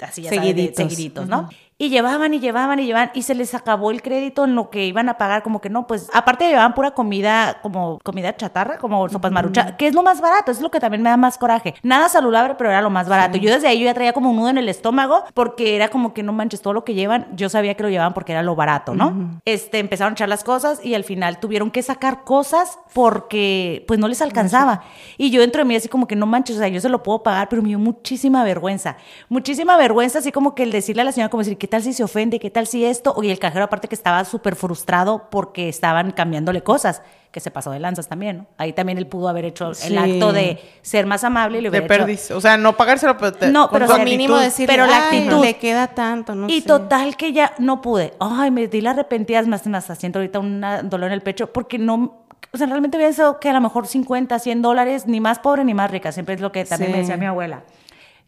así 0.00 0.22
ya 0.22 0.30
sabes, 0.30 0.44
de- 0.56 0.62
Seguiditos. 0.62 0.76
seguiditos, 0.92 1.28
¿no? 1.28 1.48
Y 1.76 1.88
llevaban 1.88 2.32
y 2.34 2.38
llevaban 2.38 2.78
y 2.78 2.86
llevaban 2.86 3.10
y 3.14 3.22
se 3.22 3.34
les 3.34 3.52
acabó 3.52 3.90
el 3.90 4.00
crédito 4.00 4.44
en 4.44 4.54
lo 4.54 4.70
que 4.70 4.86
iban 4.86 5.08
a 5.08 5.18
pagar, 5.18 5.42
como 5.42 5.60
que 5.60 5.70
no, 5.70 5.88
pues 5.88 6.08
aparte 6.12 6.46
llevaban 6.46 6.72
pura 6.72 6.92
comida, 6.92 7.58
como 7.62 7.98
comida 8.04 8.36
chatarra, 8.36 8.78
como 8.78 9.08
sopas 9.08 9.32
marucha, 9.32 9.76
que 9.76 9.88
es 9.88 9.94
lo 9.94 10.04
más 10.04 10.20
barato, 10.20 10.52
es 10.52 10.60
lo 10.60 10.70
que 10.70 10.78
también 10.78 11.02
me 11.02 11.10
da 11.10 11.16
más 11.16 11.36
coraje. 11.36 11.74
Nada 11.82 12.08
saludable, 12.08 12.54
pero 12.56 12.70
era 12.70 12.80
lo 12.80 12.90
más 12.90 13.08
barato. 13.08 13.38
Yo 13.38 13.52
desde 13.52 13.66
ahí 13.66 13.80
yo 13.80 13.86
ya 13.86 13.94
traía 13.94 14.12
como 14.12 14.30
un 14.30 14.36
nudo 14.36 14.50
en 14.50 14.58
el 14.58 14.68
estómago 14.68 15.24
porque 15.34 15.74
era 15.74 15.88
como 15.88 16.14
que 16.14 16.22
no 16.22 16.32
manches 16.32 16.62
todo 16.62 16.72
lo 16.74 16.84
que 16.84 16.94
llevan, 16.94 17.26
yo 17.34 17.48
sabía 17.48 17.74
que 17.74 17.82
lo 17.82 17.88
llevaban 17.88 18.14
porque 18.14 18.30
era 18.32 18.44
lo 18.44 18.54
barato, 18.54 18.94
¿no? 18.94 19.40
Este, 19.44 19.80
empezaron 19.80 20.12
a 20.12 20.14
echar 20.14 20.28
las 20.28 20.44
cosas 20.44 20.84
y 20.84 20.94
al 20.94 21.02
final 21.02 21.40
tuvieron 21.40 21.72
que 21.72 21.82
sacar 21.82 22.22
cosas 22.22 22.78
porque 22.92 23.84
pues 23.88 23.98
no 23.98 24.06
les 24.06 24.22
alcanzaba. 24.22 24.82
Y 25.18 25.30
yo 25.30 25.40
dentro 25.40 25.62
de 25.62 25.64
mí 25.64 25.74
así 25.74 25.88
como 25.88 26.06
que 26.06 26.14
no 26.14 26.26
manches, 26.26 26.56
o 26.56 26.58
sea, 26.60 26.68
yo 26.68 26.80
se 26.80 26.88
lo 26.88 27.02
puedo 27.02 27.24
pagar, 27.24 27.48
pero 27.48 27.62
me 27.62 27.68
dio 27.68 27.80
muchísima 27.80 28.44
vergüenza. 28.44 28.96
Muchísima 29.28 29.76
vergüenza, 29.76 30.20
así 30.20 30.30
como 30.30 30.54
que 30.54 30.62
el 30.62 30.70
decirle 30.70 31.02
a 31.02 31.04
la 31.04 31.12
señora 31.12 31.30
como 31.30 31.42
decir, 31.42 31.58
¿qué 31.64 31.68
tal 31.68 31.82
si 31.82 31.94
se 31.94 32.04
ofende? 32.04 32.38
¿Qué 32.38 32.50
tal 32.50 32.66
si 32.66 32.84
esto? 32.84 33.14
Y 33.22 33.30
el 33.30 33.38
cajero 33.38 33.64
aparte 33.64 33.88
que 33.88 33.94
estaba 33.94 34.22
súper 34.26 34.54
frustrado 34.54 35.30
porque 35.30 35.70
estaban 35.70 36.10
cambiándole 36.10 36.62
cosas, 36.62 37.00
que 37.30 37.40
se 37.40 37.50
pasó 37.50 37.70
de 37.70 37.80
lanzas 37.80 38.06
también, 38.06 38.36
¿no? 38.36 38.46
Ahí 38.58 38.74
también 38.74 38.98
él 38.98 39.06
pudo 39.06 39.28
haber 39.30 39.46
hecho 39.46 39.72
Sí. 39.72 39.86
el 39.86 39.96
acto 39.96 40.34
de 40.34 40.60
ser 40.82 41.06
más 41.06 41.24
amable 41.24 41.56
y 41.56 41.62
le 41.62 41.70
De 41.70 41.78
hubiera 41.78 41.86
hecho- 41.94 42.04
perdiz. 42.04 42.30
O 42.32 42.40
sea, 42.42 42.58
no 42.58 42.76
pagárselo, 42.76 43.16
pero 43.16 43.32
te- 43.32 43.50
No, 43.50 43.70
pero 43.70 43.86
sea, 43.88 44.04
mínimo 44.04 44.36
decir, 44.36 44.66
pero 44.66 44.84
la 44.86 45.08
"Ay, 45.08 45.20
actitud". 45.20 45.42
le 45.42 45.56
queda 45.56 45.86
tanto, 45.86 46.34
no 46.34 46.48
y 46.50 46.60
sé. 46.60 46.66
total 46.66 47.16
que 47.16 47.32
ya 47.32 47.54
no 47.58 47.80
pude. 47.80 48.12
Ay, 48.20 48.50
me 48.50 48.68
di 48.68 48.82
la 48.82 48.90
arrepentida, 48.90 49.40
más, 49.44 49.66
más, 49.66 49.86
siento 49.98 50.18
ahorita 50.18 50.40
un 50.40 50.60
dolor 50.84 51.06
en 51.06 51.12
el 51.14 51.22
pecho 51.22 51.50
porque 51.50 51.78
no, 51.78 52.26
o 52.52 52.58
sea, 52.58 52.66
realmente 52.66 52.98
había 52.98 53.10
sido 53.14 53.40
que 53.40 53.48
a 53.48 53.54
lo 53.54 53.62
mejor 53.62 53.86
50, 53.86 54.38
100 54.38 54.60
dólares, 54.60 55.06
ni 55.06 55.18
más 55.18 55.38
pobre 55.38 55.64
ni 55.64 55.72
más 55.72 55.90
rica, 55.90 56.12
siempre 56.12 56.34
es 56.34 56.42
lo 56.42 56.52
que 56.52 56.66
también 56.66 56.90
me 56.90 56.96
Sí. 56.98 57.00
decía 57.04 57.16
mi 57.16 57.24
abuela. 57.24 57.62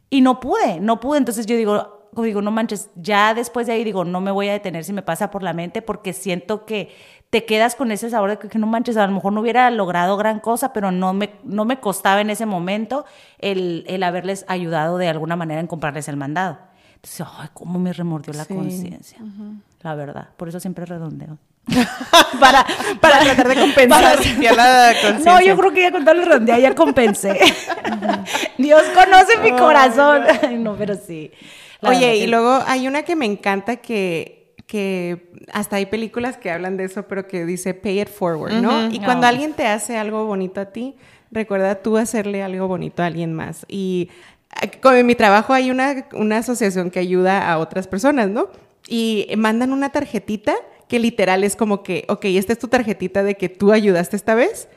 Y 0.09 0.23
no 0.23 0.41
pude, 0.41 0.81
no 0.81 1.01
pude, 1.01 1.19
entonces 1.19 1.45
yo 1.47 1.55
digo, 1.57 1.96
digo, 2.23 2.43
no 2.43 2.51
manches, 2.51 2.91
ya 2.97 3.35
después 3.35 3.67
de 3.67 3.75
ahí 3.75 3.85
digo, 3.85 4.05
no 4.05 4.21
me 4.21 4.31
voy 4.31 4.49
a 4.49 4.53
detener 4.53 4.85
si 4.85 4.93
me 4.93 5.03
pasa 5.03 5.31
por 5.31 5.43
la 5.43 5.53
mente 5.53 5.83
porque 5.83 6.13
siento 6.13 6.65
que 6.65 6.95
te 7.31 7.45
quedas 7.45 7.75
con 7.75 7.91
ese 7.91 8.09
sabor 8.09 8.31
de 8.31 8.39
que, 8.39 8.49
que 8.49 8.59
no 8.59 8.67
manches, 8.67 8.97
a 8.97 9.07
lo 9.07 9.13
mejor 9.13 9.33
no 9.33 9.41
hubiera 9.41 9.69
logrado 9.71 10.17
gran 10.17 10.39
cosa, 10.41 10.73
pero 10.73 10.91
no 10.93 11.13
me, 11.13 11.31
no 11.45 11.65
me 11.65 11.81
costaba 11.81 12.21
en 12.21 12.31
ese 12.31 12.47
momento 12.47 13.05
el, 13.39 13.85
el 13.89 14.03
haberles 14.05 14.45
ayudado 14.49 14.97
de 14.99 15.09
alguna 15.09 15.35
manera 15.37 15.61
en 15.61 15.67
comprarles 15.67 16.09
el 16.09 16.17
mandado. 16.17 16.59
Entonces, 16.95 17.27
ay, 17.39 17.49
cómo 17.53 17.79
me 17.79 17.93
remordió 17.93 18.33
la 18.33 18.45
Sí. 18.45 18.55
conciencia, 18.55 19.19
la 19.83 19.95
verdad. 19.95 20.29
Por 20.37 20.49
eso 20.49 20.61
siempre 20.61 20.87
redondeo. 20.87 21.37
para, 22.41 22.65
para 23.01 23.19
tratar 23.21 23.49
de 23.49 23.57
compensar. 23.61 24.19
Para. 24.57 25.19
No, 25.19 25.41
yo 25.41 25.57
creo 25.57 25.73
que 25.73 25.83
ya 25.83 25.91
con 25.91 26.05
tal 26.05 26.25
redondea 26.25 26.59
ya 26.61 26.75
compensé. 26.77 27.37
Dios 28.59 28.83
conoce 28.95 29.39
mi 29.43 29.51
corazón. 29.51 30.23
Ay, 30.43 30.57
no, 30.59 30.75
pero 30.77 30.95
sí. 30.95 31.31
La 31.81 31.91
Oye, 31.91 32.17
y 32.17 32.21
que- 32.21 32.27
luego 32.29 32.59
hay 32.67 32.87
una 32.89 33.03
que 33.03 33.17
me 33.17 33.27
encanta 33.27 33.77
que, 33.77 34.55
que 34.67 35.31
hasta 35.53 35.77
hay 35.77 35.87
películas 35.87 36.37
que 36.37 36.51
hablan 36.51 36.77
de 36.77 36.85
eso, 36.85 37.05
pero 37.07 37.27
que 37.29 37.45
dice 37.45 37.75
pay 37.75 38.01
it 38.01 38.09
forward, 38.09 38.55
¿no? 38.55 38.89
Y 38.91 38.99
cuando 39.01 39.27
alguien 39.27 39.53
te 39.55 39.67
hace 39.67 39.97
algo 39.97 40.27
bonito 40.27 40.61
a 40.61 40.67
ti, 40.67 40.97
recuerda 41.31 41.77
tú 41.83 41.97
hacerle 41.97 42.43
algo 42.43 42.67
bonito 42.69 43.03
a 43.03 43.07
alguien 43.07 43.33
más. 43.33 43.65
Y 43.69 44.11
eh, 44.63 44.71
con 44.81 44.97
en 44.97 45.07
mi 45.07 45.15
trabajo 45.15 45.53
hay 45.53 45.71
una, 45.71 46.07
una 46.15 46.39
asociación 46.39 46.91
que 46.91 46.99
ayuda 46.99 47.51
a 47.51 47.59
otras 47.59 47.87
personas, 47.87 48.29
¿no? 48.29 48.49
Y 48.89 49.29
mandan 49.37 49.73
una 49.73 49.91
tarjetita 49.91 50.55
que 50.89 50.99
literal 51.01 51.43
es 51.45 51.57
como 51.57 51.83
que, 51.83 52.05
ok, 52.09 52.25
esta 52.27 52.53
es 52.53 52.59
tu 52.61 52.69
tarjetita 52.69 53.23
de 53.25 53.37
que 53.37 53.49
tú 53.49 53.73
ayudaste 53.73 54.15
esta 54.17 54.35
vez. 54.37 54.69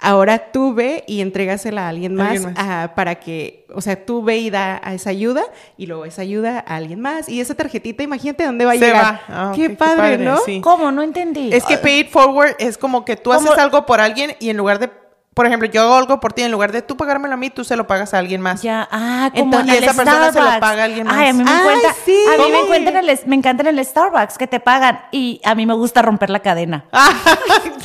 Ahora 0.00 0.52
tú 0.52 0.74
ve 0.74 1.02
y 1.08 1.20
entrégasela 1.20 1.86
a 1.86 1.88
alguien 1.88 2.14
más, 2.14 2.28
Alguien 2.30 2.52
más. 2.52 2.54
ah, 2.56 2.92
para 2.94 3.16
que, 3.16 3.66
o 3.74 3.80
sea, 3.80 4.04
tú 4.06 4.22
ve 4.22 4.38
y 4.38 4.48
da 4.50 4.80
a 4.84 4.94
esa 4.94 5.10
ayuda 5.10 5.42
y 5.76 5.86
luego 5.86 6.04
esa 6.04 6.22
ayuda 6.22 6.62
a 6.66 6.76
alguien 6.76 7.00
más. 7.00 7.28
Y 7.28 7.40
esa 7.40 7.54
tarjetita, 7.56 8.04
imagínate 8.04 8.44
dónde 8.44 8.64
va 8.64 8.70
a 8.72 8.74
Se 8.74 8.80
llegar. 8.86 9.02
va. 9.04 9.20
Ah, 9.28 9.52
qué, 9.56 9.70
padre, 9.70 9.96
padre, 9.96 10.18
¿no? 10.18 10.36
sí. 10.46 10.60
¿Cómo? 10.60 10.92
No 10.92 11.02
entendí. 11.02 11.50
Es 11.52 11.64
que 11.64 11.78
pay 11.78 12.00
it 12.00 12.10
forward 12.10 12.54
es 12.60 12.78
como 12.78 13.04
que 13.04 13.16
tú 13.16 13.30
¿Cómo? 13.30 13.40
haces 13.50 13.58
algo 13.58 13.86
por 13.86 14.00
alguien 14.00 14.36
y 14.38 14.50
en 14.50 14.56
lugar 14.56 14.78
de, 14.78 14.88
por 15.34 15.46
ejemplo, 15.46 15.68
yo 15.68 15.82
hago 15.82 15.94
algo 15.94 16.18
por 16.18 16.32
ti, 16.32 16.42
en 16.42 16.50
lugar 16.50 16.72
de 16.72 16.82
tú 16.82 16.96
pagármelo 16.96 17.34
a 17.34 17.36
mí, 17.36 17.48
tú 17.48 17.62
se 17.62 17.76
lo 17.76 17.86
pagas 17.86 18.12
a 18.12 18.18
alguien 18.18 18.40
más. 18.40 18.60
Ya, 18.62 18.88
ah, 18.90 19.30
como 19.32 19.44
Entonces, 19.44 19.68
en 19.68 19.74
y 19.82 19.86
esa 19.86 19.94
persona 19.94 20.32
se 20.32 20.40
lo 20.40 20.60
paga 20.60 20.82
a 20.82 20.84
alguien 20.86 21.06
más. 21.06 21.16
Ay, 21.16 21.28
a 21.28 21.32
mí 21.32 21.44
me 21.44 21.50
Ay, 21.50 21.58
encuentra, 21.60 21.94
sí. 22.04 22.24
a 22.26 22.30
mí 22.32 22.36
me 22.38 22.44
¿Cómo? 22.52 22.64
encuentra 22.64 22.98
en 22.98 23.08
el, 23.08 23.20
me 23.26 23.36
encanta 23.36 23.68
en 23.68 23.78
el 23.78 23.84
Starbucks 23.84 24.36
que 24.36 24.46
te 24.48 24.58
pagan 24.58 25.00
y 25.12 25.40
a 25.44 25.54
mí 25.54 25.64
me 25.66 25.74
gusta 25.74 26.02
romper 26.02 26.30
la 26.30 26.40
cadena. 26.40 26.86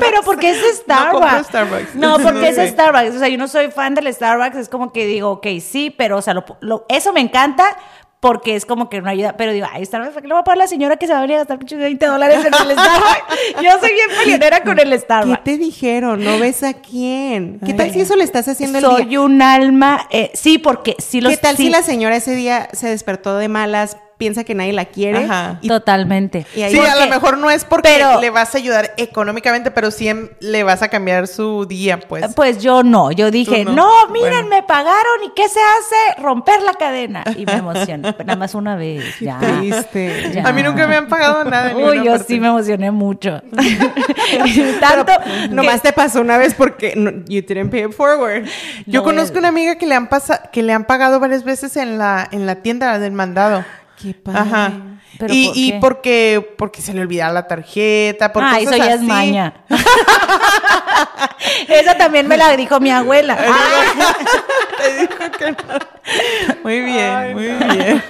Pero 0.00 0.22
porque 0.24 0.50
es 0.50 0.58
No 0.58 0.72
Starbucks. 0.74 1.20
compro 1.24 1.44
Starbucks. 1.44 1.94
No, 1.94 2.18
porque 2.18 2.48
es 2.48 2.70
Starbucks. 2.70 3.16
O 3.16 3.18
sea, 3.18 3.28
yo 3.28 3.38
no 3.38 3.48
soy 3.48 3.70
fan 3.70 3.94
del 3.94 4.12
Starbucks. 4.12 4.56
Es 4.56 4.68
como 4.68 4.92
que 4.92 5.06
digo, 5.06 5.30
ok, 5.32 5.46
sí, 5.60 5.94
pero, 5.96 6.18
o 6.18 6.22
sea, 6.22 6.34
lo- 6.34 6.44
lo- 6.60 6.86
eso 6.88 7.12
me 7.12 7.20
encanta 7.20 7.76
porque 8.20 8.56
es 8.56 8.64
como 8.66 8.88
que 8.88 8.98
una 8.98 9.10
ayuda. 9.10 9.36
Pero 9.36 9.52
digo, 9.52 9.66
ay, 9.70 9.84
Starbucks, 9.84 10.12
¿para 10.14 10.22
qué 10.22 10.28
le 10.28 10.34
voy 10.34 10.40
a 10.40 10.44
pagar 10.44 10.58
la 10.58 10.66
señora 10.66 10.96
que 10.96 11.06
se 11.06 11.12
va 11.12 11.18
a 11.18 11.22
venir 11.22 11.36
a 11.36 11.38
gastar 11.40 11.58
pinches 11.58 11.78
20 11.78 12.06
dólares 12.06 12.38
en 12.38 12.46
el 12.46 12.52
Starbucks? 12.54 12.74
Yo 13.62 13.70
soy 13.80 13.92
bien 13.92 14.08
peleonera 14.18 14.62
con 14.64 14.78
el 14.78 14.90
¿Qué 14.90 14.98
Starbucks. 14.98 15.44
te 15.44 15.58
dijeron? 15.58 16.24
¿No 16.24 16.38
ves 16.38 16.62
a 16.62 16.74
quién? 16.74 17.60
¿Qué 17.64 17.74
tal 17.74 17.90
si 17.92 18.00
eso 18.00 18.16
le 18.16 18.24
estás 18.24 18.48
haciendo 18.48 18.78
el 18.78 18.84
Soy 18.84 19.04
día? 19.04 19.20
un 19.20 19.42
alma. 19.42 20.06
eh, 20.10 20.30
sí, 20.34 20.58
porque 20.58 20.96
sí 20.98 21.20
los 21.20 21.32
¿Qué 21.32 21.36
tal 21.38 21.56
sí, 21.56 21.64
si 21.64 21.70
la 21.70 21.82
señora 21.82 22.16
ese 22.16 22.34
día 22.34 22.68
se 22.72 22.88
despertó 22.88 23.36
de 23.36 23.48
malas, 23.48 23.96
piensa 24.18 24.44
que 24.44 24.54
nadie 24.54 24.72
la 24.72 24.86
quiere? 24.86 25.24
Ajá. 25.24 25.58
Y, 25.60 25.68
Totalmente. 25.68 26.46
y 26.54 26.62
ahí 26.62 26.72
Sí, 26.72 26.78
a 26.80 26.96
lo 26.96 27.06
mejor 27.10 27.36
no 27.38 27.50
es 27.50 27.64
porque 27.64 27.88
pero- 27.96 28.20
le 28.20 28.30
vas 28.30 28.54
a 28.54 28.58
ayudar 28.58 28.94
económicamente, 28.96 29.70
pero 29.70 29.90
sí 29.90 30.08
le 30.40 30.62
vas 30.62 30.82
a 30.82 30.88
cambiar 30.88 31.26
su 31.26 31.66
día, 31.66 32.00
pues. 32.00 32.34
Pues 32.34 32.58
yo 32.62 32.82
no, 32.82 33.10
yo 33.12 33.30
dije, 33.30 33.64
no, 33.64 33.72
no. 33.72 33.90
miren, 34.12 34.30
Bueno. 34.32 34.48
me 34.48 34.62
pagaron 34.62 35.24
y 35.26 35.30
¿qué 35.34 35.48
se 35.48 35.60
hace? 35.60 36.20
Romper 36.22 36.62
la 36.62 36.74
cadena. 36.74 37.24
Y 37.36 37.44
me 37.44 37.52
emocioné, 37.54 38.12
pero 38.12 38.24
nada 38.26 38.38
más 38.38 38.54
una 38.54 38.76
vez, 38.76 39.18
ya. 39.20 39.38
triste. 39.38 40.30
Ya. 40.34 40.46
A 40.48 40.52
mí 40.52 40.62
nunca 40.62 40.86
me 40.86 40.96
han 40.96 41.08
pagado 41.08 41.44
nada. 41.44 41.74
Uy, 41.76 41.98
yo 42.04 42.12
parte. 42.12 42.24
sí 42.26 42.40
me 42.40 42.48
emocioné 42.48 42.90
mucho. 42.90 43.42
Tanto 44.80 45.12
Nomás 45.50 45.82
te 45.82 45.92
pasó 45.92 46.20
una 46.20 46.38
vez 46.38 46.54
porque 46.54 46.94
no, 46.96 47.10
you 47.26 47.42
didn't 47.42 47.70
pay 47.70 47.84
it 47.84 47.92
forward. 47.92 48.44
Yo 48.86 49.00
No, 49.00 49.04
conozco 49.04 49.34
es- 49.34 49.38
una 49.38 49.48
amiga 49.48 49.76
que 49.76 49.86
le 49.86 49.94
han 49.94 50.08
pasa 50.08 50.42
que 50.52 50.62
le 50.62 50.72
han 50.72 50.84
pagado 50.84 51.20
varias 51.20 51.44
veces 51.44 51.76
en 51.76 51.98
la 51.98 52.28
en 52.30 52.46
la 52.46 52.56
tienda 52.56 52.98
del 52.98 53.12
mandado. 53.12 53.64
Qué 54.00 54.14
padre. 54.14 54.40
Ajá. 54.40 54.72
¿Pero 55.18 55.32
y, 55.34 55.46
por 55.48 55.56
y 55.56 55.72
porque 55.80 56.54
porque 56.58 56.82
se 56.82 56.92
le 56.92 57.00
olvidaba 57.00 57.32
la 57.32 57.46
tarjeta, 57.46 58.32
por 58.32 58.42
Ah, 58.44 58.56
cosas 58.58 58.62
eso 58.64 58.76
ya 58.76 58.86
es 58.88 58.94
así. 58.96 59.06
maña. 59.06 59.54
Esa 61.68 61.96
también 61.96 62.28
me 62.28 62.36
la 62.36 62.54
dijo 62.56 62.80
mi 62.80 62.90
abuela. 62.90 63.36
Te 64.78 64.96
dijo 65.00 65.30
que 65.38 65.50
no. 65.52 65.56
Muy 66.62 66.80
bien, 66.82 67.32
muy 67.34 67.44
bien. 67.44 68.02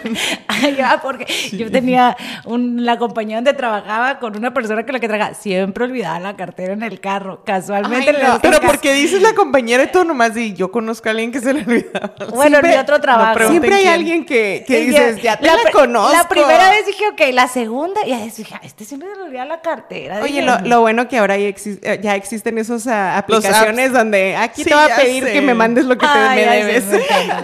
Ay, 0.49 0.79
porque 1.03 1.27
yo 1.53 1.71
tenía 1.71 2.17
un, 2.45 2.85
la 2.85 2.99
compañía 2.99 3.37
donde 3.37 3.55
trabajaba 3.55 4.19
con 4.19 4.37
una 4.37 4.53
persona 4.53 4.85
con 4.85 4.93
la 4.95 5.01
que 5.01 5.09
trabajaba. 5.09 5.35
Siempre 5.35 5.85
olvidaba 5.85 6.19
la 6.21 6.37
cartera 6.37 6.73
en 6.73 6.83
el 6.83 7.01
carro. 7.01 7.43
Casualmente. 7.45 8.11
Ay, 8.11 8.23
no. 8.23 8.39
Pero 8.41 8.61
porque 8.61 8.93
dices 8.93 9.21
la 9.23 9.35
compañera 9.35 9.85
y 9.85 9.87
tú 9.93 10.05
nomás 10.05 10.37
y 10.37 10.55
yo 10.55 10.71
conozco 10.71 11.09
a 11.09 11.13
alguien 11.13 11.33
que 11.33 11.41
se 11.41 11.53
le 11.53 11.61
olvidaba. 11.61 12.15
Bueno, 12.37 12.59
en 12.63 12.69
mi 12.69 12.75
otro 12.77 13.01
trabajo. 13.01 13.35
pregunten 13.35 13.61
Siempre 13.63 13.75
hay 13.77 13.83
quién. 13.83 13.95
alguien 13.95 14.27
que, 14.27 14.65
que 14.67 14.81
dices, 14.81 15.23
ya 15.23 15.37
te 15.37 15.47
la, 15.47 15.55
pri- 15.63 15.73
conozco. 15.73 16.13
La 16.17 16.29
primera 16.29 16.71
vez 16.71 16.87
dije, 16.87 17.05
ok, 17.09 17.21
la 17.33 17.49
segunda, 17.49 18.01
y 18.07 18.13
ahí 18.13 18.31
dije, 18.37 18.55
"Ah, 18.55 18.61
este 18.63 18.85
siempre 18.85 19.09
le 19.17 19.23
olvida 19.23 19.45
la 19.45 19.61
cartera. 19.61 20.21
Oye, 20.23 20.43
lo, 20.43 20.59
lo 20.61 20.81
bueno 20.81 21.09
que 21.09 21.19
ahora 21.19 21.37
ya, 21.37 21.49
eh, 21.49 22.01
ya 22.03 22.15
existen 22.15 22.59
esas 22.59 22.87
ah, 22.87 23.17
aplicaciones 23.19 23.93
donde 23.93 24.37
aquí 24.37 24.65
Sí, 24.65 24.69
te 24.71 24.75
va 24.75 24.87
a 24.87 24.97
pedir 24.97 25.25
sé. 25.25 25.33
que 25.33 25.41
me 25.43 25.55
mandes 25.55 25.85
lo 25.85 25.97
que 25.97 26.07
te 26.07 26.35
me 26.35 26.45
debes. 26.47 26.85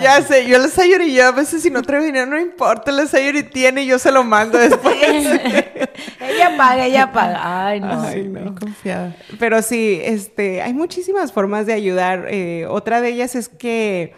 Ya 0.00 0.20
sé, 0.22 0.41
yo 0.46 0.58
la 0.58 0.68
Sayuri, 0.68 1.12
yo 1.14 1.26
a 1.26 1.32
veces 1.32 1.62
si 1.62 1.70
no 1.70 1.82
traigo 1.82 2.04
dinero, 2.04 2.26
no 2.26 2.40
importa, 2.40 2.92
la 2.92 3.06
Sayuri 3.06 3.42
tiene 3.42 3.82
y 3.84 3.86
yo 3.86 3.98
se 3.98 4.10
lo 4.10 4.24
mando 4.24 4.58
después. 4.58 4.94
ella 6.20 6.56
paga, 6.56 6.86
ella 6.86 7.12
paga. 7.12 7.66
Ay, 7.66 7.80
no. 7.80 8.02
Ay, 8.02 8.24
no. 8.24 8.54
Confiada. 8.54 9.14
Pero 9.38 9.62
sí, 9.62 10.00
este, 10.02 10.62
hay 10.62 10.72
muchísimas 10.72 11.32
formas 11.32 11.66
de 11.66 11.72
ayudar. 11.72 12.26
Eh, 12.30 12.66
otra 12.68 13.00
de 13.00 13.08
ellas 13.10 13.34
es 13.34 13.48
que, 13.48 14.14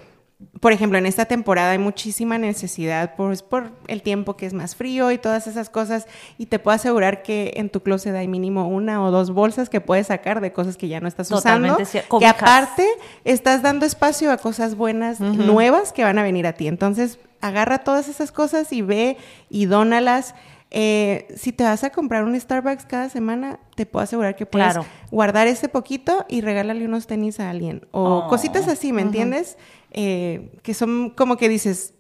por 0.61 0.73
ejemplo, 0.73 0.99
en 0.99 1.07
esta 1.07 1.25
temporada 1.27 1.73
hay 1.73 1.79
muchísima 1.79 2.39
necesidad 2.39 3.15
pues, 3.17 3.43
por 3.43 3.71
el 3.87 4.03
tiempo 4.03 4.37
que 4.37 4.47
es 4.47 4.55
más 4.55 4.77
frío 4.77 5.11
y 5.11 5.19
todas 5.19 5.47
esas 5.47 5.69
cosas. 5.71 6.07
Y 6.39 6.47
te 6.47 6.59
puedo 6.59 6.75
asegurar 6.75 7.23
que 7.23 7.53
en 7.57 7.71
tu 7.71 7.83
closet 7.83 8.15
hay 8.15 8.29
mínimo 8.29 8.69
una 8.69 9.03
o 9.05 9.11
dos 9.11 9.31
bolsas 9.33 9.69
que 9.69 9.81
puedes 9.81 10.07
sacar 10.09 10.41
de 10.41 10.53
cosas 10.53 10.77
que 10.77 10.89
ya 10.89 11.01
no 11.01 11.09
estás 11.09 11.29
Totalmente 11.29 11.83
usando. 11.83 12.19
Que 12.19 12.27
aparte 12.27 12.87
estás 13.25 13.63
dando 13.63 13.87
espacio 13.87 14.31
a 14.33 14.39
cosas 14.39 14.75
buenas, 14.77 15.21
nuevas 15.21 15.93
que 15.93 16.03
van 16.05 16.19
a 16.19 16.23
venir 16.23 16.47
a 16.47 16.53
ti. 16.55 16.67
Entonces, 16.69 17.19
agarra 17.41 17.79
todas 17.79 18.09
esas 18.09 18.33
cosas 18.33 18.73
y 18.73 18.83
ve 18.83 19.17
y 19.51 19.67
dónalas. 19.67 20.35
Eh, 20.77 21.29
si 21.37 21.53
te 21.53 21.63
vas 21.63 21.85
a 21.85 21.91
comprar 21.91 22.25
un 22.25 22.39
Starbucks 22.41 22.85
cada 22.87 23.09
semana, 23.09 23.61
te 23.77 23.87
puedo 23.87 24.03
asegurar 24.03 24.35
que 24.35 24.45
puedes 24.45 24.73
Claro. 24.73 24.85
guardar 25.13 25.47
ese 25.47 25.69
poquito 25.69 26.25
y 26.29 26.41
regálale 26.41 26.85
unos 26.85 27.07
tenis 27.07 27.39
a 27.39 27.49
alguien. 27.51 27.87
O 27.93 28.25
Oh. 28.25 28.29
cositas 28.29 28.67
así, 28.67 28.93
¿me 28.93 29.03
entiendes? 29.03 29.57
Eh, 29.97 30.59
que 30.63 30.75
son 30.75 31.11
como 31.11 31.37
que 31.37 31.49
dices, 31.49 31.95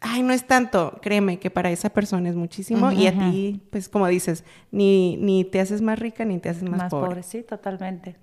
ay, 0.00 0.22
no 0.22 0.32
es 0.32 0.46
tanto. 0.46 0.98
Créeme 1.00 1.38
que 1.38 1.50
para 1.50 1.70
esa 1.70 1.88
persona 1.90 2.28
es 2.28 2.36
muchísimo. 2.36 2.92
Y 2.92 3.06
a 3.06 3.12
ti, 3.12 3.62
pues 3.70 3.88
como 3.88 4.06
dices, 4.06 4.44
ni, 4.70 5.16
ni 5.16 5.44
te 5.44 5.60
haces 5.60 5.80
más 5.80 5.98
rica 5.98 6.24
ni 6.24 6.38
te 6.38 6.50
haces 6.50 6.64
más, 6.64 6.78
más 6.78 6.90
pobre. 6.90 7.08
pobre. 7.08 7.22
sí, 7.22 7.42
totalmente. 7.42 8.16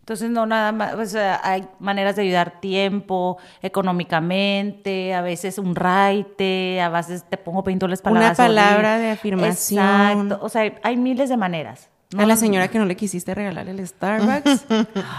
Entonces, 0.00 0.30
no 0.30 0.46
nada 0.46 0.70
más, 0.70 0.94
o 0.94 1.04
sea, 1.04 1.40
hay 1.42 1.66
maneras 1.80 2.14
de 2.14 2.22
ayudar 2.22 2.60
tiempo, 2.60 3.38
económicamente, 3.60 5.12
a 5.12 5.20
veces 5.20 5.58
un 5.58 5.74
raite, 5.74 6.80
a 6.80 6.90
veces 6.90 7.24
te 7.28 7.36
pongo 7.36 7.64
pinturas 7.64 8.02
para 8.02 8.14
Una 8.14 8.34
palabra 8.34 8.98
de 8.98 9.10
afirmación. 9.10 9.82
Exacto, 9.82 10.38
o 10.42 10.48
sea, 10.48 10.72
hay 10.84 10.96
miles 10.96 11.28
de 11.28 11.36
maneras. 11.36 11.88
A 12.16 12.24
la 12.24 12.36
señora 12.36 12.68
que 12.68 12.78
no 12.78 12.84
le 12.84 12.94
quisiste 12.94 13.34
regalar 13.34 13.66
el 13.66 13.84
Starbucks, 13.86 14.66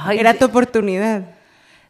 Ay, 0.06 0.20
era 0.20 0.36
tu 0.36 0.46
oportunidad. 0.46 1.37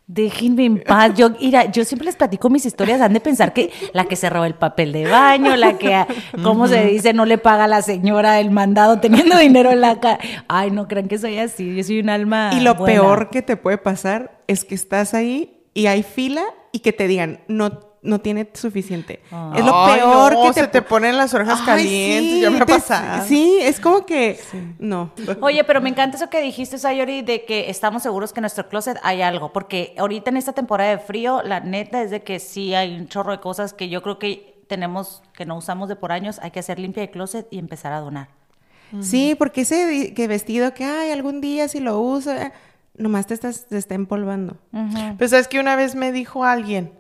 Déjenme 0.10 0.64
en 0.64 0.82
paz. 0.82 1.14
Yo, 1.16 1.32
mira, 1.32 1.70
yo 1.70 1.84
siempre 1.84 2.06
les 2.06 2.16
platico 2.16 2.50
mis 2.50 2.66
historias. 2.66 3.02
Han 3.02 3.12
de 3.12 3.20
pensar 3.20 3.52
que 3.52 3.72
la 3.92 4.06
que 4.06 4.16
se 4.16 4.30
roba 4.30 4.48
el 4.48 4.56
papel 4.56 4.94
de 4.94 5.06
baño, 5.06 5.58
la 5.58 5.78
que, 5.78 6.06
¿cómo 6.44 6.70
se 6.70 6.86
dice? 6.86 7.12
No 7.12 7.26
le 7.26 7.38
paga 7.38 7.66
a 7.66 7.68
la 7.68 7.82
señora 7.82 8.40
el 8.40 8.50
mandado 8.50 9.02
teniendo 9.02 9.38
dinero 9.38 9.70
en 9.70 9.82
la 9.82 10.00
cara. 10.00 10.20
Ay, 10.48 10.72
no 10.72 10.88
crean 10.88 11.10
que 11.10 11.18
soy 11.18 11.38
así. 11.40 11.76
Yo 11.76 11.84
soy 11.84 12.00
un 12.00 12.10
alma. 12.10 12.52
Y 12.54 12.62
lo 12.62 12.76
buena. 12.76 13.02
peor 13.02 13.30
que 13.30 13.42
te 13.42 13.58
puede 13.58 13.78
pasar 13.78 14.42
es 14.48 14.64
que 14.64 14.76
estás 14.76 15.14
ahí 15.14 15.66
y 15.74 15.88
hay 15.88 16.04
fila 16.04 16.44
y 16.72 16.80
que 16.80 16.94
te 16.94 17.08
digan, 17.08 17.42
no, 17.50 17.87
no 18.02 18.20
tiene 18.20 18.48
suficiente. 18.54 19.22
Es 19.56 19.66
lo 19.66 19.86
Ay, 19.86 20.00
peor 20.00 20.34
no, 20.34 20.42
que 20.44 20.54
te... 20.54 20.60
se 20.62 20.68
te 20.68 20.82
ponen 20.82 21.18
las 21.18 21.34
orejas 21.34 21.60
Ay, 21.62 21.66
calientes, 21.66 22.32
sí, 22.34 22.42
ya 22.42 22.50
me 22.50 22.58
ha 22.62 22.66
te- 22.66 22.74
pasado. 22.74 23.26
Sí, 23.28 23.58
es 23.62 23.80
como 23.80 24.06
que... 24.06 24.40
No. 24.80 25.12
Oye, 25.42 25.64
pero 25.64 25.82
me 25.82 25.90
encanta 25.90 26.18
eso 26.18 26.30
que 26.30 26.42
dijiste, 26.42 26.78
Sayori, 26.78 27.22
de 27.24 27.46
que 27.46 27.70
estamos 27.70 28.04
seguros 28.04 28.34
que 28.34 28.40
en 28.40 28.44
nuestro 28.44 28.70
closet 28.70 28.98
hay 29.04 29.22
algo. 29.22 29.52
Porque 29.52 29.96
ahorita 29.98 30.30
en 30.30 30.38
esta 30.38 30.54
temporada 30.54 30.92
de 30.92 31.00
frío, 31.00 31.42
la 31.44 31.60
neta 31.60 32.02
es 32.02 32.12
de 32.12 32.22
que 32.24 32.40
sí 32.40 32.74
hay 32.76 32.96
un 32.98 33.08
chorro 33.08 33.32
de 33.32 33.40
cosas 33.40 33.74
que 33.74 33.90
yo 33.90 34.02
creo 34.02 34.20
que 34.20 34.56
tenemos, 34.68 35.24
que 35.34 35.46
no 35.46 35.58
usamos 35.58 35.90
de 35.90 35.96
por 35.96 36.12
años. 36.12 36.40
Hay 36.42 36.52
que 36.52 36.60
hacer 36.60 36.80
limpia 36.80 37.02
de 37.02 37.10
closet 37.10 37.48
y 37.52 37.60
empezar 37.60 37.94
a 37.94 38.00
donar. 38.00 38.30
Sí, 39.02 39.36
porque 39.38 39.62
ese 39.62 40.14
que 40.14 40.28
vestido 40.30 40.74
que, 40.74 40.86
ay, 40.86 41.12
algún 41.12 41.42
día 41.42 41.68
si 41.68 41.82
lo 41.82 42.00
uso, 42.00 42.32
eh, 42.32 42.54
nomás 42.96 43.28
te 43.28 43.34
estás, 43.34 43.66
te 43.68 43.78
está 43.78 43.96
empolvando. 43.96 44.56
Pues 45.18 45.32
sabes 45.32 45.50
que 45.50 45.60
una 45.60 45.76
vez 45.76 45.94
me 45.96 46.14
dijo 46.14 46.46
alguien, 46.46 46.94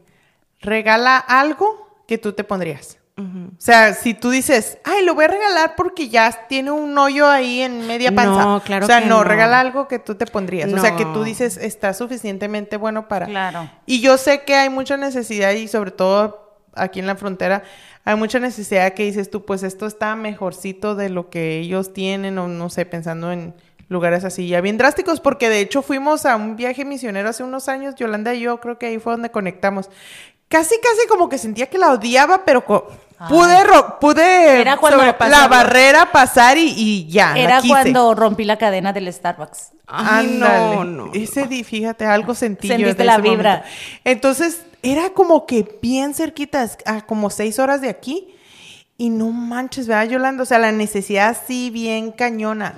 regala 0.62 1.18
algo 1.18 2.04
que 2.08 2.18
tú 2.18 2.34
te 2.34 2.44
pondrías. 2.44 2.98
O 3.20 3.56
sea, 3.58 3.96
si 3.96 4.14
tú 4.14 4.30
dices, 4.30 4.78
ay, 4.84 5.04
lo 5.04 5.16
voy 5.16 5.26
a 5.26 5.30
regalar 5.30 5.74
porque 5.76 6.08
ya 6.08 6.46
tiene 6.48 6.70
un 6.70 6.96
hoyo 6.96 7.28
ahí 7.28 7.62
en 7.62 7.88
media 7.88 8.14
panza. 8.14 8.44
No, 8.44 8.62
claro 8.62 8.86
O 8.86 8.88
sea, 8.88 9.00
que 9.00 9.08
no, 9.08 9.18
no. 9.18 9.24
regala 9.24 9.60
algo 9.60 9.88
que 9.88 9.98
tú 9.98 10.14
te 10.14 10.28
pondrías. 10.28 10.72
O 10.72 10.78
sea, 10.78 10.96
que 10.96 11.04
tú 11.04 11.24
dices, 11.24 11.58
está 11.58 11.96
suficientemente 11.96 12.78
bueno 12.78 13.08
para... 13.08 13.26
Claro. 13.26 13.72
Y 13.88 14.02
yo 14.02 14.18
sé 14.18 14.44
que 14.44 14.54
hay 14.54 14.70
mucha 14.70 14.98
necesidad 14.98 15.54
y 15.54 15.68
sobre 15.68 15.90
todo 15.90 16.60
aquí 16.76 17.00
en 17.00 17.08
la 17.08 17.16
frontera 17.16 17.64
hay 18.06 18.16
mucha 18.16 18.40
necesidad 18.40 18.94
que 18.94 19.04
dices 19.04 19.32
tú, 19.32 19.46
pues 19.46 19.64
esto 19.64 19.88
está 19.88 20.16
mejorcito 20.16 20.96
de 20.96 21.10
lo 21.10 21.30
que 21.32 21.58
ellos 21.58 21.94
tienen 21.94 22.38
o 22.38 22.48
no 22.48 22.70
sé, 22.70 22.86
pensando 22.86 23.32
en 23.32 23.56
lugares 23.90 24.24
así 24.24 24.48
ya 24.48 24.62
bien 24.62 24.78
drásticos, 24.78 25.20
porque 25.20 25.50
de 25.50 25.60
hecho 25.60 25.82
fuimos 25.82 26.26
a 26.26 26.36
un 26.36 26.56
viaje 26.56 26.86
misionero 26.86 27.30
hace 27.30 27.44
unos 27.44 27.68
años, 27.68 27.96
Yolanda 27.96 28.34
y 28.34 28.42
yo 28.42 28.60
creo 28.60 28.78
que 28.78 28.86
ahí 28.86 29.00
fue 29.00 29.14
donde 29.14 29.32
conectamos. 29.32 29.90
Casi, 30.50 30.76
casi 30.82 31.08
como 31.10 31.28
que 31.30 31.38
sentía 31.38 31.68
que 31.68 31.78
la 31.78 31.92
odiaba, 31.92 32.46
pero 32.46 32.64
pude, 32.64 33.64
ro- 33.66 34.00
pude 34.00 34.62
Era 34.62 34.78
cuando 34.78 35.00
sobre 35.00 35.14
pasó- 35.14 35.30
la 35.32 35.48
barrera 35.48 36.12
pasar 36.12 36.58
y, 36.58 36.74
y 36.76 37.08
ya. 37.08 37.34
la 37.34 37.40
Era 37.40 37.58
quise. 37.62 37.70
cuando 37.74 38.16
rompí 38.16 38.46
la 38.46 38.58
cadena 38.58 38.94
del 38.94 39.12
Starbucks. 39.12 39.72
Ay, 39.88 40.36
Ándale. 40.36 40.76
no, 40.76 40.84
no, 40.84 41.12
Ese 41.14 41.48
di, 41.48 41.64
fíjate, 41.64 42.06
algo 42.06 42.34
sentí 42.36 42.68
Sentiste 42.68 43.02
en 43.02 43.08
la 43.08 43.14
ese 43.14 43.22
vibra. 43.22 43.50
momento. 43.52 43.70
Entonces, 44.06 44.62
era 44.84 45.10
como 45.12 45.46
que 45.46 45.80
bien 45.82 46.14
cerquita, 46.14 46.70
a 46.86 47.02
como 47.06 47.30
seis 47.30 47.60
horas 47.60 47.82
de 47.82 47.90
aquí. 47.90 48.34
Y 48.98 49.10
no 49.10 49.30
manches, 49.30 49.86
¿verdad, 49.88 50.08
Yolanda? 50.10 50.44
O 50.44 50.46
sea, 50.46 50.60
la 50.60 50.72
necesidad 50.72 51.38
sí 51.46 51.70
bien 51.70 52.12
cañona. 52.12 52.74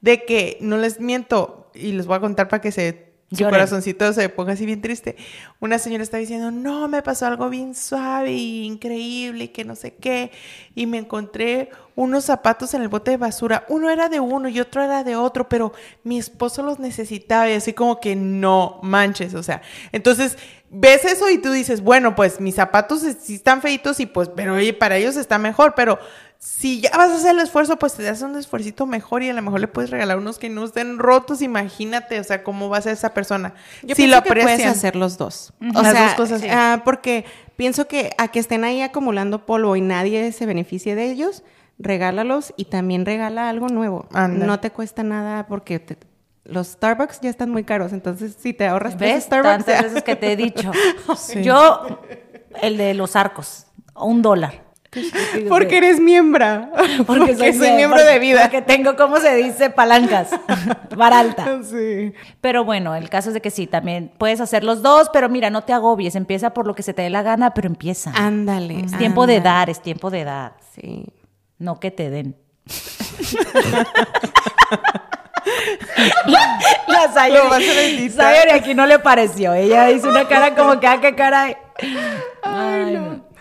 De 0.00 0.24
que, 0.24 0.58
no 0.60 0.76
les 0.76 1.00
miento, 1.00 1.70
y 1.74 1.92
les 1.92 2.06
voy 2.06 2.16
a 2.16 2.20
contar 2.20 2.48
para 2.48 2.60
que 2.60 2.72
se... 2.72 3.11
Su 3.32 3.38
Lloren. 3.38 3.54
corazoncito 3.54 4.12
se 4.12 4.28
ponga 4.28 4.52
así 4.52 4.66
bien 4.66 4.82
triste. 4.82 5.16
Una 5.58 5.78
señora 5.78 6.02
está 6.02 6.18
diciendo, 6.18 6.50
no, 6.50 6.86
me 6.88 7.02
pasó 7.02 7.26
algo 7.26 7.48
bien 7.48 7.74
suave 7.74 8.32
y 8.32 8.64
increíble 8.64 9.44
y 9.44 9.48
que 9.48 9.64
no 9.64 9.74
sé 9.74 9.94
qué. 9.94 10.30
Y 10.74 10.86
me 10.86 10.98
encontré 10.98 11.70
unos 11.94 12.24
zapatos 12.24 12.74
en 12.74 12.82
el 12.82 12.88
bote 12.88 13.12
de 13.12 13.16
basura. 13.16 13.64
Uno 13.68 13.90
era 13.90 14.08
de 14.08 14.20
uno 14.20 14.48
y 14.48 14.60
otro 14.60 14.82
era 14.82 15.02
de 15.02 15.16
otro, 15.16 15.48
pero 15.48 15.72
mi 16.04 16.18
esposo 16.18 16.62
los 16.62 16.78
necesitaba 16.78 17.48
y 17.48 17.54
así 17.54 17.72
como 17.72 18.00
que 18.00 18.16
no 18.16 18.78
manches, 18.82 19.34
o 19.34 19.42
sea. 19.42 19.62
Entonces, 19.92 20.36
ves 20.70 21.04
eso 21.04 21.28
y 21.30 21.38
tú 21.38 21.52
dices, 21.52 21.82
bueno, 21.82 22.14
pues 22.14 22.40
mis 22.40 22.54
zapatos 22.54 23.02
sí 23.20 23.34
están 23.34 23.62
feitos 23.62 24.00
y 24.00 24.06
pues, 24.06 24.28
pero 24.34 24.54
oye, 24.54 24.72
para 24.72 24.96
ellos 24.96 25.16
está 25.16 25.38
mejor, 25.38 25.74
pero 25.74 25.98
si 26.44 26.80
ya 26.80 26.90
vas 26.96 27.10
a 27.10 27.14
hacer 27.14 27.30
el 27.36 27.38
esfuerzo, 27.38 27.76
pues 27.76 27.94
te 27.94 28.02
das 28.02 28.20
un 28.22 28.36
esfuercito 28.36 28.84
mejor 28.84 29.22
y 29.22 29.30
a 29.30 29.32
lo 29.32 29.40
mejor 29.42 29.60
le 29.60 29.68
puedes 29.68 29.90
regalar 29.90 30.18
unos 30.18 30.40
que 30.40 30.48
no 30.48 30.64
estén 30.64 30.98
rotos, 30.98 31.40
imagínate, 31.40 32.18
o 32.18 32.24
sea, 32.24 32.42
cómo 32.42 32.68
va 32.68 32.78
a 32.78 32.82
ser 32.82 32.94
esa 32.94 33.14
persona. 33.14 33.54
Yo 33.82 33.94
si 33.94 34.02
pienso 34.02 34.16
lo 34.16 34.22
que 34.24 34.30
puedes 34.30 34.44
aprecian. 34.46 34.70
hacer 34.72 34.96
los 34.96 35.18
dos. 35.18 35.52
O 35.60 35.82
Las 35.82 35.92
sea, 35.92 36.02
dos 36.06 36.14
cosas, 36.14 36.40
sí. 36.40 36.48
ah, 36.50 36.82
porque 36.84 37.24
pienso 37.54 37.86
que 37.86 38.10
a 38.18 38.26
que 38.26 38.40
estén 38.40 38.64
ahí 38.64 38.82
acumulando 38.82 39.46
polvo 39.46 39.76
y 39.76 39.80
nadie 39.82 40.32
se 40.32 40.44
beneficie 40.46 40.96
de 40.96 41.12
ellos, 41.12 41.44
regálalos 41.78 42.52
y 42.56 42.64
también 42.64 43.06
regala 43.06 43.48
algo 43.48 43.68
nuevo. 43.68 44.08
No 44.28 44.58
te 44.58 44.70
cuesta 44.72 45.04
nada 45.04 45.46
porque 45.46 45.78
te- 45.78 45.96
los 46.44 46.66
Starbucks 46.66 47.20
ya 47.20 47.30
están 47.30 47.50
muy 47.50 47.62
caros, 47.62 47.92
entonces 47.92 48.34
si 48.36 48.52
te 48.52 48.66
ahorras 48.66 48.96
tres 48.96 49.14
¿Ves? 49.14 49.24
Starbucks, 49.26 49.64
Tantas 49.64 49.82
veces 49.84 50.02
que 50.02 50.16
te 50.16 50.32
he 50.32 50.36
dicho. 50.36 50.72
Yo, 51.40 52.00
el 52.60 52.76
de 52.78 52.94
los 52.94 53.14
arcos, 53.14 53.66
un 53.94 54.22
dólar. 54.22 54.71
Porque 55.48 55.78
eres 55.78 56.00
miembro. 56.00 56.68
Porque, 57.06 57.34
soy 57.36 57.52
mie- 57.52 57.76
miembro 57.76 57.98
porque- 57.98 58.12
de 58.12 58.18
vida. 58.18 58.42
Porque 58.42 58.62
tengo, 58.62 58.96
¿cómo 58.96 59.18
se 59.18 59.34
dice? 59.36 59.70
Palancas. 59.70 60.30
Baralta. 60.96 61.60
Sí. 61.64 62.12
Pero 62.40 62.64
bueno, 62.64 62.94
el 62.94 63.08
caso 63.08 63.30
es 63.30 63.34
de 63.34 63.40
que 63.40 63.50
sí, 63.50 63.66
también 63.66 64.12
puedes 64.18 64.40
hacer 64.40 64.64
los 64.64 64.82
dos, 64.82 65.08
pero 65.12 65.28
mira, 65.28 65.50
no 65.50 65.62
te 65.62 65.72
agobies. 65.72 66.14
Empieza 66.14 66.52
por 66.52 66.66
lo 66.66 66.74
que 66.74 66.82
se 66.82 66.92
te 66.94 67.02
dé 67.02 67.10
la 67.10 67.22
gana, 67.22 67.54
pero 67.54 67.68
empieza. 67.68 68.12
Ándale. 68.14 68.80
es 68.80 68.96
tiempo 68.98 69.26
de 69.26 69.40
dar, 69.40 69.70
es 69.70 69.80
tiempo 69.80 70.10
de 70.10 70.24
dar. 70.24 70.54
Sí. 70.74 71.06
No 71.58 71.80
que 71.80 71.90
te 71.90 72.10
den. 72.10 72.36
la, 76.26 76.58
la 76.88 77.12
Sayori, 77.12 78.50
a 78.50 78.54
aquí 78.54 78.74
no 78.74 78.86
le 78.86 78.98
pareció. 78.98 79.52
Ella 79.54 79.90
hizo 79.90 80.08
una 80.08 80.26
cara 80.28 80.54
como 80.54 80.78
que, 80.80 80.86
ah, 80.86 81.00
qué 81.00 81.14
cara. 81.14 81.56
Ay, 82.42 82.92
no. 82.94 83.31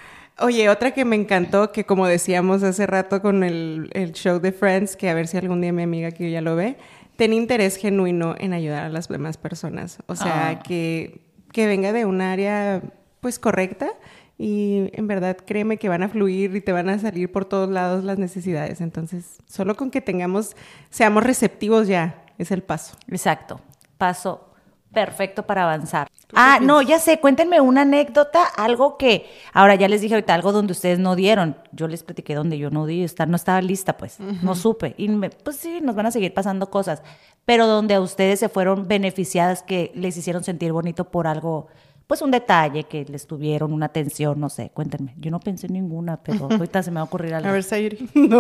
Oye, 0.42 0.70
otra 0.70 0.92
que 0.92 1.06
me 1.06 1.16
encantó, 1.16 1.72
que 1.72 1.86
como 1.86 2.08
decíamos 2.08 2.64
hace 2.64 2.88
rato 2.88 3.22
con 3.22 3.44
el, 3.44 3.90
el 3.94 4.12
show 4.14 4.40
de 4.40 4.52
Friends, 4.52 4.96
que 4.96 5.10
a 5.10 5.14
ver 5.14 5.28
si 5.28 5.38
algún 5.38 5.62
día 5.62 5.72
mi 5.72 5.84
amiga 5.84 6.12
que 6.12 6.32
ya 6.32 6.42
lo 6.42 6.56
ve, 6.56 6.78
ten 7.16 7.34
interés 7.34 7.76
genuino 7.78 8.36
en 8.40 8.54
ayudar 8.54 8.86
a 8.86 8.90
las 8.90 9.08
demás 9.08 9.38
personas. 9.38 10.00
O 10.08 10.16
sea, 10.16 10.50
Ah. 10.50 10.60
que, 10.64 11.22
que 11.52 11.68
venga 11.68 11.94
de 11.94 12.06
un 12.06 12.22
área 12.22 12.82
pues 13.20 13.38
correcta 13.38 13.90
y 14.38 14.90
en 14.94 15.06
verdad 15.08 15.38
créeme 15.46 15.78
que 15.78 15.88
van 15.90 16.02
a 16.02 16.10
fluir 16.10 16.56
y 16.56 16.62
te 16.62 16.72
van 16.72 16.90
a 16.90 16.98
salir 16.98 17.32
por 17.32 17.46
todos 17.46 17.70
lados 17.70 18.04
las 18.04 18.18
necesidades. 18.18 18.82
Entonces, 18.82 19.38
solo 19.46 19.76
con 19.76 19.92
que 19.92 20.02
tengamos, 20.02 20.56
seamos 20.90 21.24
receptivos 21.24 21.88
ya, 21.88 22.24
es 22.40 22.50
el 22.52 22.64
paso. 22.64 22.98
Exacto. 23.10 23.62
Paso 24.00 24.51
perfecto 24.94 25.44
para 25.44 25.64
avanzar. 25.64 26.08
Ah, 26.34 26.60
no, 26.62 26.82
ya 26.82 27.00
sé, 27.00 27.20
cuéntenme 27.20 27.60
una 27.62 27.82
anécdota, 27.82 28.44
algo 28.58 28.98
que, 28.98 29.30
ahora 29.54 29.76
ya 29.76 29.88
les 29.88 30.02
dije 30.02 30.14
ahorita, 30.16 30.34
algo 30.34 30.52
donde 30.52 30.72
ustedes 30.74 31.00
no 31.00 31.16
dieron. 31.16 31.58
Yo 31.72 31.88
les 31.88 32.04
platiqué 32.04 32.36
donde 32.36 32.58
yo 32.58 32.70
no 32.70 32.86
di, 32.86 33.04
estar, 33.04 33.28
no 33.28 33.36
estaba 33.36 33.62
lista, 33.62 33.98
pues, 33.98 34.20
no 34.20 34.56
supe. 34.56 34.94
Y 34.98 35.08
me- 35.10 35.30
pues 35.30 35.58
sí, 35.58 35.80
nos 35.82 35.96
van 35.96 36.06
a 36.08 36.12
seguir 36.12 36.34
pasando 36.34 36.70
cosas, 36.70 37.02
pero 37.46 37.68
donde 37.68 37.96
a 37.96 38.02
ustedes 38.02 38.40
se 38.40 38.50
fueron 38.50 38.88
beneficiadas, 38.88 39.64
que 39.64 39.92
les 39.96 40.16
hicieron 40.18 40.44
sentir 40.44 40.72
bonito 40.72 41.06
por 41.06 41.28
algo, 41.28 41.68
pues 42.08 42.22
un 42.22 42.32
detalle 42.32 42.84
que 42.84 43.06
les 43.06 43.26
tuvieron, 43.26 43.72
una 43.72 43.86
atención, 43.86 44.38
no 44.40 44.50
sé, 44.50 44.70
cuéntenme. 44.74 45.14
Yo 45.18 45.32
no 45.32 45.40
pensé 45.40 45.68
en 45.68 45.74
ninguna, 45.74 46.18
pero 46.18 46.46
ahorita 46.52 46.84
se 46.84 46.92
me 46.92 46.96
va 46.96 47.02
a 47.02 47.06
ocurrir 47.06 47.34
algo. 47.34 47.48
A 47.50 47.54
ver, 47.54 47.64
Sayuri. 47.64 48.10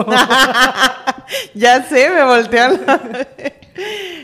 ya 1.55 1.81
sé, 1.83 2.09
me 2.09 2.23
voltean. 2.25 2.81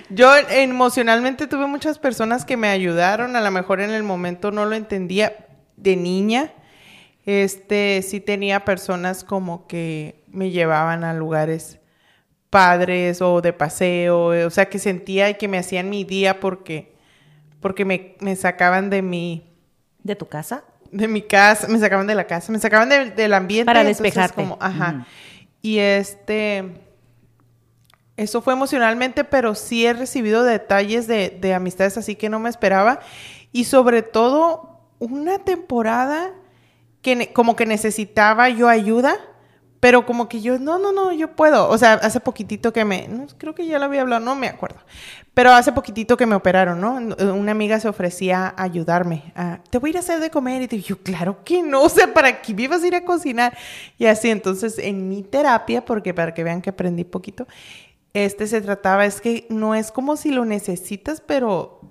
Yo 0.10 0.32
emocionalmente 0.50 1.48
tuve 1.48 1.68
muchas 1.68 2.00
personas 2.00 2.46
que 2.46 2.58
me 2.58 2.70
ayudaron. 2.70 3.36
A 3.36 3.42
lo 3.42 3.52
mejor 3.52 3.82
en 3.82 3.92
el 3.92 4.04
momento 4.04 4.52
no 4.52 4.66
lo 4.66 4.76
entendía 4.76 5.34
de 5.76 5.96
niña. 5.96 6.52
Este, 7.26 8.02
sí 8.04 8.20
tenía 8.22 8.64
personas 8.64 9.24
como 9.24 9.68
que 9.68 10.24
me 10.32 10.52
llevaban 10.52 11.04
a 11.04 11.14
lugares 11.14 11.80
padres 12.50 13.22
o 13.22 13.42
de 13.42 13.52
paseo, 13.52 14.48
o 14.48 14.50
sea, 14.50 14.70
que 14.70 14.80
sentía 14.80 15.30
y 15.30 15.34
que 15.36 15.50
me 15.50 15.58
hacían 15.58 15.90
mi 15.90 16.06
día 16.06 16.40
porque, 16.40 16.94
porque 17.60 17.84
me, 17.84 18.16
me 18.22 18.36
sacaban 18.38 18.90
de 18.90 19.02
mi, 19.02 19.44
¿De 20.04 20.16
tu 20.16 20.28
casa? 20.28 20.64
de 20.90 21.10
mi 21.10 21.22
casa, 21.22 21.68
me 21.68 21.80
sacaban 21.80 22.08
de 22.08 22.16
la 22.16 22.26
casa, 22.28 22.50
me 22.54 22.60
sacaban 22.60 22.88
de- 22.88 23.12
del 23.12 23.34
ambiente. 23.34 23.66
Para 23.66 23.84
como, 24.34 24.58
ajá. 24.62 25.06
Y 25.62 25.80
este, 25.80 26.64
eso 28.18 28.42
fue 28.42 28.54
emocionalmente, 28.54 29.24
pero 29.24 29.56
sí 29.56 29.86
he 29.86 29.94
recibido 29.94 30.44
detalles 30.44 31.08
de, 31.08 31.30
de 31.30 31.54
amistades 31.54 31.98
así 31.98 32.16
que 32.16 32.30
no 32.30 32.40
me 32.40 32.50
esperaba. 32.50 33.00
Y 33.52 33.64
sobre 33.66 34.02
todo, 34.02 34.82
una 35.00 35.40
temporada 35.40 36.32
que 37.02 37.32
como 37.32 37.56
que 37.56 37.66
necesitaba 37.66 38.50
yo 38.50 38.68
ayuda, 38.68 39.16
pero 39.80 40.06
como 40.06 40.28
que 40.28 40.42
yo, 40.42 40.58
no, 40.58 40.80
no, 40.80 40.92
no, 40.92 41.12
yo 41.12 41.36
puedo. 41.36 41.70
O 41.70 41.78
sea, 41.78 41.94
hace 41.94 42.20
poquitito 42.20 42.74
que 42.74 42.84
me, 42.84 43.08
no, 43.08 43.28
creo 43.38 43.54
que 43.54 43.68
ya 43.68 43.78
lo 43.78 43.86
había 43.86 44.02
hablado, 44.02 44.26
no 44.26 44.36
me 44.36 44.48
acuerdo. 44.48 44.80
Pero 45.34 45.52
hace 45.52 45.72
poquitito 45.72 46.18
que 46.18 46.26
me 46.26 46.36
operaron, 46.36 46.82
¿no? 46.82 46.96
Una 47.34 47.52
amiga 47.52 47.80
se 47.80 47.88
ofrecía 47.88 48.56
a 48.58 48.64
ayudarme. 48.64 49.32
a, 49.36 49.60
Te 49.70 49.78
voy 49.78 49.90
a 49.90 49.92
ir 49.92 49.98
a 49.98 50.00
hacer 50.00 50.20
de 50.20 50.32
comer. 50.32 50.68
Y 50.74 50.82
yo, 50.82 50.98
claro 50.98 51.44
que 51.44 51.62
no, 51.62 51.84
o 51.84 51.90
sea, 51.90 52.12
¿para 52.12 52.42
qué 52.42 52.56
me 52.56 52.64
ibas 52.64 52.82
a 52.82 52.88
ir 52.88 52.96
a 52.96 53.06
cocinar? 53.06 53.56
Y 54.00 54.08
así, 54.08 54.32
entonces, 54.32 54.80
en 54.80 55.08
mi 55.08 55.22
terapia, 55.22 55.86
porque 55.86 56.12
para 56.14 56.34
que 56.34 56.44
vean 56.44 56.64
que 56.64 56.72
aprendí 56.72 57.04
poquito, 57.04 57.46
este 58.26 58.48
se 58.48 58.62
trataba, 58.62 59.06
es 59.06 59.22
que 59.22 59.46
no 59.50 59.76
es 59.76 59.92
como 59.92 60.18
si 60.18 60.32
lo 60.32 60.46
necesitas, 60.46 61.22
pero, 61.22 61.82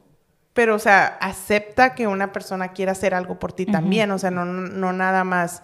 pero, 0.53 0.74
o 0.74 0.79
sea, 0.79 1.07
acepta 1.20 1.95
que 1.95 2.07
una 2.07 2.33
persona 2.33 2.72
quiera 2.72 2.93
hacer 2.93 3.14
algo 3.14 3.39
por 3.39 3.53
ti 3.53 3.66
también, 3.66 4.11
o 4.11 4.18
sea, 4.18 4.31
no, 4.31 4.45
no, 4.45 4.62
no 4.62 4.93
nada 4.93 5.24
más 5.24 5.62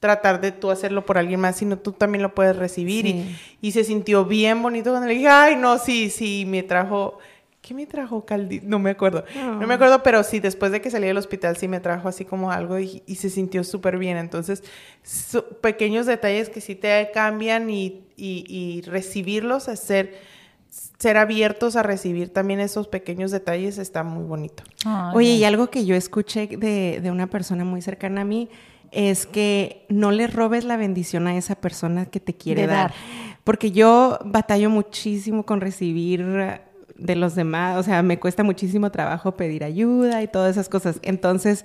tratar 0.00 0.40
de 0.40 0.52
tú 0.52 0.70
hacerlo 0.70 1.06
por 1.06 1.16
alguien 1.16 1.40
más, 1.40 1.56
sino 1.56 1.78
tú 1.78 1.92
también 1.92 2.20
lo 2.20 2.34
puedes 2.34 2.56
recibir. 2.56 3.06
Sí. 3.06 3.36
Y, 3.62 3.68
y 3.68 3.72
se 3.72 3.84
sintió 3.84 4.26
bien 4.26 4.62
bonito 4.62 4.90
cuando 4.90 5.08
le 5.08 5.14
dije, 5.14 5.28
ay, 5.28 5.56
no, 5.56 5.78
sí, 5.78 6.10
sí, 6.10 6.44
me 6.46 6.62
trajo, 6.62 7.18
¿qué 7.66 7.72
me 7.72 7.86
trajo 7.86 8.26
Caldi? 8.26 8.60
No 8.62 8.78
me 8.78 8.90
acuerdo, 8.90 9.24
no 9.34 9.66
me 9.66 9.74
acuerdo, 9.74 10.02
pero 10.02 10.22
sí, 10.22 10.38
después 10.38 10.70
de 10.70 10.80
que 10.82 10.90
salí 10.90 11.06
del 11.06 11.16
hospital, 11.16 11.56
sí 11.56 11.66
me 11.66 11.80
trajo 11.80 12.08
así 12.08 12.24
como 12.26 12.50
algo 12.50 12.78
y, 12.78 13.02
y 13.06 13.14
se 13.14 13.30
sintió 13.30 13.64
súper 13.64 13.96
bien. 13.96 14.18
Entonces, 14.18 14.62
so- 15.02 15.46
pequeños 15.60 16.04
detalles 16.06 16.50
que 16.50 16.60
sí 16.60 16.74
te 16.74 17.10
cambian 17.14 17.70
y, 17.70 18.02
y, 18.16 18.44
y 18.48 18.82
recibirlos, 18.82 19.68
hacer, 19.68 20.14
ser 20.98 21.16
abiertos 21.16 21.76
a 21.76 21.82
recibir 21.82 22.28
también 22.32 22.60
esos 22.60 22.86
pequeños 22.88 23.30
detalles 23.30 23.78
está 23.78 24.02
muy 24.04 24.24
bonito. 24.24 24.62
Oye, 25.14 25.30
y 25.30 25.44
algo 25.44 25.70
que 25.70 25.86
yo 25.86 25.94
escuché 25.94 26.46
de, 26.46 27.00
de 27.02 27.10
una 27.10 27.28
persona 27.28 27.64
muy 27.64 27.80
cercana 27.80 28.20
a 28.20 28.24
mí 28.24 28.48
es 28.90 29.26
que 29.26 29.86
no 29.88 30.12
le 30.12 30.26
robes 30.26 30.64
la 30.64 30.76
bendición 30.76 31.26
a 31.26 31.36
esa 31.36 31.54
persona 31.56 32.06
que 32.06 32.20
te 32.20 32.34
quiere 32.34 32.66
dar. 32.66 32.90
dar. 32.90 32.94
Porque 33.42 33.72
yo 33.72 34.18
batallo 34.24 34.70
muchísimo 34.70 35.44
con 35.44 35.60
recibir 35.60 36.24
de 36.96 37.16
los 37.16 37.34
demás, 37.34 37.78
o 37.78 37.82
sea, 37.82 38.02
me 38.02 38.18
cuesta 38.18 38.42
muchísimo 38.42 38.90
trabajo 38.90 39.36
pedir 39.36 39.64
ayuda 39.64 40.22
y 40.22 40.28
todas 40.28 40.52
esas 40.52 40.68
cosas. 40.68 41.00
Entonces, 41.02 41.64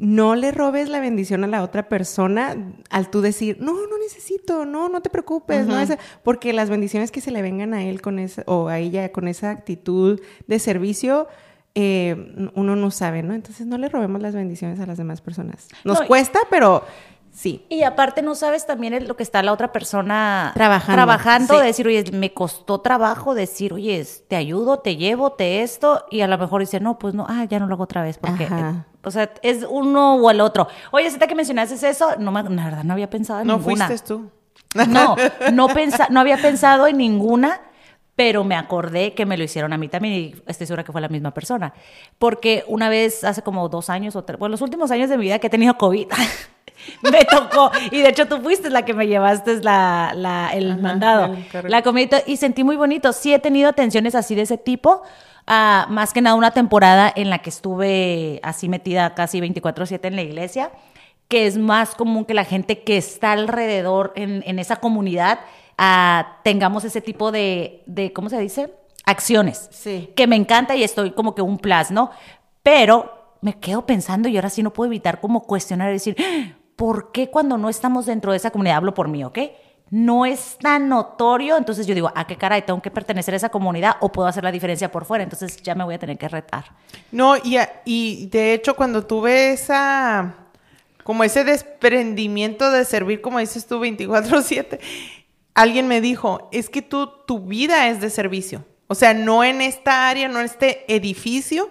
no 0.00 0.34
le 0.34 0.50
robes 0.50 0.88
la 0.88 0.98
bendición 0.98 1.44
a 1.44 1.46
la 1.46 1.62
otra 1.62 1.88
persona 1.88 2.56
al 2.88 3.10
tú 3.10 3.20
decir, 3.20 3.58
no, 3.60 3.74
no 3.74 3.98
necesito, 3.98 4.64
no, 4.64 4.88
no 4.88 5.02
te 5.02 5.10
preocupes, 5.10 5.66
no 5.66 5.78
es 5.78 5.92
porque 6.22 6.54
las 6.54 6.70
bendiciones 6.70 7.10
que 7.10 7.20
se 7.20 7.30
le 7.30 7.42
vengan 7.42 7.74
a 7.74 7.84
él 7.84 8.00
con 8.00 8.18
esa, 8.18 8.42
o 8.46 8.68
a 8.68 8.78
ella 8.78 9.12
con 9.12 9.28
esa 9.28 9.50
actitud 9.50 10.18
de 10.46 10.58
servicio, 10.58 11.28
eh, 11.74 12.50
uno 12.54 12.76
no 12.76 12.90
sabe, 12.90 13.22
¿no? 13.22 13.34
Entonces 13.34 13.66
no 13.66 13.76
le 13.76 13.90
robemos 13.90 14.22
las 14.22 14.34
bendiciones 14.34 14.80
a 14.80 14.86
las 14.86 14.96
demás 14.96 15.20
personas. 15.20 15.68
Nos 15.84 16.00
No, 16.00 16.06
cuesta, 16.06 16.40
pero 16.48 16.82
sí. 17.32 17.64
Y 17.68 17.82
aparte 17.84 18.22
no 18.22 18.34
sabes 18.34 18.66
también 18.66 18.92
el- 18.94 19.06
lo 19.08 19.16
que 19.16 19.22
está 19.22 19.42
la 19.42 19.52
otra 19.52 19.72
persona 19.72 20.50
Trabajando, 20.54 20.92
trabajando 20.96 21.54
sí. 21.54 21.60
de 21.60 21.66
decir, 21.66 21.86
oye, 21.86 22.04
me 22.12 22.32
costó 22.34 22.80
trabajo 22.80 23.34
decir, 23.34 23.72
oye, 23.72 24.06
te 24.28 24.36
ayudo, 24.36 24.78
te 24.80 24.96
llevo, 24.96 25.32
te 25.32 25.62
esto, 25.62 26.04
y 26.10 26.20
a 26.22 26.26
lo 26.28 26.36
mejor 26.38 26.60
dice, 26.60 26.80
no, 26.80 26.98
pues 26.98 27.14
no, 27.14 27.26
ah, 27.28 27.44
ya 27.44 27.58
no 27.58 27.66
lo 27.66 27.74
hago 27.74 27.84
otra 27.84 28.02
vez, 28.02 28.18
porque, 28.18 28.44
Ajá. 28.44 28.70
eh, 28.70 28.84
o 29.04 29.10
sea, 29.10 29.30
es 29.42 29.64
uno 29.68 30.16
o 30.16 30.30
el 30.30 30.40
otro. 30.40 30.68
Oye, 30.90 31.06
ahorita 31.06 31.26
que 31.26 31.34
mencionaste 31.34 31.88
eso, 31.88 32.16
no 32.18 32.30
me, 32.32 32.42
la 32.42 32.64
verdad 32.64 32.84
no 32.84 32.92
había 32.92 33.08
pensado 33.10 33.40
en 33.40 33.46
No 33.46 33.56
ninguna. 33.58 33.86
fuiste 33.86 34.06
tú. 34.06 34.28
No, 34.88 35.16
no, 35.52 35.66
pensa, 35.68 36.06
no 36.10 36.20
había 36.20 36.36
pensado 36.36 36.86
en 36.86 36.96
ninguna, 36.98 37.60
pero 38.20 38.44
me 38.44 38.54
acordé 38.54 39.14
que 39.14 39.24
me 39.24 39.38
lo 39.38 39.44
hicieron 39.44 39.72
a 39.72 39.78
mí 39.78 39.88
también 39.88 40.14
y 40.14 40.34
estoy 40.46 40.66
segura 40.66 40.84
que 40.84 40.92
fue 40.92 41.00
la 41.00 41.08
misma 41.08 41.30
persona. 41.32 41.72
Porque 42.18 42.64
una 42.68 42.90
vez, 42.90 43.24
hace 43.24 43.40
como 43.40 43.66
dos 43.70 43.88
años 43.88 44.14
o 44.14 44.24
tres, 44.24 44.38
bueno, 44.38 44.50
los 44.50 44.60
últimos 44.60 44.90
años 44.90 45.08
de 45.08 45.16
mi 45.16 45.22
vida 45.24 45.38
que 45.38 45.46
he 45.46 45.50
tenido 45.50 45.78
COVID, 45.78 46.06
me 47.02 47.24
tocó. 47.24 47.70
Y 47.90 48.02
de 48.02 48.10
hecho 48.10 48.28
tú 48.28 48.36
fuiste 48.42 48.68
la 48.68 48.84
que 48.84 48.92
me 48.92 49.06
llevaste 49.06 49.62
la, 49.62 50.12
la- 50.14 50.50
el 50.52 50.72
Ajá, 50.72 50.80
mandado, 50.82 51.34
el 51.34 51.70
la 51.70 51.80
comida 51.82 52.18
y 52.26 52.36
sentí 52.36 52.62
muy 52.62 52.76
bonito. 52.76 53.10
Sí 53.14 53.32
he 53.32 53.38
tenido 53.38 53.70
atenciones 53.70 54.14
así 54.14 54.34
de 54.34 54.42
ese 54.42 54.58
tipo. 54.58 55.00
ah, 55.46 55.86
más 55.88 56.12
que 56.12 56.20
nada 56.20 56.36
una 56.36 56.50
temporada 56.50 57.10
en 57.16 57.30
la 57.30 57.38
que 57.38 57.48
estuve 57.48 58.38
así 58.42 58.68
metida 58.68 59.14
casi 59.14 59.40
24/7 59.40 60.08
en 60.08 60.16
la 60.16 60.22
iglesia 60.22 60.72
que 61.28 61.46
es 61.46 61.56
más 61.56 61.94
común 61.94 62.26
que 62.26 62.34
la 62.34 62.44
gente 62.44 62.82
que 62.82 62.98
está 62.98 63.32
alrededor 63.32 64.12
en, 64.16 64.42
en 64.46 64.58
esa 64.58 64.76
comunidad 64.76 65.38
ah, 65.82 66.38
tengamos 66.44 66.84
ese 66.84 67.00
tipo 67.00 67.32
de, 67.32 67.82
de, 67.86 68.12
¿cómo 68.12 68.28
se 68.28 68.38
dice? 68.38 68.72
Acciones. 69.06 69.68
Sí. 69.72 70.12
Que 70.14 70.26
me 70.26 70.36
encanta 70.36 70.76
y 70.76 70.84
estoy 70.84 71.12
como 71.12 71.34
que 71.34 71.40
un 71.42 71.56
plus, 71.58 71.90
¿no? 71.90 72.10
Pero 72.62 73.36
me 73.40 73.58
quedo 73.58 73.86
pensando 73.86 74.28
y 74.28 74.36
ahora 74.36 74.50
sí 74.50 74.62
no 74.62 74.72
puedo 74.74 74.88
evitar 74.90 75.20
como 75.20 75.42
cuestionar 75.44 75.88
y 75.88 75.94
decir, 75.94 76.14
"Ah, 76.20 76.52
¿por 76.76 77.10
qué 77.12 77.30
cuando 77.30 77.56
no 77.56 77.70
estamos 77.70 78.04
dentro 78.04 78.30
de 78.32 78.36
esa 78.36 78.50
comunidad, 78.50 78.76
hablo 78.76 78.92
por 78.92 79.08
mí, 79.08 79.24
¿ok? 79.24 79.38
No 79.88 80.26
es 80.26 80.58
tan 80.60 80.88
notorio, 80.88 81.56
entonces 81.56 81.86
yo 81.86 81.94
digo, 81.94 82.12
¿a 82.14 82.26
qué 82.26 82.36
caray? 82.36 82.62
¿Tengo 82.62 82.80
que 82.82 82.90
pertenecer 82.92 83.34
a 83.34 83.38
esa 83.38 83.48
comunidad 83.48 83.96
o 84.00 84.12
puedo 84.12 84.28
hacer 84.28 84.44
la 84.44 84.52
diferencia 84.52 84.92
por 84.92 85.04
fuera? 85.06 85.24
Entonces 85.24 85.56
ya 85.62 85.74
me 85.74 85.82
voy 85.82 85.94
a 85.94 85.98
tener 85.98 86.16
que 86.18 86.28
retar. 86.28 86.66
No, 87.10 87.34
y, 87.42 87.56
a- 87.56 87.80
y 87.86 88.26
de 88.26 88.52
hecho 88.54 88.76
cuando 88.76 89.04
tuve 89.06 89.52
esa, 89.52 90.34
como 91.02 91.24
ese 91.24 91.42
desprendimiento 91.42 92.70
de 92.70 92.84
servir, 92.84 93.20
como 93.20 93.38
dices 93.40 93.66
tú, 93.66 93.80
24/7, 93.80 94.78
alguien 95.54 95.88
me 95.88 96.00
dijo, 96.00 96.48
es 96.52 96.68
que 96.70 96.82
tú, 96.82 97.10
tu 97.26 97.40
vida 97.40 97.88
es 97.88 98.00
de 98.00 98.10
servicio. 98.10 98.64
O 98.86 98.94
sea, 98.94 99.14
no 99.14 99.44
en 99.44 99.60
esta 99.60 100.08
área, 100.08 100.28
no 100.28 100.40
en 100.40 100.46
este 100.46 100.84
edificio, 100.92 101.70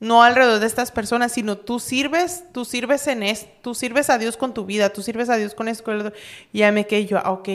no 0.00 0.22
alrededor 0.22 0.60
de 0.60 0.66
estas 0.66 0.92
personas, 0.92 1.32
sino 1.32 1.58
tú 1.58 1.78
sirves, 1.78 2.44
tú 2.52 2.64
sirves 2.64 3.06
en 3.06 3.22
esto, 3.22 3.50
tú 3.62 3.74
sirves 3.74 4.10
a 4.10 4.18
Dios 4.18 4.36
con 4.36 4.54
tu 4.54 4.64
vida, 4.64 4.90
tú 4.90 5.02
sirves 5.02 5.28
a 5.30 5.36
Dios 5.36 5.54
con 5.54 5.68
esto. 5.68 6.12
Y 6.52 6.58
ya 6.58 6.72
me 6.72 6.86
quedé 6.86 7.06
yo, 7.06 7.18
ah, 7.18 7.32
ok, 7.32 7.48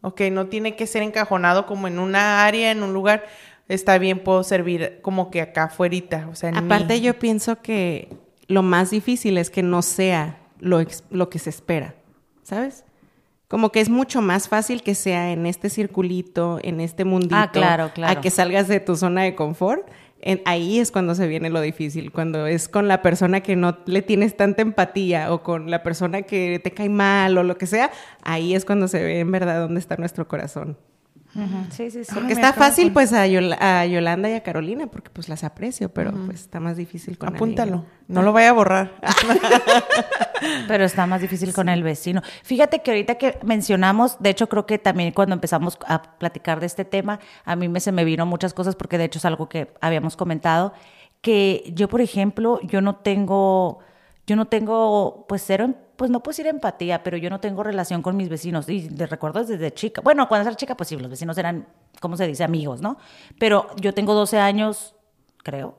ok, 0.00 0.22
no 0.32 0.46
tiene 0.46 0.76
que 0.76 0.86
ser 0.86 1.02
encajonado 1.02 1.66
como 1.66 1.86
en 1.86 1.98
una 1.98 2.44
área, 2.44 2.70
en 2.70 2.82
un 2.82 2.92
lugar. 2.92 3.26
Está 3.68 3.98
bien, 3.98 4.24
puedo 4.24 4.42
servir 4.44 5.00
como 5.02 5.30
que 5.30 5.40
acá 5.40 5.64
afuera, 5.64 6.28
o 6.30 6.34
sea, 6.34 6.50
Aparte 6.50 7.00
yo 7.00 7.18
pienso 7.18 7.60
que 7.60 8.08
lo 8.46 8.62
más 8.62 8.90
difícil 8.90 9.36
es 9.36 9.50
que 9.50 9.62
no 9.62 9.82
sea 9.82 10.38
lo, 10.58 10.82
lo 11.10 11.28
que 11.28 11.38
se 11.38 11.50
espera, 11.50 11.94
¿sabes? 12.42 12.84
Como 13.48 13.72
que 13.72 13.80
es 13.80 13.88
mucho 13.88 14.20
más 14.20 14.48
fácil 14.48 14.82
que 14.82 14.94
sea 14.94 15.32
en 15.32 15.46
este 15.46 15.70
circulito, 15.70 16.58
en 16.62 16.80
este 16.80 17.04
mundito, 17.04 17.34
Ah, 17.36 17.50
claro, 17.50 17.90
claro. 17.94 18.18
a 18.18 18.20
que 18.20 18.30
salgas 18.30 18.68
de 18.68 18.78
tu 18.80 18.94
zona 18.94 19.22
de 19.22 19.34
confort. 19.34 19.88
En- 20.20 20.42
ahí 20.44 20.80
es 20.80 20.90
cuando 20.90 21.14
se 21.14 21.26
viene 21.28 21.48
lo 21.48 21.60
difícil, 21.60 22.10
cuando 22.12 22.46
es 22.46 22.68
con 22.68 22.88
la 22.88 23.02
persona 23.02 23.40
que 23.40 23.56
no 23.56 23.78
le 23.86 24.02
tienes 24.02 24.36
tanta 24.36 24.62
empatía 24.62 25.32
o 25.32 25.42
con 25.42 25.70
la 25.70 25.82
persona 25.82 26.22
que 26.22 26.60
te 26.62 26.72
cae 26.72 26.88
mal 26.88 27.38
o 27.38 27.42
lo 27.42 27.56
que 27.56 27.66
sea, 27.66 27.90
ahí 28.22 28.54
es 28.54 28.64
cuando 28.64 28.88
se 28.88 29.02
ve 29.02 29.20
en 29.20 29.30
verdad 29.32 29.60
dónde 29.60 29.80
está 29.80 29.96
nuestro 29.96 30.26
corazón. 30.28 30.76
Sí, 31.70 31.90
sí, 31.90 32.04
sí. 32.04 32.10
Porque 32.14 32.32
está 32.32 32.52
fácil 32.52 32.92
pues 32.92 33.12
a, 33.12 33.26
Yol- 33.26 33.56
a 33.60 33.86
Yolanda 33.86 34.28
y 34.28 34.34
a 34.34 34.42
Carolina, 34.42 34.86
porque 34.88 35.10
pues 35.10 35.28
las 35.28 35.44
aprecio, 35.44 35.88
pero 35.90 36.12
pues 36.26 36.40
está 36.40 36.60
más 36.60 36.76
difícil 36.76 37.16
con 37.18 37.28
Apúntalo, 37.34 37.84
no 38.08 38.22
lo 38.22 38.32
vaya 38.32 38.50
a 38.50 38.52
borrar. 38.52 38.92
Pero 40.68 40.84
está 40.84 41.06
más 41.06 41.20
difícil 41.20 41.52
con 41.52 41.68
el 41.68 41.82
vecino. 41.82 42.22
Fíjate 42.44 42.80
que 42.82 42.92
ahorita 42.92 43.16
que 43.16 43.38
mencionamos, 43.44 44.16
de 44.20 44.30
hecho 44.30 44.48
creo 44.48 44.66
que 44.66 44.78
también 44.78 45.12
cuando 45.12 45.34
empezamos 45.34 45.78
a 45.86 46.02
platicar 46.18 46.60
de 46.60 46.66
este 46.66 46.84
tema, 46.84 47.18
a 47.44 47.56
mí 47.56 47.68
me, 47.68 47.80
se 47.80 47.90
me 47.92 48.04
vino 48.04 48.24
muchas 48.26 48.54
cosas 48.54 48.76
porque 48.76 48.98
de 48.98 49.04
hecho 49.04 49.18
es 49.18 49.24
algo 49.24 49.48
que 49.48 49.72
habíamos 49.80 50.16
comentado, 50.16 50.72
que 51.20 51.72
yo, 51.74 51.88
por 51.88 52.00
ejemplo, 52.00 52.60
yo 52.62 52.80
no 52.80 52.96
tengo, 52.96 53.80
yo 54.26 54.36
no 54.36 54.46
tengo, 54.46 55.26
pues 55.28 55.42
cero, 55.44 55.74
pues 55.98 56.12
no 56.12 56.22
puedo 56.22 56.30
decir 56.30 56.46
empatía, 56.46 57.02
pero 57.02 57.16
yo 57.16 57.28
no 57.28 57.40
tengo 57.40 57.64
relación 57.64 58.02
con 58.02 58.16
mis 58.16 58.28
vecinos. 58.28 58.68
Y 58.68 58.88
de 58.88 59.04
recuerdo 59.08 59.42
desde 59.44 59.74
chica. 59.74 60.00
Bueno, 60.00 60.28
cuando 60.28 60.48
era 60.48 60.56
chica, 60.56 60.76
pues 60.76 60.88
sí, 60.88 60.96
los 60.96 61.10
vecinos 61.10 61.36
eran, 61.36 61.66
¿cómo 62.00 62.16
se 62.16 62.24
dice? 62.24 62.44
Amigos, 62.44 62.80
¿no? 62.80 62.98
Pero 63.36 63.66
yo 63.80 63.92
tengo 63.92 64.14
12 64.14 64.38
años, 64.38 64.94
creo, 65.38 65.76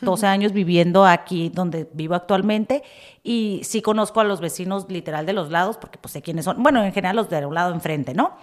12 0.00 0.28
años 0.28 0.52
viviendo 0.52 1.04
aquí 1.04 1.50
donde 1.52 1.90
vivo 1.92 2.14
actualmente 2.14 2.84
y 3.24 3.60
sí 3.64 3.82
conozco 3.82 4.20
a 4.20 4.24
los 4.24 4.40
vecinos 4.40 4.86
literal 4.88 5.26
de 5.26 5.32
los 5.32 5.50
lados 5.50 5.76
porque 5.76 5.98
pues 5.98 6.12
sé 6.12 6.22
quiénes 6.22 6.44
son, 6.44 6.62
bueno, 6.62 6.84
en 6.84 6.92
general 6.92 7.16
los 7.16 7.28
de 7.28 7.44
un 7.44 7.54
lado 7.54 7.74
enfrente, 7.74 8.14
¿no? 8.14 8.36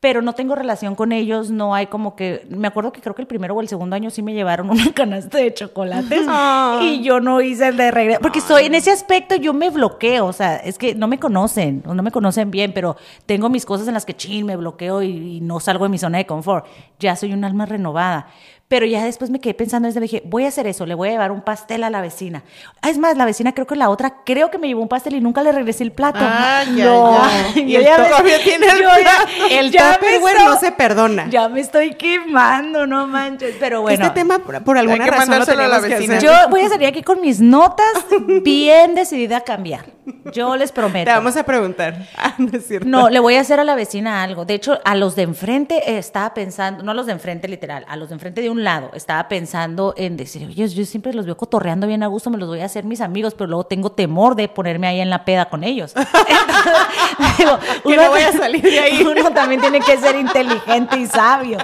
Pero 0.00 0.22
no 0.22 0.32
tengo 0.32 0.54
relación 0.54 0.94
con 0.94 1.10
ellos, 1.10 1.50
no 1.50 1.74
hay 1.74 1.86
como 1.86 2.14
que, 2.14 2.46
me 2.50 2.68
acuerdo 2.68 2.92
que 2.92 3.00
creo 3.00 3.16
que 3.16 3.22
el 3.22 3.26
primero 3.28 3.54
o 3.54 3.60
el 3.60 3.68
segundo 3.68 3.96
año 3.96 4.10
sí 4.10 4.22
me 4.22 4.32
llevaron 4.32 4.70
una 4.70 4.92
canasta 4.92 5.38
de 5.38 5.52
chocolates 5.52 6.24
Ah. 6.28 6.80
y 6.82 7.02
yo 7.02 7.20
no 7.20 7.40
hice 7.40 7.68
el 7.68 7.76
de 7.76 7.90
regreso, 7.90 8.20
porque 8.20 8.40
soy 8.40 8.66
en 8.66 8.74
ese 8.74 8.90
aspecto 8.92 9.34
yo 9.34 9.52
me 9.52 9.70
bloqueo, 9.70 10.26
o 10.26 10.32
sea, 10.32 10.56
es 10.56 10.78
que 10.78 10.94
no 10.94 11.08
me 11.08 11.18
conocen, 11.18 11.82
o 11.86 11.94
no 11.94 12.02
me 12.02 12.12
conocen 12.12 12.50
bien, 12.50 12.72
pero 12.72 12.96
tengo 13.26 13.48
mis 13.48 13.66
cosas 13.66 13.88
en 13.88 13.94
las 13.94 14.04
que 14.04 14.14
chin, 14.14 14.46
me 14.46 14.56
bloqueo 14.56 15.02
y, 15.02 15.36
y 15.36 15.40
no 15.40 15.58
salgo 15.58 15.84
de 15.84 15.90
mi 15.90 15.98
zona 15.98 16.18
de 16.18 16.26
confort, 16.26 16.66
ya 17.00 17.16
soy 17.16 17.32
un 17.32 17.44
alma 17.44 17.66
renovada. 17.66 18.28
Pero 18.68 18.84
ya 18.84 19.02
después 19.02 19.30
me 19.30 19.40
quedé 19.40 19.54
pensando, 19.54 19.86
desde 19.88 19.98
dije, 19.98 20.22
voy 20.26 20.44
a 20.44 20.48
hacer 20.48 20.66
eso, 20.66 20.84
le 20.84 20.94
voy 20.94 21.08
a 21.08 21.12
llevar 21.12 21.32
un 21.32 21.40
pastel 21.40 21.84
a 21.84 21.90
la 21.90 22.02
vecina. 22.02 22.42
Ah, 22.82 22.90
es 22.90 22.98
más, 22.98 23.16
la 23.16 23.24
vecina 23.24 23.54
creo 23.54 23.66
que 23.66 23.76
la 23.76 23.88
otra, 23.88 24.16
creo 24.26 24.50
que 24.50 24.58
me 24.58 24.66
llevó 24.68 24.82
un 24.82 24.88
pastel 24.88 25.14
y 25.14 25.22
nunca 25.22 25.42
le 25.42 25.52
regresé 25.52 25.84
el 25.84 25.92
plato. 25.92 26.18
Ah, 26.20 26.64
ya, 26.76 26.84
no, 26.84 27.12
ya. 27.54 27.60
Y 27.62 27.72
yo 27.72 27.80
el 27.80 27.86
todavía 27.86 28.42
tiene 28.44 28.66
el 28.66 28.78
ya- 28.78 28.94
plato. 28.94 29.28
El 29.50 29.70
ya 29.70 29.92
estoy- 29.94 30.44
no 30.44 30.58
se 30.58 30.72
perdona. 30.72 31.28
Ya 31.30 31.48
me 31.48 31.60
estoy 31.60 31.94
quemando, 31.94 32.86
no 32.86 33.06
manches. 33.06 33.56
Pero 33.58 33.80
bueno. 33.80 34.04
este 34.04 34.14
tema, 34.14 34.38
por, 34.38 34.62
por 34.62 34.76
alguna 34.76 35.04
que 35.04 35.10
razón, 35.12 35.26
lo 35.26 35.30
mandárselo 35.30 35.62
a 35.62 35.68
la 35.68 35.80
tenemos 35.80 36.00
que 36.00 36.08
vecina. 36.08 36.18
Yo 36.42 36.50
voy 36.50 36.60
a 36.60 36.68
salir 36.68 36.88
aquí 36.88 37.02
con 37.02 37.22
mis 37.22 37.40
notas 37.40 37.86
bien 38.42 38.94
decidida 38.94 39.38
a 39.38 39.40
cambiar. 39.40 39.86
Yo 40.32 40.56
les 40.56 40.72
prometo. 40.72 41.06
Te 41.06 41.10
vamos 41.16 41.36
a 41.36 41.42
preguntar. 41.44 42.06
Ah, 42.16 42.34
no 42.38 42.48
es 42.52 42.66
cierto. 42.66 42.86
No, 42.88 43.08
le 43.08 43.18
voy 43.18 43.36
a 43.36 43.40
hacer 43.40 43.60
a 43.60 43.64
la 43.64 43.74
vecina 43.74 44.22
algo. 44.22 44.44
De 44.44 44.54
hecho, 44.54 44.78
a 44.84 44.94
los 44.94 45.16
de 45.16 45.22
enfrente 45.22 45.90
eh, 45.90 45.98
estaba 45.98 46.34
pensando, 46.34 46.82
no 46.82 46.90
a 46.90 46.94
los 46.94 47.06
de 47.06 47.12
enfrente 47.12 47.48
literal, 47.48 47.84
a 47.88 47.96
los 47.96 48.08
de 48.10 48.14
enfrente 48.14 48.40
de 48.42 48.50
un 48.50 48.57
lado, 48.64 48.90
estaba 48.94 49.28
pensando 49.28 49.94
en 49.96 50.16
decir, 50.16 50.46
oye, 50.46 50.68
yo 50.68 50.84
siempre 50.84 51.12
los 51.12 51.26
veo 51.26 51.36
cotorreando 51.36 51.86
bien 51.86 52.02
a 52.02 52.06
gusto, 52.06 52.30
me 52.30 52.38
los 52.38 52.48
voy 52.48 52.60
a 52.60 52.64
hacer 52.64 52.84
mis 52.84 53.00
amigos, 53.00 53.34
pero 53.34 53.48
luego 53.48 53.64
tengo 53.64 53.92
temor 53.92 54.34
de 54.36 54.48
ponerme 54.48 54.86
ahí 54.86 55.00
en 55.00 55.10
la 55.10 55.24
peda 55.24 55.48
con 55.48 55.64
ellos. 55.64 55.94
Entonces, 55.96 57.38
digo, 57.38 57.58
Que 57.84 57.96
no 57.96 58.08
voy 58.10 58.22
a 58.22 58.32
salir 58.32 58.62
de 58.62 58.78
ahí. 58.78 59.02
Uno 59.18 59.32
también 59.32 59.60
tiene 59.60 59.80
que 59.80 59.96
ser 59.98 60.16
inteligente 60.16 60.98
y 60.98 61.06
sabio. 61.06 61.58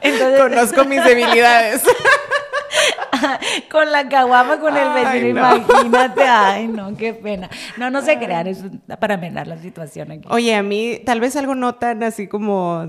Entonces, 0.00 0.40
Conozco 0.40 0.84
mis 0.84 1.04
debilidades. 1.04 1.82
con 3.70 3.90
la 3.90 4.08
caguama 4.08 4.58
con 4.58 4.76
el 4.76 4.88
Ay, 4.88 5.22
vecino, 5.22 5.40
no. 5.40 5.56
imagínate. 5.56 6.22
Ay, 6.22 6.68
no, 6.68 6.96
qué 6.96 7.14
pena. 7.14 7.48
No, 7.76 7.90
no 7.90 8.02
se 8.02 8.18
crean, 8.18 8.46
es 8.46 8.62
para 8.98 9.14
amenar 9.14 9.46
la 9.46 9.58
situación 9.58 10.10
aquí. 10.10 10.28
Oye, 10.30 10.54
a 10.54 10.62
mí 10.62 11.00
tal 11.04 11.20
vez 11.20 11.36
algo 11.36 11.54
no 11.54 11.74
tan 11.74 12.02
así 12.02 12.28
como 12.28 12.86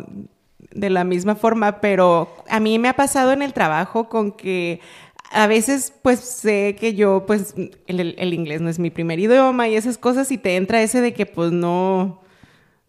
de 0.73 0.89
la 0.89 1.03
misma 1.03 1.35
forma, 1.35 1.81
pero 1.81 2.33
a 2.49 2.59
mí 2.59 2.79
me 2.79 2.89
ha 2.89 2.95
pasado 2.95 3.31
en 3.31 3.41
el 3.41 3.53
trabajo 3.53 4.09
con 4.09 4.31
que 4.31 4.79
a 5.31 5.47
veces 5.47 5.93
pues 6.01 6.19
sé 6.19 6.75
que 6.79 6.93
yo 6.95 7.25
pues 7.25 7.55
el, 7.87 8.15
el- 8.17 8.33
inglés 8.33 8.61
no 8.61 8.69
es 8.69 8.79
mi 8.79 8.89
primer 8.91 9.19
idioma 9.19 9.67
y 9.67 9.75
esas 9.75 9.97
cosas 9.97 10.31
y 10.31 10.37
te 10.37 10.55
entra 10.55 10.81
ese 10.81 11.01
de 11.01 11.13
que 11.13 11.25
pues 11.25 11.51
no 11.51 12.21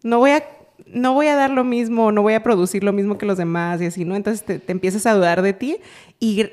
no 0.03 0.19
voy 0.19 0.31
a 0.31 0.43
no 0.87 1.13
voy 1.13 1.27
a 1.27 1.35
dar 1.35 1.49
lo 1.51 1.63
mismo, 1.63 2.11
no 2.11 2.21
voy 2.21 2.33
a 2.33 2.43
producir 2.43 2.83
lo 2.83 2.93
mismo 2.93 3.17
que 3.17 3.25
los 3.25 3.37
demás 3.37 3.81
y 3.81 3.85
así, 3.85 4.05
¿no? 4.05 4.15
Entonces 4.15 4.45
te, 4.45 4.59
te 4.59 4.71
empiezas 4.71 5.05
a 5.05 5.13
dudar 5.13 5.41
de 5.41 5.53
ti 5.53 5.77
y 6.19 6.45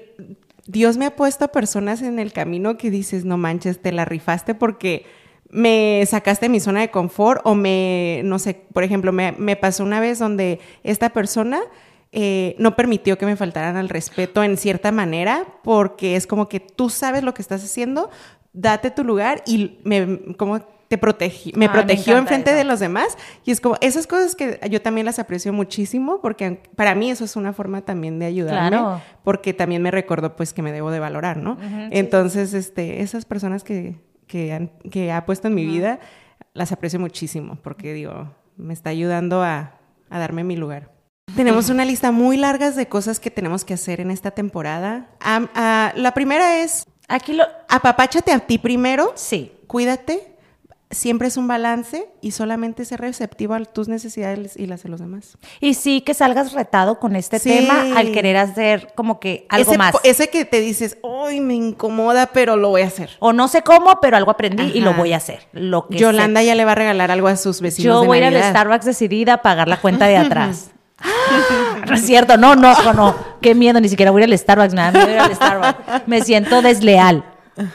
Dios 0.66 0.96
me 0.96 1.06
ha 1.06 1.16
puesto 1.16 1.44
a 1.44 1.48
personas 1.48 2.02
en 2.02 2.18
el 2.18 2.32
camino 2.32 2.76
que 2.78 2.90
dices, 2.90 3.24
no 3.24 3.36
manches, 3.36 3.80
te 3.82 3.92
la 3.92 4.04
rifaste 4.04 4.54
porque 4.54 5.04
me 5.52 6.02
sacaste 6.06 6.46
de 6.46 6.50
mi 6.50 6.58
zona 6.60 6.80
de 6.80 6.90
confort 6.90 7.40
o 7.44 7.54
me, 7.54 8.22
no 8.24 8.38
sé, 8.38 8.54
por 8.72 8.82
ejemplo, 8.84 9.12
me, 9.12 9.32
me 9.32 9.54
pasó 9.54 9.84
una 9.84 10.00
vez 10.00 10.18
donde 10.18 10.58
esta 10.82 11.10
persona 11.10 11.60
eh, 12.10 12.56
no 12.58 12.74
permitió 12.74 13.16
que 13.18 13.26
me 13.26 13.36
faltaran 13.36 13.76
al 13.76 13.88
respeto 13.88 14.42
en 14.42 14.56
cierta 14.56 14.90
manera 14.92 15.44
porque 15.62 16.16
es 16.16 16.26
como 16.26 16.48
que 16.48 16.58
tú 16.58 16.90
sabes 16.90 17.22
lo 17.22 17.32
que 17.34 17.42
estás 17.42 17.62
haciendo, 17.62 18.10
date 18.52 18.90
tu 18.90 19.04
lugar 19.04 19.42
y 19.46 19.78
me, 19.84 20.34
como 20.36 20.60
te 20.88 21.00
protegi- 21.00 21.52
me 21.54 21.68
me 21.68 21.72
protegió 21.72 22.18
enfrente 22.18 22.50
eso. 22.50 22.56
de 22.58 22.64
los 22.64 22.78
demás 22.80 23.16
y 23.46 23.50
es 23.50 23.62
como 23.62 23.76
esas 23.80 24.06
cosas 24.06 24.34
que 24.36 24.60
yo 24.70 24.82
también 24.82 25.06
las 25.06 25.18
aprecio 25.18 25.50
muchísimo 25.52 26.20
porque 26.20 26.60
para 26.76 26.94
mí 26.94 27.10
eso 27.10 27.24
es 27.24 27.34
una 27.36 27.54
forma 27.54 27.80
también 27.80 28.18
de 28.18 28.26
ayudarme 28.26 28.68
Claro. 28.76 29.00
porque 29.24 29.54
también 29.54 29.80
me 29.80 29.90
recordó 29.90 30.36
pues 30.36 30.52
que 30.52 30.60
me 30.60 30.70
debo 30.72 30.90
de 30.90 30.98
valorar, 31.00 31.38
¿no? 31.38 31.56
Entonces, 31.90 32.52
este, 32.52 33.00
esas 33.00 33.24
personas 33.24 33.64
que, 33.64 33.94
que, 34.32 34.50
han- 34.54 34.70
que 34.90 35.12
ha 35.12 35.26
puesto 35.26 35.48
en 35.48 35.54
mi 35.54 35.66
vida 35.66 36.00
las 36.54 36.72
aprecio 36.72 36.98
muchísimo 36.98 37.56
porque 37.62 37.92
digo, 37.92 38.34
me 38.56 38.72
está 38.72 38.88
ayudando 38.88 39.42
a, 39.42 39.74
a 40.08 40.18
darme 40.18 40.42
mi 40.42 40.56
lugar. 40.56 40.90
Tenemos 41.36 41.68
una 41.68 41.84
lista 41.84 42.12
muy 42.12 42.38
larga 42.38 42.70
de 42.70 42.86
cosas 42.88 43.20
que 43.20 43.30
tenemos 43.30 43.64
que 43.66 43.74
hacer 43.74 44.00
en 44.00 44.10
esta 44.10 44.30
temporada. 44.30 45.10
Ah, 45.20 45.92
la 45.96 46.12
primera 46.14 46.62
es, 46.62 46.86
Aquí 47.08 47.34
lo. 47.34 47.44
apapáchate 47.68 48.32
a 48.32 48.38
ti 48.40 48.56
primero, 48.58 49.12
Sí. 49.16 49.52
cuídate, 49.66 50.31
siempre 50.92 51.26
es 51.28 51.36
un 51.36 51.48
balance 51.48 52.06
y 52.20 52.30
solamente 52.30 52.84
ser 52.84 53.00
receptivo 53.00 53.54
a 53.54 53.60
tus 53.64 53.88
necesidades 53.88 54.56
y 54.56 54.66
las 54.66 54.82
de 54.82 54.90
los 54.90 55.00
demás. 55.00 55.36
Y 55.60 55.74
sí 55.74 56.02
que 56.02 56.14
salgas 56.14 56.52
retado 56.52 57.00
con 57.00 57.16
este 57.16 57.38
Sí. 57.38 57.48
tema 57.48 57.98
al 57.98 58.12
querer 58.12 58.36
hacer 58.36 58.92
como 58.94 59.18
que 59.18 59.46
algo 59.48 59.70
ese, 59.70 59.78
más. 59.78 59.94
Ese 60.04 60.28
que 60.28 60.44
te 60.44 60.60
dices, 60.60 60.98
¡ay, 61.02 61.40
me 61.40 61.54
incomoda, 61.54 62.26
pero 62.26 62.56
lo 62.56 62.68
voy 62.68 62.82
a 62.82 62.86
hacer! 62.86 63.10
O 63.18 63.32
no 63.32 63.48
sé 63.48 63.62
cómo, 63.62 63.98
pero 64.00 64.16
algo 64.16 64.30
aprendí 64.30 64.70
y 64.74 64.80
lo 64.80 64.94
voy 64.94 65.12
a 65.12 65.16
hacer. 65.16 65.48
Lo 65.52 65.88
que 65.88 65.98
Yolanda 65.98 66.42
ya 66.42 66.54
le 66.54 66.64
va 66.64 66.72
a 66.72 66.76
regalar 66.76 67.10
algo 67.10 67.28
a 67.28 67.36
sus 67.36 67.60
vecinos 67.60 67.84
Yo 67.84 68.00
de 68.02 68.06
voy 68.06 68.18
a 68.18 68.28
ir 68.28 68.36
al. 68.36 68.50
Starbucks 68.50 68.84
decidida 68.84 69.34
a 69.34 69.42
pagar 69.42 69.68
la 69.68 69.78
cuenta 69.78 70.06
de 70.06 70.16
atrás. 70.18 70.70
no 71.88 71.94
es 71.94 72.06
cierto, 72.06 72.36
no, 72.36 72.54
no, 72.54 72.74
no, 72.84 72.92
no. 72.92 73.16
Qué 73.40 73.54
miedo, 73.54 73.80
ni 73.80 73.88
siquiera 73.88 74.12
voy 74.12 74.22
a 74.22 74.26
ir 74.26 74.32
al 74.32 74.38
Starbucks, 74.38 74.74
nada, 74.74 74.92
me 74.92 75.04
voy 75.04 75.12
a 75.12 75.14
ir 75.14 75.20
al 75.20 75.34
Starbucks. 75.34 76.06
Me 76.06 76.20
siento 76.20 76.62
desleal 76.62 77.24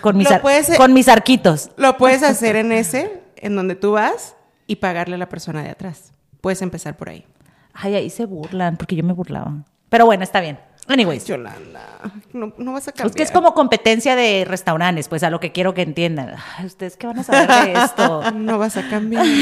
con 0.02 0.18
mis, 0.18 0.28
puedes- 0.42 0.78
con 0.78 0.94
mis 0.94 1.08
arquitos. 1.08 1.72
Lo 1.78 1.98
puedes 1.98 2.24
hacer 2.24 2.56
en 2.56 2.72
ese, 2.72 3.22
en 3.36 3.56
donde 3.56 3.76
tú 3.76 3.92
vas, 3.94 4.36
y 4.66 4.78
pagarle 4.78 5.16
a 5.16 5.18
la 5.18 5.30
persona 5.30 5.64
de 5.64 5.70
atrás. 5.70 6.12
Puedes 6.42 6.62
empezar 6.62 6.98
por 6.98 7.10
ahí. 7.10 7.26
Ay, 7.74 7.96
ahí 7.96 8.10
se 8.10 8.26
burlan, 8.26 8.76
porque 8.78 8.96
yo 8.96 9.04
me 9.04 9.14
burlaba. 9.14 9.54
Pero 9.90 10.06
bueno, 10.06 10.24
está 10.24 10.42
bien. 10.42 10.60
Anyways. 10.88 11.26
Yolanda, 11.26 11.82
no, 12.34 12.54
no 12.58 12.72
vas 12.74 12.88
a 12.88 12.92
cambiar. 12.92 13.08
Es 13.10 13.16
que 13.16 13.24
es 13.24 13.32
como 13.32 13.54
competencia 13.54 14.16
de 14.16 14.46
restaurantes, 14.48 15.08
pues 15.10 15.22
a 15.24 15.30
lo 15.30 15.40
que 15.40 15.52
quiero 15.52 15.74
que 15.74 15.82
entiendan. 15.82 16.36
Ay, 16.58 16.66
¿Ustedes 16.66 16.96
qué 16.96 17.08
van 17.08 17.20
a 17.20 17.24
saber 17.24 17.48
de 17.74 17.74
esto? 17.74 18.24
No 18.36 18.58
vas 18.58 18.78
a 18.78 18.88
cambiar. 18.90 19.26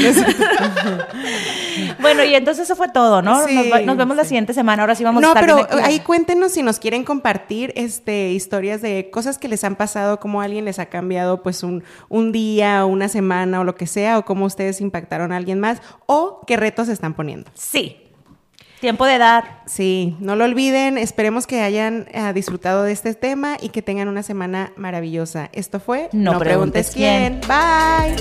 Bueno, 2.00 2.24
y 2.24 2.34
entonces 2.34 2.64
eso 2.64 2.76
fue 2.76 2.88
todo, 2.88 3.22
¿no? 3.22 3.46
Sí, 3.46 3.54
nos, 3.54 3.72
va- 3.72 3.80
nos 3.80 3.96
vemos 3.96 4.16
la 4.16 4.24
siguiente 4.24 4.54
semana. 4.54 4.82
Ahora 4.82 4.94
sí 4.94 5.04
vamos 5.04 5.22
a 5.22 5.26
no, 5.26 5.28
estar 5.28 5.42
pero 5.42 5.54
bien 5.56 5.66
activos. 5.66 5.84
ahí 5.86 6.00
cuéntenos 6.00 6.52
si 6.52 6.62
nos 6.62 6.78
quieren 6.78 7.04
compartir 7.04 7.72
este, 7.76 8.30
historias 8.30 8.80
de 8.82 9.10
cosas 9.10 9.38
que 9.38 9.48
les 9.48 9.62
han 9.64 9.76
pasado, 9.76 10.18
cómo 10.18 10.40
alguien 10.40 10.64
les 10.64 10.78
ha 10.78 10.86
cambiado 10.86 11.42
pues 11.42 11.62
un, 11.62 11.84
un 12.08 12.32
día, 12.32 12.84
o 12.84 12.88
una 12.88 13.08
semana 13.08 13.60
o 13.60 13.64
lo 13.64 13.74
que 13.74 13.86
sea, 13.86 14.18
o 14.18 14.24
cómo 14.24 14.46
ustedes 14.46 14.80
impactaron 14.80 15.32
a 15.32 15.36
alguien 15.36 15.60
más, 15.60 15.80
o 16.06 16.40
qué 16.46 16.56
retos 16.56 16.86
se 16.86 16.92
están 16.92 17.14
poniendo. 17.14 17.50
Sí. 17.54 17.96
Tiempo 18.86 19.04
de 19.04 19.18
dar. 19.18 19.62
Sí, 19.66 20.16
no 20.20 20.36
lo 20.36 20.44
olviden. 20.44 20.96
Esperemos 20.96 21.48
que 21.48 21.60
hayan 21.60 22.06
eh, 22.12 22.32
disfrutado 22.32 22.84
de 22.84 22.92
este 22.92 23.14
tema 23.14 23.56
y 23.60 23.70
que 23.70 23.82
tengan 23.82 24.06
una 24.06 24.22
semana 24.22 24.72
maravillosa. 24.76 25.50
Esto 25.52 25.80
fue 25.80 26.08
No 26.12 26.38
preguntes 26.38 26.92
quién. 26.94 27.40
Bye. 27.48 28.14